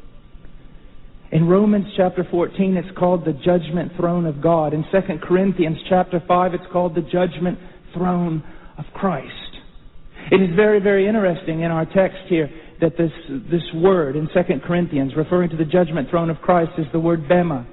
[1.31, 4.73] In Romans chapter 14, it's called the judgment throne of God.
[4.73, 7.59] In 2 Corinthians chapter 5, it's called the judgment
[7.93, 8.43] throne
[8.79, 9.33] of Christ.
[10.31, 12.49] It is very, very interesting in our text here
[12.81, 13.13] that this,
[13.51, 17.29] this word in 2 Corinthians, referring to the judgment throne of Christ, is the word
[17.29, 17.67] bema.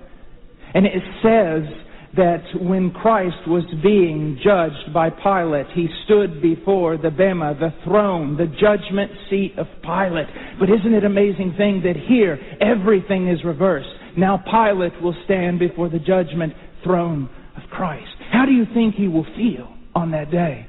[0.73, 1.85] And it says
[2.17, 8.37] that when Christ was being judged by Pilate, he stood before the Bema, the throne,
[8.37, 10.27] the judgment seat of Pilate.
[10.59, 13.89] But isn't it amazing thing that here everything is reversed?
[14.17, 16.53] Now Pilate will stand before the judgment
[16.83, 18.15] throne of Christ.
[18.31, 20.67] How do you think he will feel on that day?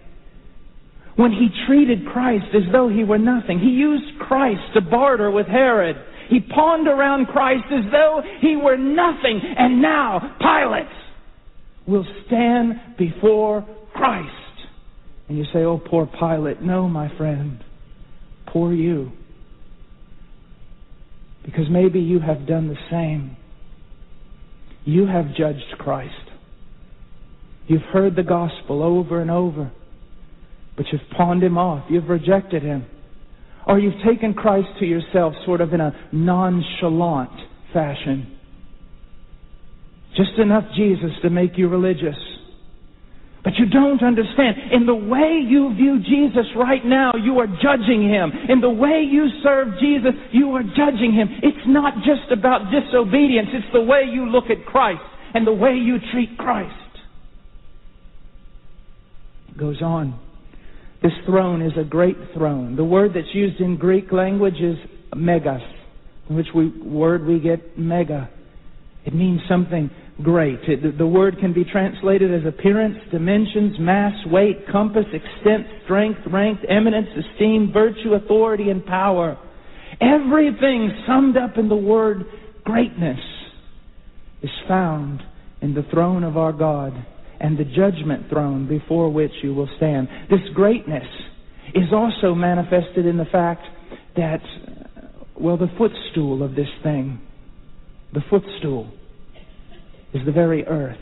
[1.17, 3.59] When he treated Christ as though he were nothing.
[3.59, 5.97] He used Christ to barter with Herod.
[6.29, 9.41] He pawned around Christ as though he were nothing.
[9.57, 10.89] And now Pilate
[11.87, 13.65] will stand before
[13.95, 14.29] Christ
[15.29, 16.61] And you say, oh, poor Pilate.
[16.61, 17.65] No, my friend.
[18.47, 19.13] Poor you.
[21.45, 23.37] Because maybe you have done the same.
[24.85, 26.13] You have judged Christ.
[27.69, 29.73] You've heard the gospel over and over,
[30.77, 31.85] but you've pawned him off.
[31.91, 32.87] You've rejected him.
[33.67, 37.33] Or you've taken Christ to yourself sort of in a nonchalant
[37.73, 38.39] fashion.
[40.17, 42.17] Just enough Jesus to make you religious.
[43.43, 44.73] But you don't understand.
[44.73, 48.33] In the way you view Jesus right now, you are judging him.
[48.49, 51.29] In the way you serve Jesus, you are judging him.
[51.43, 55.03] It's not just about disobedience, it's the way you look at Christ
[55.35, 56.73] and the way you treat Christ.
[59.51, 60.26] It goes on.
[61.07, 62.75] This throne is a great throne.
[62.75, 64.77] The word that's used in Greek language is
[65.15, 65.63] megas,
[66.29, 68.29] which we, word we get mega.
[69.05, 69.89] It means something
[70.21, 70.59] great.
[70.67, 76.59] It, the word can be translated as appearance, dimensions, mass, weight, compass, extent, strength, rank,
[76.69, 79.39] eminence, esteem, virtue, authority, and power.
[80.01, 82.25] Everything summed up in the word
[82.65, 83.21] greatness
[84.43, 85.23] is found
[85.63, 86.95] in the throne of our God
[87.41, 90.09] and the judgment throne before which you will stand.
[90.31, 91.07] This greatness
[91.75, 93.63] is also manifested in the fact
[94.17, 94.41] that,
[95.39, 97.21] well, the footstool of this thing,
[98.13, 98.91] the footstool,
[100.15, 100.99] is the very earth.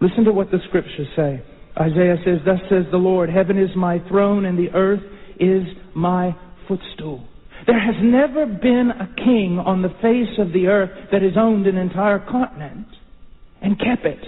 [0.00, 1.42] Listen to what the scriptures say.
[1.80, 5.02] Isaiah says, Thus says the Lord, Heaven is my throne, and the earth
[5.38, 5.62] is
[5.94, 6.36] my
[6.66, 7.26] footstool.
[7.66, 11.66] There has never been a king on the face of the earth that has owned
[11.66, 12.86] an entire continent
[13.60, 14.24] and kept it.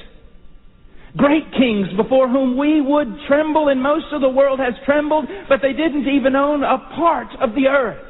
[1.17, 5.61] Great kings before whom we would tremble, and most of the world has trembled, but
[5.61, 8.07] they didn't even own a part of the earth.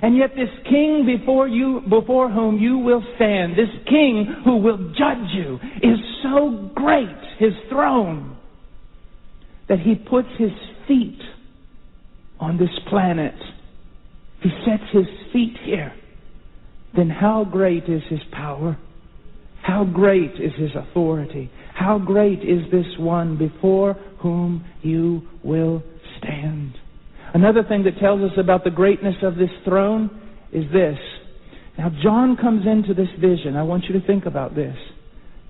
[0.00, 4.78] And yet this king before you, before whom you will stand, this king who will
[4.96, 8.36] judge you, is so great, his throne,
[9.68, 10.52] that he puts his
[10.86, 11.18] feet
[12.38, 13.34] on this planet.
[14.40, 15.92] He sets his feet here.
[16.96, 18.78] Then how great is his power?
[19.68, 21.50] How great is his authority?
[21.74, 25.82] How great is this one before whom you will
[26.16, 26.72] stand?
[27.34, 30.08] Another thing that tells us about the greatness of this throne
[30.54, 30.96] is this.
[31.76, 33.56] Now, John comes into this vision.
[33.56, 34.74] I want you to think about this.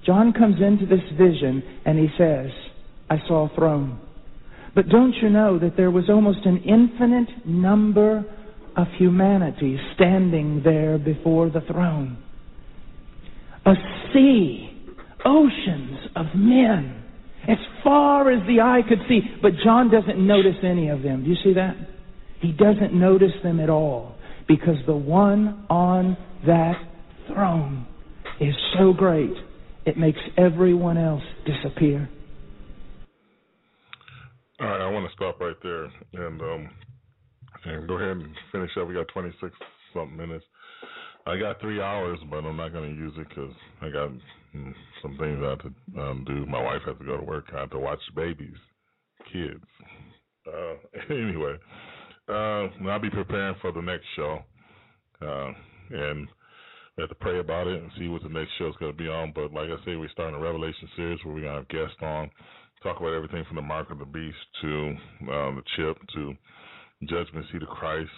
[0.04, 2.50] John comes into this vision and he says,
[3.08, 4.00] I saw a throne.
[4.74, 8.24] But don't you know that there was almost an infinite number
[8.76, 12.24] of humanity standing there before the throne?
[13.68, 13.74] A
[14.14, 14.70] sea,
[15.26, 17.04] oceans of men
[17.46, 19.20] as far as the eye could see.
[19.42, 21.22] But John doesn't notice any of them.
[21.22, 21.76] Do you see that?
[22.40, 24.16] He doesn't notice them at all
[24.46, 26.16] because the one on
[26.46, 26.76] that
[27.26, 27.86] throne
[28.40, 29.32] is so great
[29.84, 32.08] it makes everyone else disappear.
[34.60, 35.84] All right, I want to stop right there
[36.14, 36.70] and um,
[37.64, 38.88] and go ahead and finish up.
[38.88, 39.52] We got 26
[39.92, 40.44] something minutes.
[41.28, 43.52] I got three hours, but I'm not going to use it because
[43.82, 44.08] I got
[44.56, 46.46] mm, some things I have to um, do.
[46.46, 47.50] My wife has to go to work.
[47.54, 48.56] I have to watch babies,
[49.30, 49.64] kids.
[50.46, 50.74] Uh,
[51.14, 51.56] anyway,
[52.30, 54.38] uh, I'll be preparing for the next show,
[55.20, 55.52] uh,
[55.90, 56.28] and
[56.96, 58.98] we have to pray about it and see what the next show is going to
[58.98, 59.32] be on.
[59.34, 62.00] But like I say, we're starting a Revelation series where we're going to have guests
[62.00, 62.30] on,
[62.82, 64.96] talk about everything from the mark of the beast to
[65.30, 66.32] um, the chip to
[67.06, 68.10] judgment seat of Christ.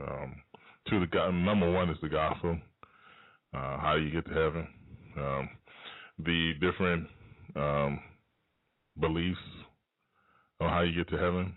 [0.00, 0.36] Um,
[0.88, 2.58] to the God, number one is the gospel.
[3.54, 4.66] Uh, how do you get to heaven?
[5.16, 5.48] Um,
[6.24, 7.06] the different
[7.54, 8.00] um,
[9.00, 9.38] beliefs
[10.60, 11.54] on how you get to heaven.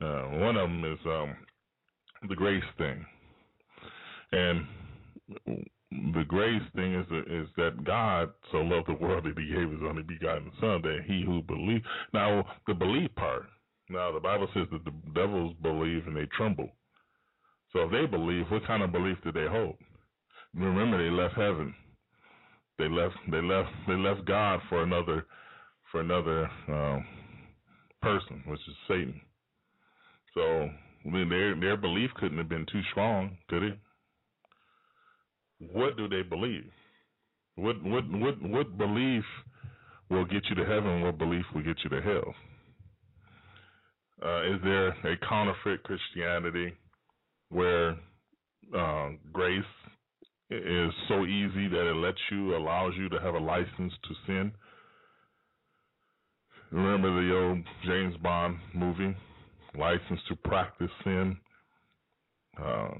[0.00, 1.36] Uh, one of them is um,
[2.28, 3.04] the grace thing,
[4.32, 4.66] and
[6.14, 9.80] the grace thing is is that God so loved the world that He gave His
[9.86, 11.84] only begotten Son, that he who believes.
[12.14, 13.44] Now the belief part.
[13.90, 16.70] Now the Bible says that the devils believe and they tremble.
[17.72, 19.76] So if they believe, what kind of belief did they hold?
[20.54, 21.74] Remember, they left heaven.
[22.78, 23.14] They left.
[23.30, 23.68] They left.
[23.86, 25.26] They left God for another,
[25.92, 27.04] for another um,
[28.02, 29.20] person, which is Satan.
[30.34, 30.68] So
[31.04, 33.78] their their belief couldn't have been too strong, could it?
[35.58, 36.70] What do they believe?
[37.56, 39.24] What what what what belief
[40.08, 41.02] will get you to heaven?
[41.02, 42.34] What belief will get you to hell?
[44.22, 46.74] Uh, is there a counterfeit Christianity
[47.50, 47.96] where
[48.76, 49.62] uh, grace
[50.50, 54.52] is so easy that it lets you, allows you to have a license to sin.
[56.72, 59.16] Remember the old James Bond movie,
[59.76, 61.36] License to Practice Sin?
[62.60, 62.90] Uh,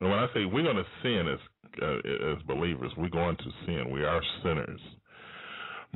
[0.00, 1.38] and when I say we're going to sin as
[1.82, 3.90] uh, as believers, we're going to sin.
[3.90, 4.80] We are sinners.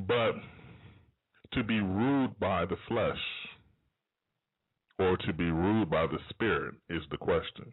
[0.06, 0.32] But
[1.52, 3.18] to be ruled by the flesh
[4.98, 7.72] or to be ruled by the Spirit is the question.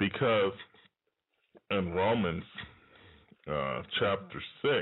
[0.00, 0.54] Because
[1.70, 2.42] in Romans
[3.46, 4.74] uh, chapter 6,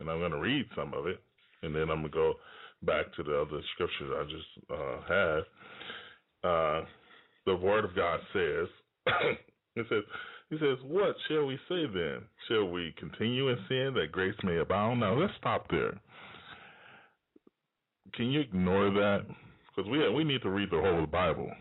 [0.00, 1.20] and I'm going to read some of it,
[1.62, 2.34] and then I'm going to go
[2.82, 6.48] back to the other scriptures I just uh, had.
[6.48, 6.84] Uh,
[7.44, 8.68] the Word of God says,
[9.76, 10.02] it says,
[10.48, 12.22] he says, What shall we say then?
[12.48, 15.00] Shall we continue in sin that grace may abound?
[15.00, 16.00] Now let's stop there.
[18.14, 19.26] Can you ignore that?
[19.76, 21.52] Because we we need to read the whole Bible.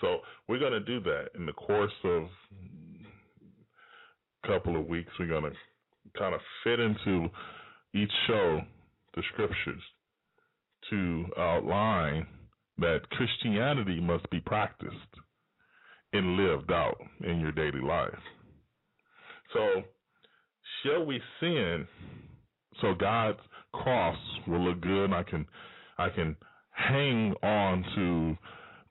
[0.00, 0.18] So
[0.48, 2.24] we're going to do that in the course of
[4.44, 5.10] a couple of weeks.
[5.18, 7.28] We're going to kind of fit into
[7.94, 8.60] each show
[9.14, 9.82] the scriptures
[10.90, 12.26] to outline
[12.78, 14.94] that Christianity must be practiced
[16.12, 18.10] and lived out in your daily life.
[19.52, 19.82] So,
[20.82, 21.86] shall we sin
[22.80, 23.38] so God's
[23.72, 25.46] cross will look good and I can
[25.98, 26.36] I can
[26.70, 28.36] hang on to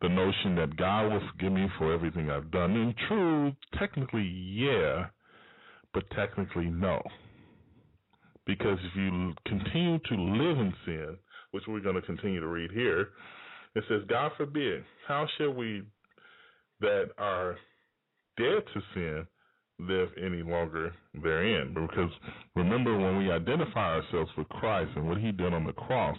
[0.02, 2.72] the notion that God will forgive me for everything I've done.
[2.72, 5.08] In truth, technically yeah,
[5.94, 7.02] but technically no.
[8.46, 11.18] Because if you continue to live in sin,
[11.52, 13.10] which we're going to continue to read here,
[13.76, 15.84] it says, God forbid, how shall we
[16.82, 17.58] that are
[18.38, 19.28] dead to sin
[19.80, 21.74] live any longer therein.
[21.74, 22.12] Because
[22.56, 26.18] remember, when we identify ourselves with Christ and what He did on the cross,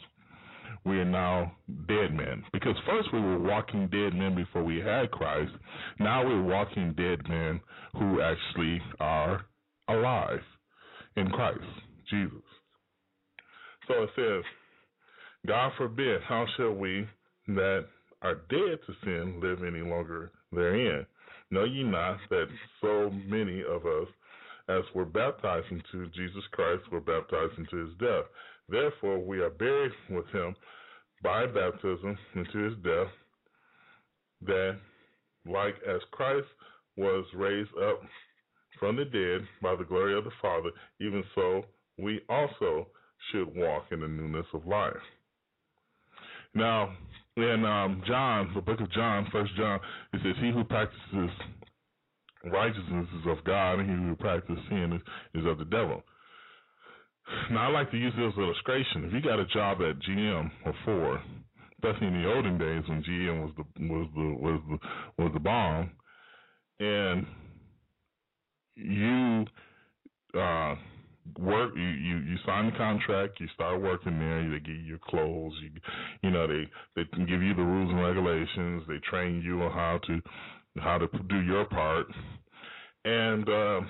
[0.84, 1.52] we are now
[1.88, 2.42] dead men.
[2.52, 5.52] Because first we were walking dead men before we had Christ.
[5.98, 7.60] Now we're walking dead men
[7.94, 9.44] who actually are
[9.88, 10.40] alive
[11.16, 11.60] in Christ,
[12.10, 12.42] Jesus.
[13.88, 14.44] So it says,
[15.46, 17.06] God forbid, how shall we
[17.48, 17.86] that
[18.22, 21.04] are dead to sin live any longer therein.
[21.50, 22.46] Know ye not that
[22.80, 24.08] so many of us
[24.68, 28.24] as were baptized into Jesus Christ were baptized into his death?
[28.68, 30.54] Therefore we are buried with him
[31.22, 33.12] by baptism into his death,
[34.42, 34.78] that
[35.46, 36.46] like as Christ
[36.96, 38.00] was raised up
[38.78, 40.70] from the dead by the glory of the Father,
[41.00, 41.64] even so
[41.98, 42.88] we also
[43.30, 44.92] should walk in the newness of life.
[46.54, 46.94] Now,
[47.36, 49.80] in um, John, the book of John, First John,
[50.12, 51.30] it says, "He who practices
[52.44, 55.02] righteousness is of God, and he who practices sin is,
[55.40, 56.02] is of the devil."
[57.50, 59.04] Now, I like to use this illustration.
[59.04, 61.20] If you got a job at GM or Ford,
[61.74, 65.40] especially in the olden days when GM was the was the was the was the
[65.40, 65.90] bomb,
[66.80, 67.26] and
[68.76, 69.44] you
[70.38, 70.74] uh,
[71.38, 74.98] work you, you you sign the contract you start working there they give you your
[74.98, 75.70] clothes you
[76.22, 80.00] you know they they give you the rules and regulations they train you on how
[80.06, 80.20] to
[80.80, 82.06] how to do your part
[83.04, 83.80] and uh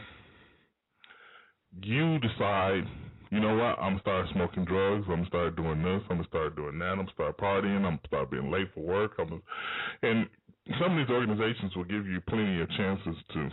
[1.81, 2.85] you decide
[3.33, 6.29] you know what i'm gonna start smoking drugs i'm gonna start doing this i'm gonna
[6.29, 9.43] start doing that i'm gonna start partying i'm gonna start being late for work i'm
[10.03, 10.29] and
[10.79, 13.49] some of these organizations will give you plenty of chances to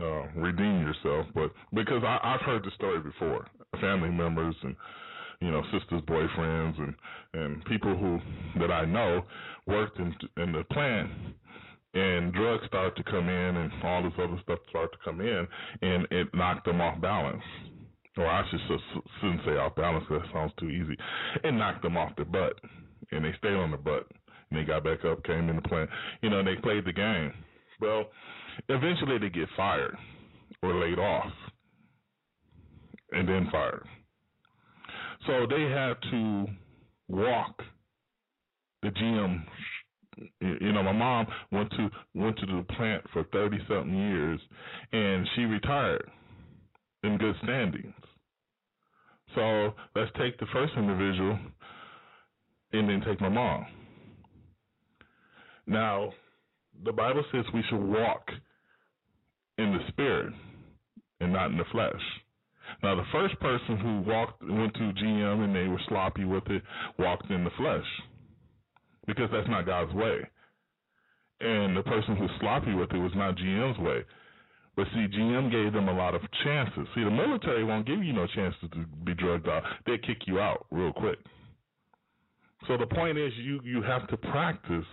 [0.00, 1.26] uh, redeem yourself.
[1.34, 3.46] But because I, I've heard the story before,
[3.80, 4.74] family members and
[5.40, 6.94] you know sisters, boyfriends, and
[7.34, 8.18] and people who
[8.60, 9.22] that I know
[9.66, 11.10] worked in in the plant.
[11.94, 15.46] And drugs start to come in, and all this other stuff start to come in,
[15.82, 17.42] and it knocked them off balance.
[18.16, 18.60] Or I should
[19.20, 20.04] shouldn't say off balance.
[20.08, 20.96] because That sounds too easy.
[21.44, 22.58] It knocked them off their butt,
[23.10, 24.06] and they stayed on the butt.
[24.50, 25.88] And they got back up, came in the plant.
[26.20, 27.32] You know, and they played the game.
[27.80, 28.10] Well,
[28.68, 29.96] Eventually, they get fired
[30.62, 31.32] or laid off
[33.12, 33.86] and then fired.
[35.26, 36.46] So they had to
[37.08, 37.62] walk
[38.82, 39.44] the GM.
[40.40, 44.40] You know, my mom went to went to the plant for thirty something years,
[44.92, 46.10] and she retired
[47.02, 47.94] in good standings.
[49.34, 51.38] So let's take the first individual,
[52.72, 53.66] and then take my mom.
[55.66, 56.12] Now,
[56.84, 58.28] the Bible says we should walk
[59.58, 60.32] in the spirit
[61.20, 62.00] and not in the flesh.
[62.82, 66.62] Now, the first person who walked went to GM and they were sloppy with it
[66.98, 67.84] walked in the flesh
[69.06, 70.20] because that's not God's way.
[71.40, 74.04] And the person who's sloppy with it was not GM's way.
[74.74, 76.86] But see, GM gave them a lot of chances.
[76.94, 79.62] See, the military won't give you no chances to be drugged out.
[79.86, 81.18] They kick you out real quick.
[82.66, 84.86] So the point is, you you have to practice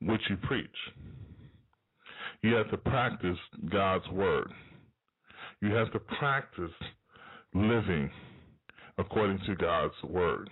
[0.00, 0.68] what you preach.
[2.42, 3.36] You have to practice
[3.70, 4.50] God's word.
[5.60, 6.70] You have to practice
[7.52, 8.10] living
[8.96, 10.48] according to God's word.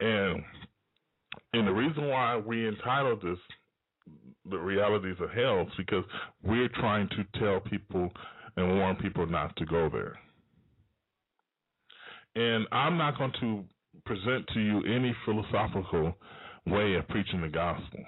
[0.00, 0.42] And
[1.52, 3.38] and the reason why we entitled this
[4.48, 6.04] the realities of hell because
[6.42, 8.10] we're trying to tell people
[8.56, 10.18] and warn people not to go there.
[12.34, 13.64] And I'm not going to
[14.04, 16.14] present to you any philosophical
[16.66, 18.00] way of preaching the gospel.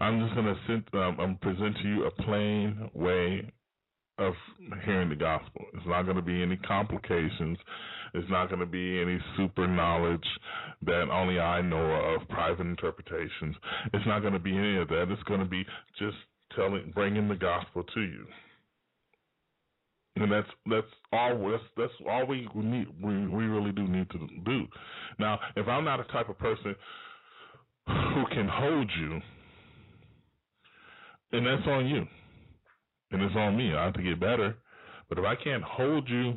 [0.00, 0.56] I'm just going
[0.92, 3.50] to um, present to you a plain way
[4.18, 4.34] of
[4.84, 5.64] hearing the gospel.
[5.74, 7.58] It's not going to be any complications.
[8.16, 10.26] It's not going to be any super knowledge
[10.84, 13.54] that only I know of, private interpretations.
[13.92, 15.06] It's not going to be any of that.
[15.10, 15.64] It's going to be
[15.98, 16.16] just
[16.54, 18.26] telling, bringing the gospel to you.
[20.16, 24.18] And that's that's all that's that's all we need we we really do need to
[24.46, 24.66] do.
[25.18, 26.74] Now, if I'm not a type of person
[27.86, 29.20] who can hold you,
[31.32, 32.06] and that's on you
[33.10, 33.74] and it's on me.
[33.74, 34.56] I have to get better.
[35.08, 36.34] But if I can't hold you,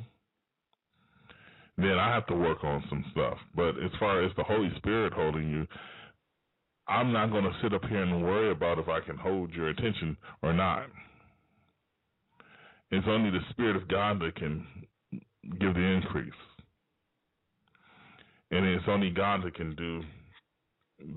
[1.84, 3.38] then I have to work on some stuff.
[3.56, 5.68] But as far as the Holy Spirit holding you,
[6.88, 9.70] I'm not going to sit up here and worry about if I can hold your
[9.70, 10.88] attention or not.
[12.92, 14.66] It's only the Spirit of God that can
[15.60, 16.32] give the increase.
[18.52, 20.02] And it's only God that can do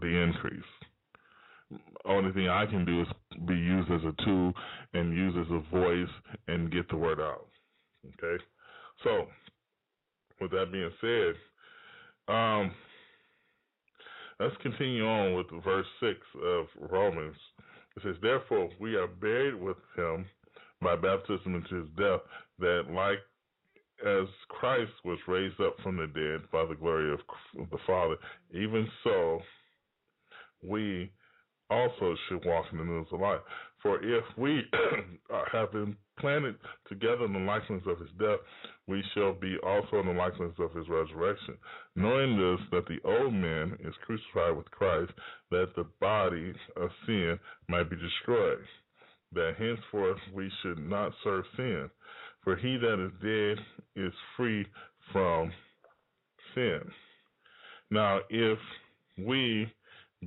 [0.01, 0.63] the increase
[2.05, 3.09] only thing I can do is
[3.47, 4.53] be used as a tool
[4.95, 6.13] and used as a voice
[6.49, 7.47] and get the word out.
[8.07, 8.43] Okay,
[9.05, 9.27] so
[10.43, 11.35] with that being said,
[12.33, 12.73] um,
[14.41, 17.37] let's continue on with verse six of Romans.
[17.97, 20.27] It says, "Therefore we are buried with him
[20.81, 22.21] by baptism into his death,
[22.59, 23.21] that like
[24.05, 27.21] as Christ was raised up from the dead by the glory of
[27.71, 28.17] the Father,
[28.53, 29.43] even so
[30.63, 31.11] we."
[31.71, 33.41] also should walk in the newness of life.
[33.83, 34.63] For if we
[35.53, 36.55] have been planted
[36.89, 38.39] together in the likeness of his death,
[38.87, 41.57] we shall be also in the likeness of his resurrection.
[41.97, 45.13] Knowing this, that the old man is crucified with Christ,
[45.51, 47.39] that the body of sin
[47.69, 48.59] might be destroyed,
[49.33, 51.91] that henceforth we should not serve sin.
[52.45, 54.67] For he that is dead is free
[55.13, 55.53] from
[56.55, 56.83] sin.
[57.91, 58.59] Now, if
[59.19, 59.73] we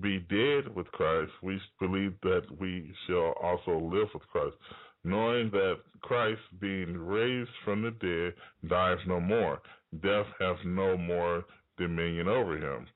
[0.02, 4.56] be dead with Christ, we believe that we shall also live with Christ,
[5.04, 9.62] knowing that Christ, being raised from the dead, dies no more.
[10.02, 11.46] Death hath no more
[11.78, 12.88] dominion over him.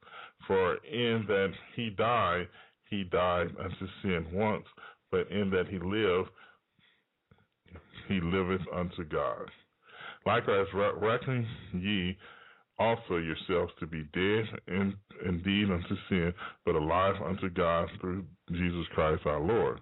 [0.47, 2.47] For in that he died,
[2.89, 4.65] he died unto sin once,
[5.11, 6.30] but in that he lived,
[8.07, 9.49] he liveth unto God.
[10.26, 12.17] Likewise, reckon ye
[12.80, 14.95] also yourselves to be dead in,
[15.26, 16.34] indeed unto sin,
[16.65, 19.80] but alive unto God through Jesus Christ our Lord.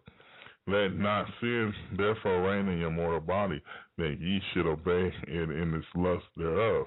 [0.68, 3.61] Let not sin therefore reign in your mortal body,
[3.98, 6.86] that ye should obey it in its lust thereof.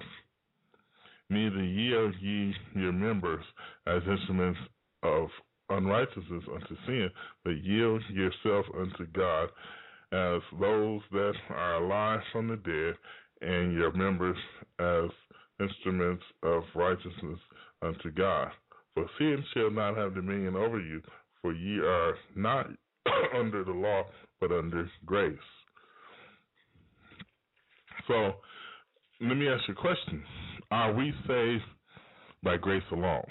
[1.29, 3.43] Neither yield ye your members
[3.87, 4.59] as instruments
[5.01, 5.29] of
[5.69, 7.09] unrighteousness unto sin,
[7.43, 9.49] but yield yourself unto God
[10.11, 12.95] as those that are alive from the dead,
[13.41, 14.37] and your members
[14.77, 15.09] as
[15.61, 17.39] instruments of righteousness
[17.81, 18.49] unto God.
[18.93, 21.01] For sin shall not have dominion over you,
[21.41, 22.67] for ye are not
[23.37, 24.03] under the law,
[24.39, 25.37] but under grace.
[28.07, 28.33] So,
[29.21, 30.23] let me ask you a question.
[30.71, 31.63] Are we saved
[32.43, 33.25] by grace alone?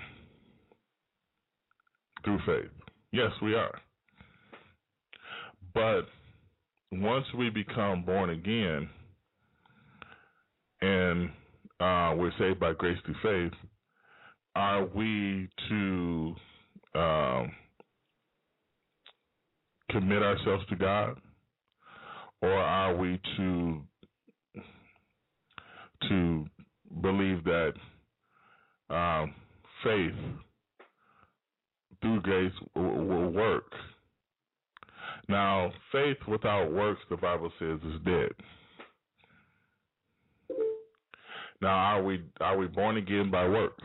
[2.25, 2.71] Through faith?
[3.13, 3.79] Yes, we are.
[5.75, 6.03] But
[6.93, 8.89] once we become born again
[10.81, 11.31] and
[11.81, 13.59] uh, we're saved by grace through faith,
[14.55, 16.35] are we to
[16.95, 17.53] um,
[19.91, 21.19] commit ourselves to God,
[22.43, 23.83] or are we to
[26.09, 26.47] to
[27.03, 27.73] believe that
[28.89, 29.35] um,
[29.85, 30.15] faith
[32.01, 33.73] through grace will, will work?
[35.29, 38.33] Now, faith without works, the Bible says, is dead.
[41.61, 43.85] Now, are we are we born again by works?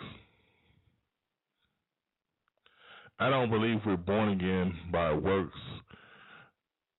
[3.19, 5.57] I don't believe we're born again by works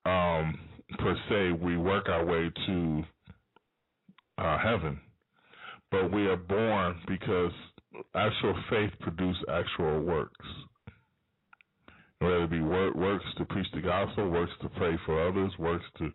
[0.05, 0.59] um,
[0.99, 1.59] per se.
[1.63, 3.05] We work our way to
[4.39, 5.01] uh, heaven,
[5.91, 7.53] but we are born because
[8.15, 10.47] actual faith produces actual works.
[12.19, 15.85] Whether it be work, works to preach the gospel, works to pray for others, works
[15.99, 16.11] to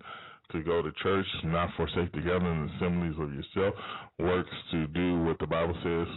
[0.51, 3.75] to go to church, not forsake the assemblies of yourself,
[4.19, 6.07] works to do what the Bible says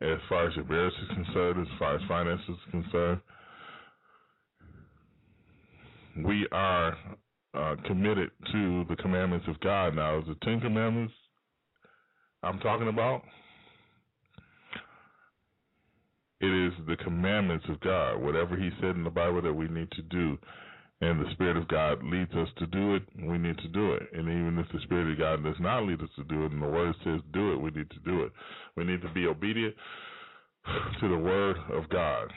[0.00, 3.20] as far as your marriage is concerned, as far as finances is concerned.
[6.24, 6.96] We are
[7.54, 9.96] uh, committed to the commandments of God.
[9.96, 11.14] Now, the Ten Commandments
[12.44, 13.22] I'm talking about?
[16.40, 18.16] It is the commandments of God.
[18.16, 20.36] Whatever He said in the Bible that we need to do
[21.00, 24.02] and the Spirit of God leads us to do it, we need to do it.
[24.12, 26.62] And even if the Spirit of God does not lead us to do it, and
[26.62, 28.32] the Word says do it, we need to do it.
[28.76, 29.74] We need to be obedient
[31.00, 32.32] to the Word of God.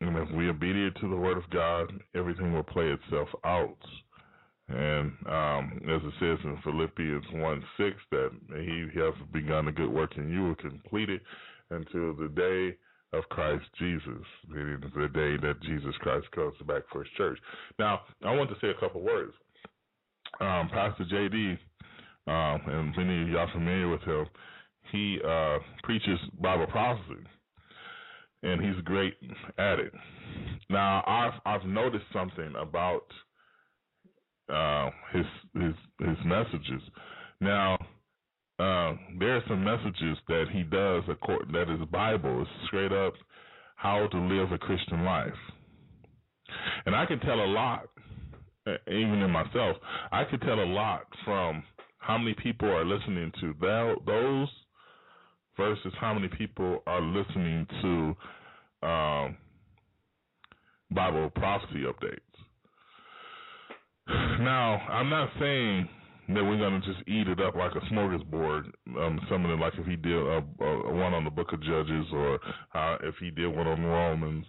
[0.00, 3.76] And if we obedient to the Word of God, everything will play itself out.
[4.68, 9.90] And um, as it says in Philippians 1 6, that he has begun a good
[9.90, 11.22] work in you will complete it
[11.70, 12.76] until the day
[13.12, 17.38] of Christ Jesus, meaning the day that Jesus Christ comes back for his church.
[17.78, 19.32] Now, I want to say a couple words.
[20.40, 21.58] Um, Pastor JD,
[22.26, 24.26] um, and many of y'all familiar with him,
[24.92, 27.24] he uh, preaches Bible prophecy,
[28.42, 29.14] and he's great
[29.58, 29.92] at it.
[30.70, 33.04] Now, I've I've noticed something about
[34.52, 36.82] uh, his his his messages.
[37.40, 37.78] Now,
[38.58, 43.14] uh, there are some messages that he does that is Bible, is straight up
[43.76, 45.32] how to live a Christian life,
[46.86, 47.88] and I can tell a lot,
[48.88, 49.76] even in myself.
[50.10, 51.62] I can tell a lot from
[51.98, 53.54] how many people are listening to
[54.06, 54.48] those
[55.56, 58.16] versus how many people are listening to
[58.86, 59.36] um,
[60.90, 62.18] Bible prophecy updates.
[64.40, 65.88] Now, I'm not saying
[66.28, 68.64] that we're going to just eat it up like a smorgasbord.
[68.98, 72.38] Um, something like if he did a, a, one on the Book of Judges or
[72.74, 74.44] uh, if he did one on Romans,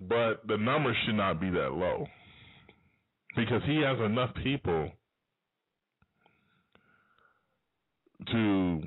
[0.00, 2.06] but the numbers should not be that low
[3.36, 4.90] because he has enough people
[8.32, 8.82] to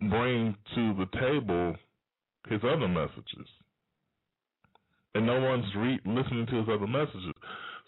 [0.00, 1.74] bring to the table
[2.48, 3.46] his other messages,
[5.14, 7.34] and no one's re- listening to his other messages.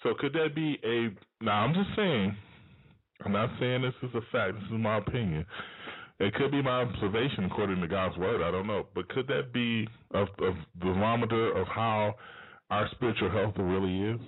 [0.03, 1.09] So could that be a?
[1.43, 2.37] Now I'm just saying.
[3.25, 4.55] I'm not saying this is a fact.
[4.55, 5.45] This is my opinion.
[6.21, 8.43] It could be my observation according to God's word.
[8.43, 12.15] I don't know, but could that be a, a barometer of how
[12.71, 14.21] our spiritual health really is?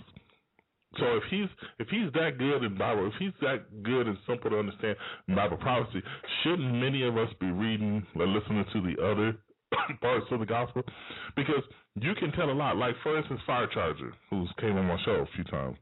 [0.98, 1.48] So if he's
[1.78, 4.97] if he's that good in Bible, if he's that good and simple to understand
[5.28, 6.02] Bible prophecy,
[6.43, 9.36] shouldn't many of us be reading or listening to the other
[10.01, 10.82] parts of the gospel?
[11.35, 11.62] Because
[11.94, 12.77] you can tell a lot.
[12.77, 15.77] Like for instance, Fire Charger, who's came on my show a few times.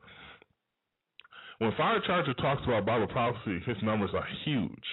[1.60, 4.84] When Fire Charger talks about Bible prophecy, his numbers are huge.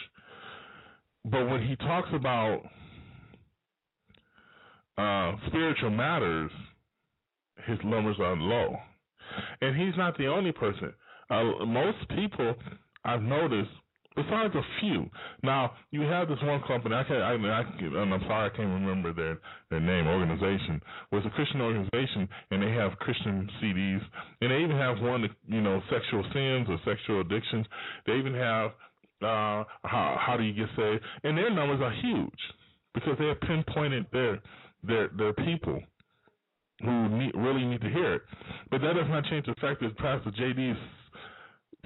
[1.24, 2.62] But when he talks about
[4.98, 6.52] uh, spiritual matters,
[7.66, 8.76] his numbers are low.
[9.62, 10.92] And he's not the only person.
[11.30, 12.54] Uh, most people
[13.06, 13.72] I've noticed
[14.18, 15.06] besides a few.
[15.44, 16.96] Now you have this one company.
[16.96, 17.22] I can't.
[17.22, 19.38] I, I, I'm sorry, I can't remember their
[19.70, 20.08] their name.
[20.08, 20.82] Organization
[21.12, 24.02] was a Christian organization, and they have Christian CDs,
[24.42, 25.30] and they even have one.
[25.48, 27.66] You know, sexual sins or sexual addictions.
[28.06, 28.72] They even have
[29.22, 32.42] uh, how how do you get saved, and their numbers are huge
[32.94, 34.42] because they have pinpointed their
[34.84, 35.80] their their people
[36.82, 38.22] who need, really need to hear it.
[38.70, 40.78] But that does not change the fact that Pastor JD's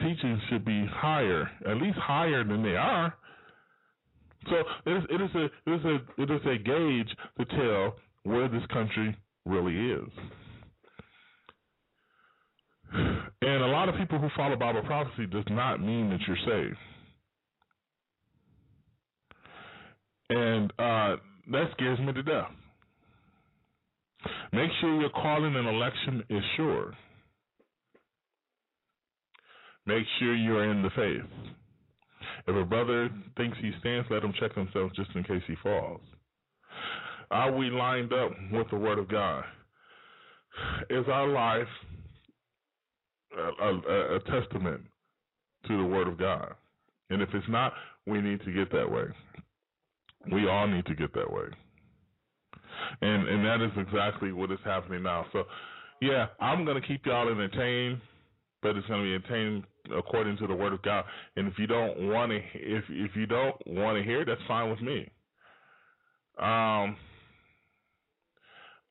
[0.03, 3.14] teachings should be higher, at least higher than they are.
[4.49, 4.56] So
[4.86, 8.48] it is, it is a it is a it is a gauge to tell where
[8.48, 9.15] this country
[9.45, 10.10] really is.
[12.94, 16.78] And a lot of people who follow Bible prophecy does not mean that you're saved.
[20.30, 21.15] And uh,
[21.52, 22.49] that scares me to death.
[24.53, 26.94] Make sure your calling and election is sure.
[29.85, 31.29] Make sure you're in the faith.
[32.47, 36.01] If a brother thinks he stands, let him check himself just in case he falls.
[37.31, 39.43] Are we lined up with the Word of God?
[40.89, 41.67] Is our life
[43.37, 44.81] a, a, a testament
[45.67, 46.53] to the Word of God?
[47.09, 47.73] And if it's not,
[48.05, 49.05] we need to get that way.
[50.31, 51.45] We all need to get that way.
[53.01, 55.25] And and that is exactly what is happening now.
[55.33, 55.43] So
[56.01, 58.01] yeah, I'm gonna keep y'all entertained
[58.61, 59.63] but it's to be attained
[59.95, 61.05] according to the word of God.
[61.35, 64.69] And if you don't want to, if if you don't want to hear, that's fine
[64.69, 65.09] with me.
[66.39, 66.95] Um,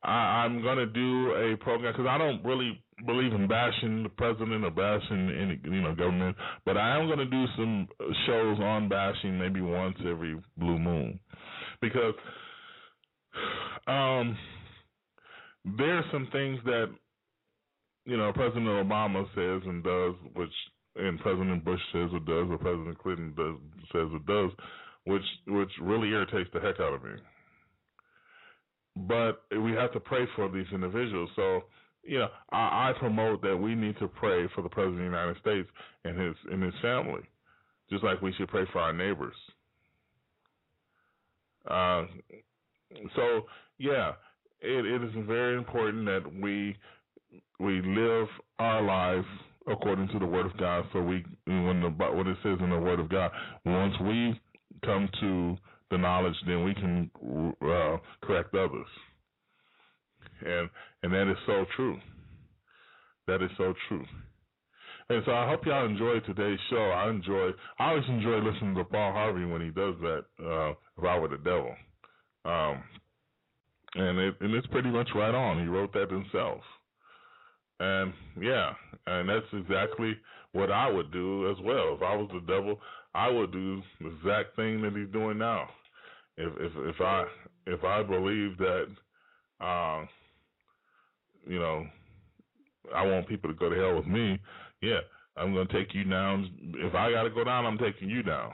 [0.03, 4.09] I, I'm going to do a program because I don't really believe in bashing the
[4.11, 7.89] president or bashing any you know government, but I am to do some
[8.27, 11.19] shows on bashing maybe once every blue moon
[11.81, 12.15] because
[13.87, 14.37] um
[15.79, 16.91] there are some things that
[18.11, 20.53] you know, President Obama says and does, which
[20.97, 23.57] and President Bush says or does, or President Clinton does
[23.93, 24.51] says or does,
[25.05, 27.11] which which really irritates the heck out of me.
[28.97, 31.31] But we have to pray for these individuals.
[31.37, 31.63] So,
[32.03, 35.17] you know, I, I promote that we need to pray for the President of the
[35.17, 35.69] United States
[36.05, 37.23] and his and his family,
[37.91, 39.37] just like we should pray for our neighbors.
[41.71, 42.07] Uh,
[43.15, 43.43] so
[43.79, 44.13] yeah,
[44.61, 46.77] it, it is very important that we
[47.61, 48.27] we live
[48.59, 49.27] our lives
[49.69, 50.85] according to the Word of God.
[50.93, 53.31] So we, when the what it says in the Word of God,
[53.65, 54.41] once we
[54.85, 55.57] come to
[55.91, 57.11] the knowledge, then we can
[57.63, 58.87] uh, correct others.
[60.45, 60.71] And
[61.03, 61.99] and that is so true.
[63.27, 64.05] That is so true.
[65.09, 66.77] And so I hope y'all enjoyed today's show.
[66.77, 67.51] I enjoy.
[67.79, 70.25] I always enjoy listening to Paul Harvey when he does that.
[70.39, 71.75] Uh, if I were the devil,
[72.45, 72.83] um,
[73.97, 75.61] and it and it's pretty much right on.
[75.61, 76.61] He wrote that himself.
[77.81, 78.75] And yeah,
[79.07, 80.15] and that's exactly
[80.53, 81.95] what I would do as well.
[81.95, 82.79] If I was the devil,
[83.15, 85.69] I would do the exact thing that he's doing now.
[86.37, 87.25] If if if I
[87.67, 88.87] if I believe that,
[89.61, 90.05] uh,
[91.47, 91.87] you know,
[92.95, 94.39] I want people to go to hell with me,
[94.83, 95.01] yeah,
[95.39, 96.51] I'm gonna take you down.
[96.77, 98.53] If I gotta go down, I'm taking you down.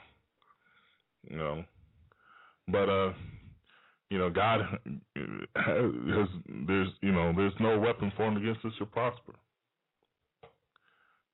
[1.28, 1.64] You know,
[2.68, 3.12] but uh
[4.10, 4.60] you know, God
[5.56, 6.28] has
[6.66, 9.34] there's you know there's no weapon formed against us to prosper,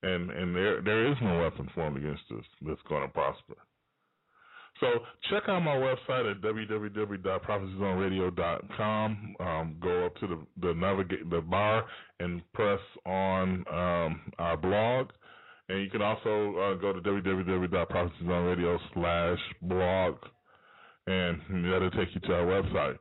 [0.03, 3.55] and and there there is no weapon formed against us that's going to prosper.
[4.81, 4.87] So
[5.31, 9.37] check out my website at www.prophecyzoneradio.com.
[9.39, 11.85] Um, go up to the the navigate the bar
[12.21, 15.11] and press on um, our blog,
[15.69, 20.17] and you can also uh, go to www.prophecyzoneradio slash blog
[21.07, 22.97] and that'll take you to our website.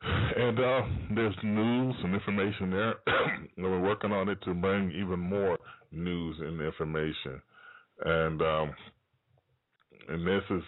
[0.00, 0.82] And uh,
[1.14, 2.94] there's news and information there.
[3.56, 5.58] and we're working on it to bring even more
[5.90, 7.42] news and information.
[8.04, 8.72] And um,
[10.08, 10.62] and this is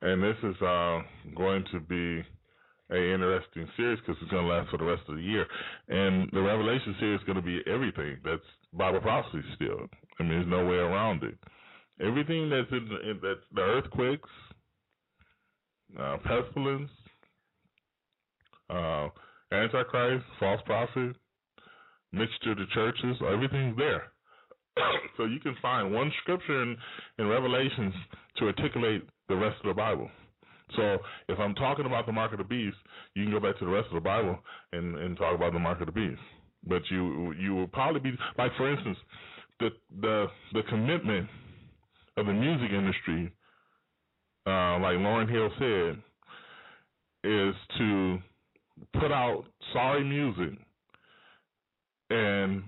[0.00, 1.00] and this is uh,
[1.36, 2.24] going to be
[2.90, 5.46] a interesting series because it's going to last for the rest of the year.
[5.88, 8.42] And the Revelation series is going to be everything that's
[8.72, 9.86] Bible prophecy still.
[10.18, 11.38] I mean, there's no way around it.
[12.02, 14.28] Everything that's in, the, in that's the earthquakes,
[15.98, 16.90] uh, pestilence,
[18.70, 19.08] uh,
[19.52, 21.14] antichrist, false prophet,
[22.12, 24.12] mixture the churches, everything's there.
[25.16, 26.76] so you can find one scripture in,
[27.18, 27.94] in Revelations
[28.38, 30.10] to articulate the rest of the Bible.
[30.76, 30.98] So
[31.28, 32.76] if I'm talking about the mark of the beast,
[33.14, 34.38] you can go back to the rest of the Bible
[34.72, 36.20] and, and talk about the mark of the beast.
[36.66, 38.96] But you you will probably be like for instance,
[39.58, 39.70] the
[40.00, 41.28] the the commitment
[42.16, 43.32] of the music industry,
[44.46, 46.02] uh, like Lauryn Hill said,
[47.24, 48.18] is to
[48.98, 50.58] put out sorry music
[52.10, 52.62] and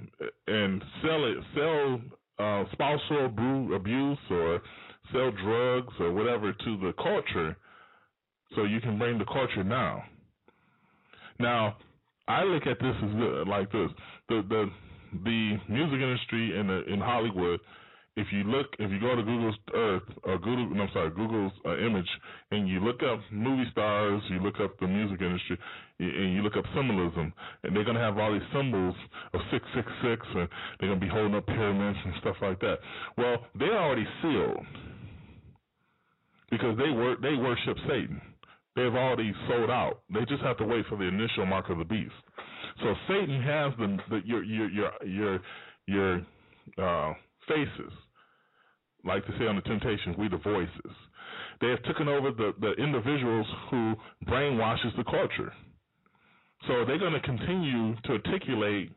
[0.47, 2.01] and sell it, sell
[2.39, 3.27] uh, spousal
[3.75, 4.63] abuse or
[5.13, 7.57] sell drugs or whatever to the culture,
[8.55, 10.03] so you can bring the culture now.
[11.39, 11.77] Now,
[12.29, 13.91] I look at this as like this:
[14.29, 14.71] the the
[15.25, 17.61] the music industry in the in Hollywood
[18.17, 21.53] if you look, if you go to Google's Earth or Google, no, I'm sorry, Google's
[21.67, 22.09] uh, image,
[22.53, 25.59] and you look up movie stars, you look up the music industry,
[25.99, 27.33] and you look up symbolism,
[27.65, 28.95] and they're gonna have all these symbols
[29.33, 32.79] of six six six, and they're gonna be holding up pyramids and stuff like that.
[33.19, 34.65] Well, they're already sealed
[36.51, 38.21] because they wor- they worship Satan.
[38.77, 40.03] They've already sold out.
[40.13, 42.13] They just have to wait for the initial mark of the beast.
[42.83, 45.41] So Satan has the, the your your your your
[45.87, 46.27] your
[46.79, 47.15] uh,
[47.49, 47.93] faces
[49.05, 50.93] like to say on the Temptations, we the voices.
[51.61, 53.95] They have taken over the, the individuals who
[54.27, 55.53] brainwashes the culture.
[56.67, 58.91] So they're going to continue to articulate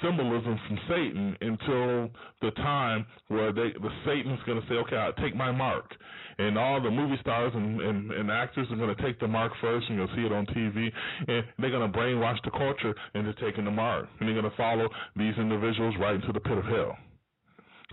[0.00, 2.10] symbolism from Satan until
[2.40, 5.92] the time where they the Satan's going to say, okay, I'll take my mark,
[6.38, 9.52] and all the movie stars and, and, and actors are going to take the mark
[9.60, 10.90] first, and you'll see it on TV,
[11.28, 14.56] and they're going to brainwash the culture into taking the mark, and they're going to
[14.56, 16.96] follow these individuals right into the pit of hell.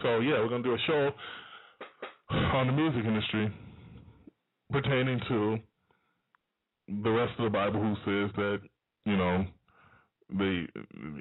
[0.02, 1.12] So yeah, we're gonna do a show
[2.30, 3.54] on the music industry
[4.72, 5.58] pertaining to
[7.04, 8.60] the rest of the Bible, who says that
[9.06, 9.46] you know
[10.38, 10.66] the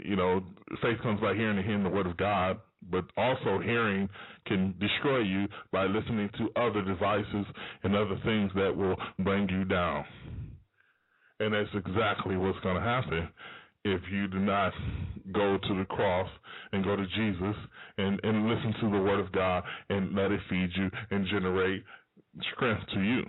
[0.04, 0.42] you know
[0.80, 2.58] faith comes by hearing and hearing the word of God,
[2.90, 4.08] but also hearing
[4.46, 7.46] can destroy you by listening to other devices
[7.82, 10.04] and other things that will bring you down.
[11.40, 13.28] And that's exactly what's to happen
[13.94, 14.72] if you do not
[15.32, 16.28] go to the cross
[16.72, 17.56] and go to Jesus
[17.98, 21.82] and, and listen to the word of God and let it feed you and generate
[22.54, 23.22] strength to you.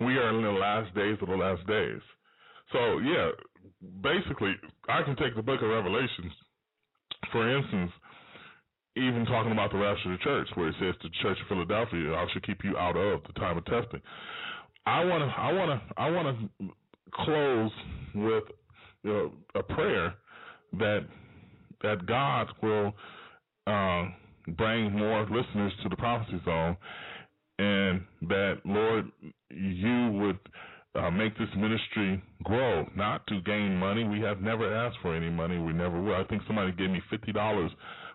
[0.00, 2.00] We are in the last days of the last days.
[2.72, 3.30] So, yeah,
[4.02, 4.54] basically,
[4.88, 6.32] I can take the book of Revelations,
[7.32, 7.90] for instance,
[8.96, 12.14] even talking about the rapture of the church, where it says the church of Philadelphia,
[12.14, 14.00] I shall keep you out of the time of testing.
[14.86, 16.68] I want to, I want to, I want to
[17.12, 17.70] close
[18.14, 18.44] with
[19.04, 20.14] a prayer
[20.78, 21.06] that
[21.82, 22.92] that God will
[23.66, 24.04] uh,
[24.56, 26.76] bring more listeners to the prophecy zone,
[27.58, 29.10] and that Lord,
[29.50, 30.38] you would
[30.94, 34.04] uh, make this ministry grow, not to gain money.
[34.04, 35.58] We have never asked for any money.
[35.58, 36.14] We never will.
[36.14, 37.70] I think somebody gave me fifty dollars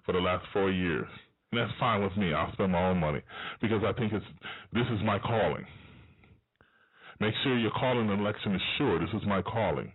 [0.06, 1.08] for the last four years,
[1.52, 2.34] and that's fine with me.
[2.34, 3.22] I'll spend my own money
[3.62, 4.26] because I think it's
[4.74, 5.66] this is my calling.
[7.20, 9.00] Make sure your calling and election is sure.
[9.00, 9.92] This is my calling.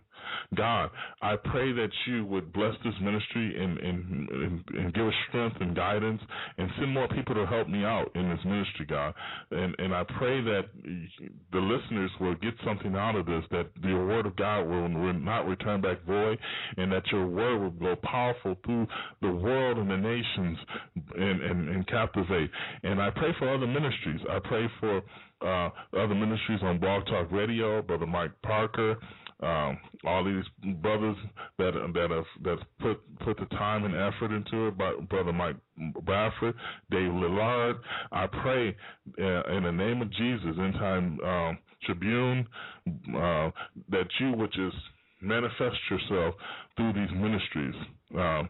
[0.55, 0.89] God,
[1.21, 5.57] I pray that you would bless this ministry and, and, and, and give us strength
[5.59, 6.21] and guidance
[6.57, 9.13] and send more people to help me out in this ministry, God.
[9.51, 10.65] And, and I pray that
[11.51, 15.47] the listeners will get something out of this, that the word of God will, not
[15.47, 16.37] return back void,
[16.77, 18.87] and that your word will go powerful through
[19.21, 20.57] the world and the nations
[21.15, 22.49] and, and, and captivate.
[22.83, 24.21] And I pray for other ministries.
[24.29, 25.01] I pray for
[25.41, 28.97] uh, other ministries on Blog Talk Radio, Brother Mike Parker,
[29.41, 30.43] um, all these
[30.81, 31.15] brothers
[31.57, 34.77] that that have that put put the time and effort into it.
[34.77, 35.55] By brother Mike
[36.03, 36.55] Bradford,
[36.91, 37.75] Dave Lillard,
[38.11, 38.75] I pray
[39.19, 42.47] uh, in the name of Jesus, in time um, Tribune,
[43.15, 43.51] uh,
[43.89, 44.77] that you would just
[45.21, 46.35] manifest yourself
[46.75, 47.75] through these ministries.
[48.15, 48.49] Um,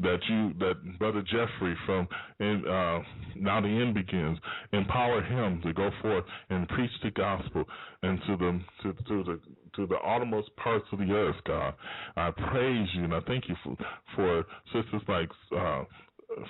[0.00, 2.08] that you that brother Jeffrey from
[2.40, 3.00] in, uh,
[3.36, 4.38] now the end begins
[4.72, 7.64] empower him to go forth and preach the gospel
[8.02, 9.40] and to the to, to the
[9.76, 11.74] to the uttermost parts of the earth, God.
[12.16, 13.76] I praise you and I thank you for
[14.16, 15.84] for sisters like uh,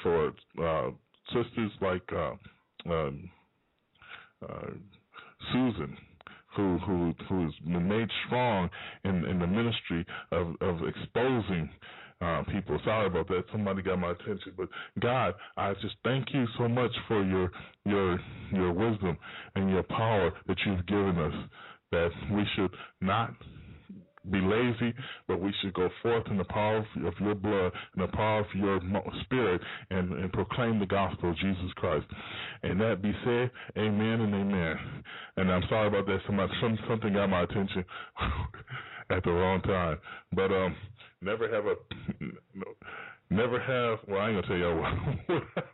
[0.03, 0.91] for uh,
[1.29, 3.31] sisters like uh, um,
[4.43, 4.71] uh,
[5.53, 5.97] Susan
[6.57, 8.71] who who who's been made strong
[9.05, 11.69] in in the ministry of of exposing
[12.21, 12.79] uh, people.
[12.85, 13.45] Sorry about that.
[13.53, 14.69] Somebody got my attention, but
[15.01, 17.51] God, I just thank you so much for your
[17.85, 18.19] your
[18.53, 19.19] your wisdom
[19.55, 21.35] and your power that you've given us.
[21.93, 22.71] That we should
[23.01, 23.35] not
[24.31, 24.95] be lazy,
[25.29, 28.47] but we should go forth in the power of your blood and the power of
[28.55, 28.81] your
[29.23, 29.61] spirit
[29.91, 32.07] and, and proclaim the gospel of Jesus Christ.
[32.63, 34.77] And that be said, amen and amen.
[35.37, 36.21] And I'm sorry about that.
[36.27, 37.85] Somebody, some, something got my attention
[39.11, 39.99] at the wrong time.
[40.33, 40.75] But um,
[41.25, 41.75] never have a,
[43.31, 43.99] never have.
[44.09, 44.77] Well, I ain't gonna tell y'all
[45.27, 45.65] what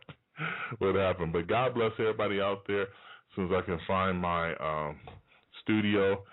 [0.79, 1.33] what happened.
[1.33, 2.83] But God bless everybody out there.
[2.83, 4.97] As soon as I can find my um,
[5.63, 6.23] studio.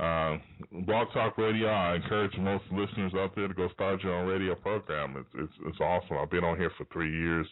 [0.00, 0.36] Uh,
[0.84, 1.68] Blog Talk Radio.
[1.68, 5.16] I encourage most listeners out there to go start your own radio program.
[5.16, 6.16] It's it's, it's awesome.
[6.18, 7.46] I've been on here for three years.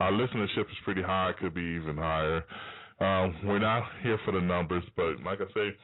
[0.00, 1.30] Our listenership is pretty high.
[1.30, 2.44] It could be even higher.
[3.00, 5.76] Uh, we're not here for the numbers, but like I say,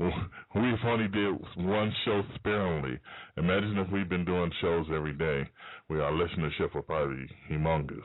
[0.54, 2.98] we've only did one show sparingly.
[3.36, 5.42] Imagine if we've been doing shows every day.
[5.88, 8.00] We our listenership would probably be humongous.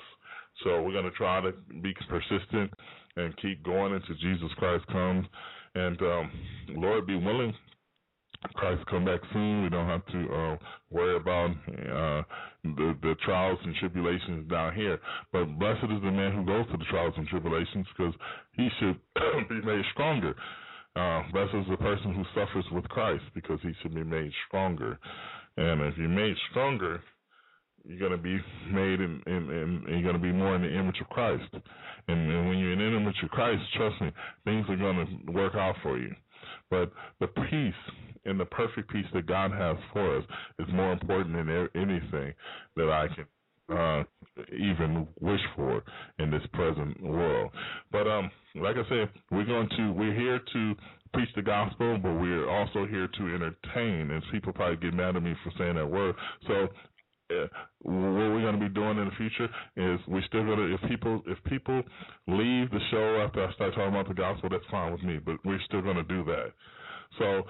[0.64, 1.52] So we're going to try to
[1.82, 2.72] be persistent
[3.18, 5.26] and keep going until Jesus Christ comes.
[5.76, 6.32] And um,
[6.70, 7.54] Lord be willing,
[8.54, 9.64] Christ come back soon.
[9.64, 10.58] We don't have to uh,
[10.92, 12.24] worry about uh,
[12.64, 15.00] the the trials and tribulations down here.
[15.32, 18.14] But blessed is the man who goes through the trials and tribulations, because
[18.54, 19.00] he should
[19.50, 20.36] be made stronger.
[20.96, 24.98] Uh, blessed is the person who suffers with Christ, because he should be made stronger.
[25.58, 27.02] And if you're made stronger,
[27.84, 28.40] you're going to be
[28.72, 31.44] made in, in, in you're going to be more in the image of Christ.
[32.08, 34.12] And, and when you're in the image of Christ, trust me,
[34.44, 36.14] things are going to work out for you.
[36.70, 37.74] But the peace
[38.26, 40.24] and the perfect peace that God has for us
[40.60, 42.34] is more important than anything
[42.76, 43.26] that I can
[43.70, 44.04] uh,
[44.52, 45.84] even wish for
[46.20, 47.52] in this present world.
[47.92, 50.74] But um, like I said, we're going to we're here to
[51.14, 54.12] preach the gospel, but we're also here to entertain.
[54.12, 56.16] And people probably get mad at me for saying that word.
[56.48, 56.68] So
[57.32, 57.48] uh,
[57.82, 60.90] what we're going to be doing in the future is we're still going to if
[60.90, 61.82] people if people
[62.28, 65.20] leave the show after I start talking about the gospel, that's fine with me.
[65.24, 66.52] But we're still going to do that.
[67.18, 67.44] So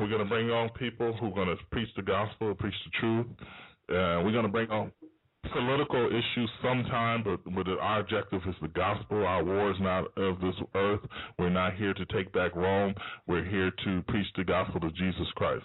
[0.00, 2.90] we're going to bring on people who are going to preach the gospel, preach the
[3.00, 3.26] truth.
[3.90, 4.92] Uh, we're going to bring on
[5.52, 9.26] political issues sometime, but, but our objective is the gospel.
[9.26, 11.00] Our war is not of this earth.
[11.38, 12.94] We're not here to take back Rome.
[13.26, 15.64] We're here to preach the gospel of Jesus Christ.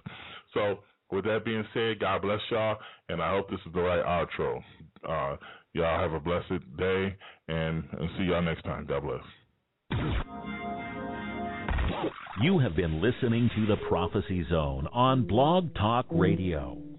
[0.53, 0.79] So,
[1.11, 2.77] with that being said, God bless y'all,
[3.09, 4.63] and I hope this is the right outro.
[5.07, 5.37] Uh,
[5.73, 7.15] y'all have a blessed day,
[7.49, 8.87] and, and see y'all next time.
[8.87, 9.21] God bless.
[12.41, 16.92] You have been listening to the Prophecy Zone on Blog Talk Radio.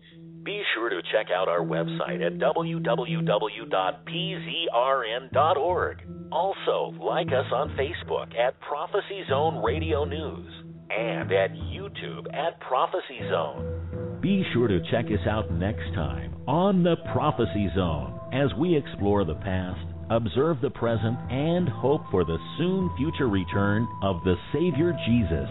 [0.45, 2.89] Be sure to check out our website at www.pzrn.org.
[6.31, 10.53] Also, like us on Facebook at Prophecy Zone Radio News
[10.91, 14.19] and at YouTube at Prophecy Zone.
[14.21, 19.25] Be sure to check us out next time on the Prophecy Zone as we explore
[19.25, 19.81] the past,
[20.11, 25.49] observe the present, and hope for the soon future return of the Savior Jesus.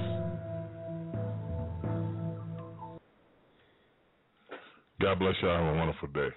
[5.04, 5.50] God bless you.
[5.50, 6.30] Have a wonderful day.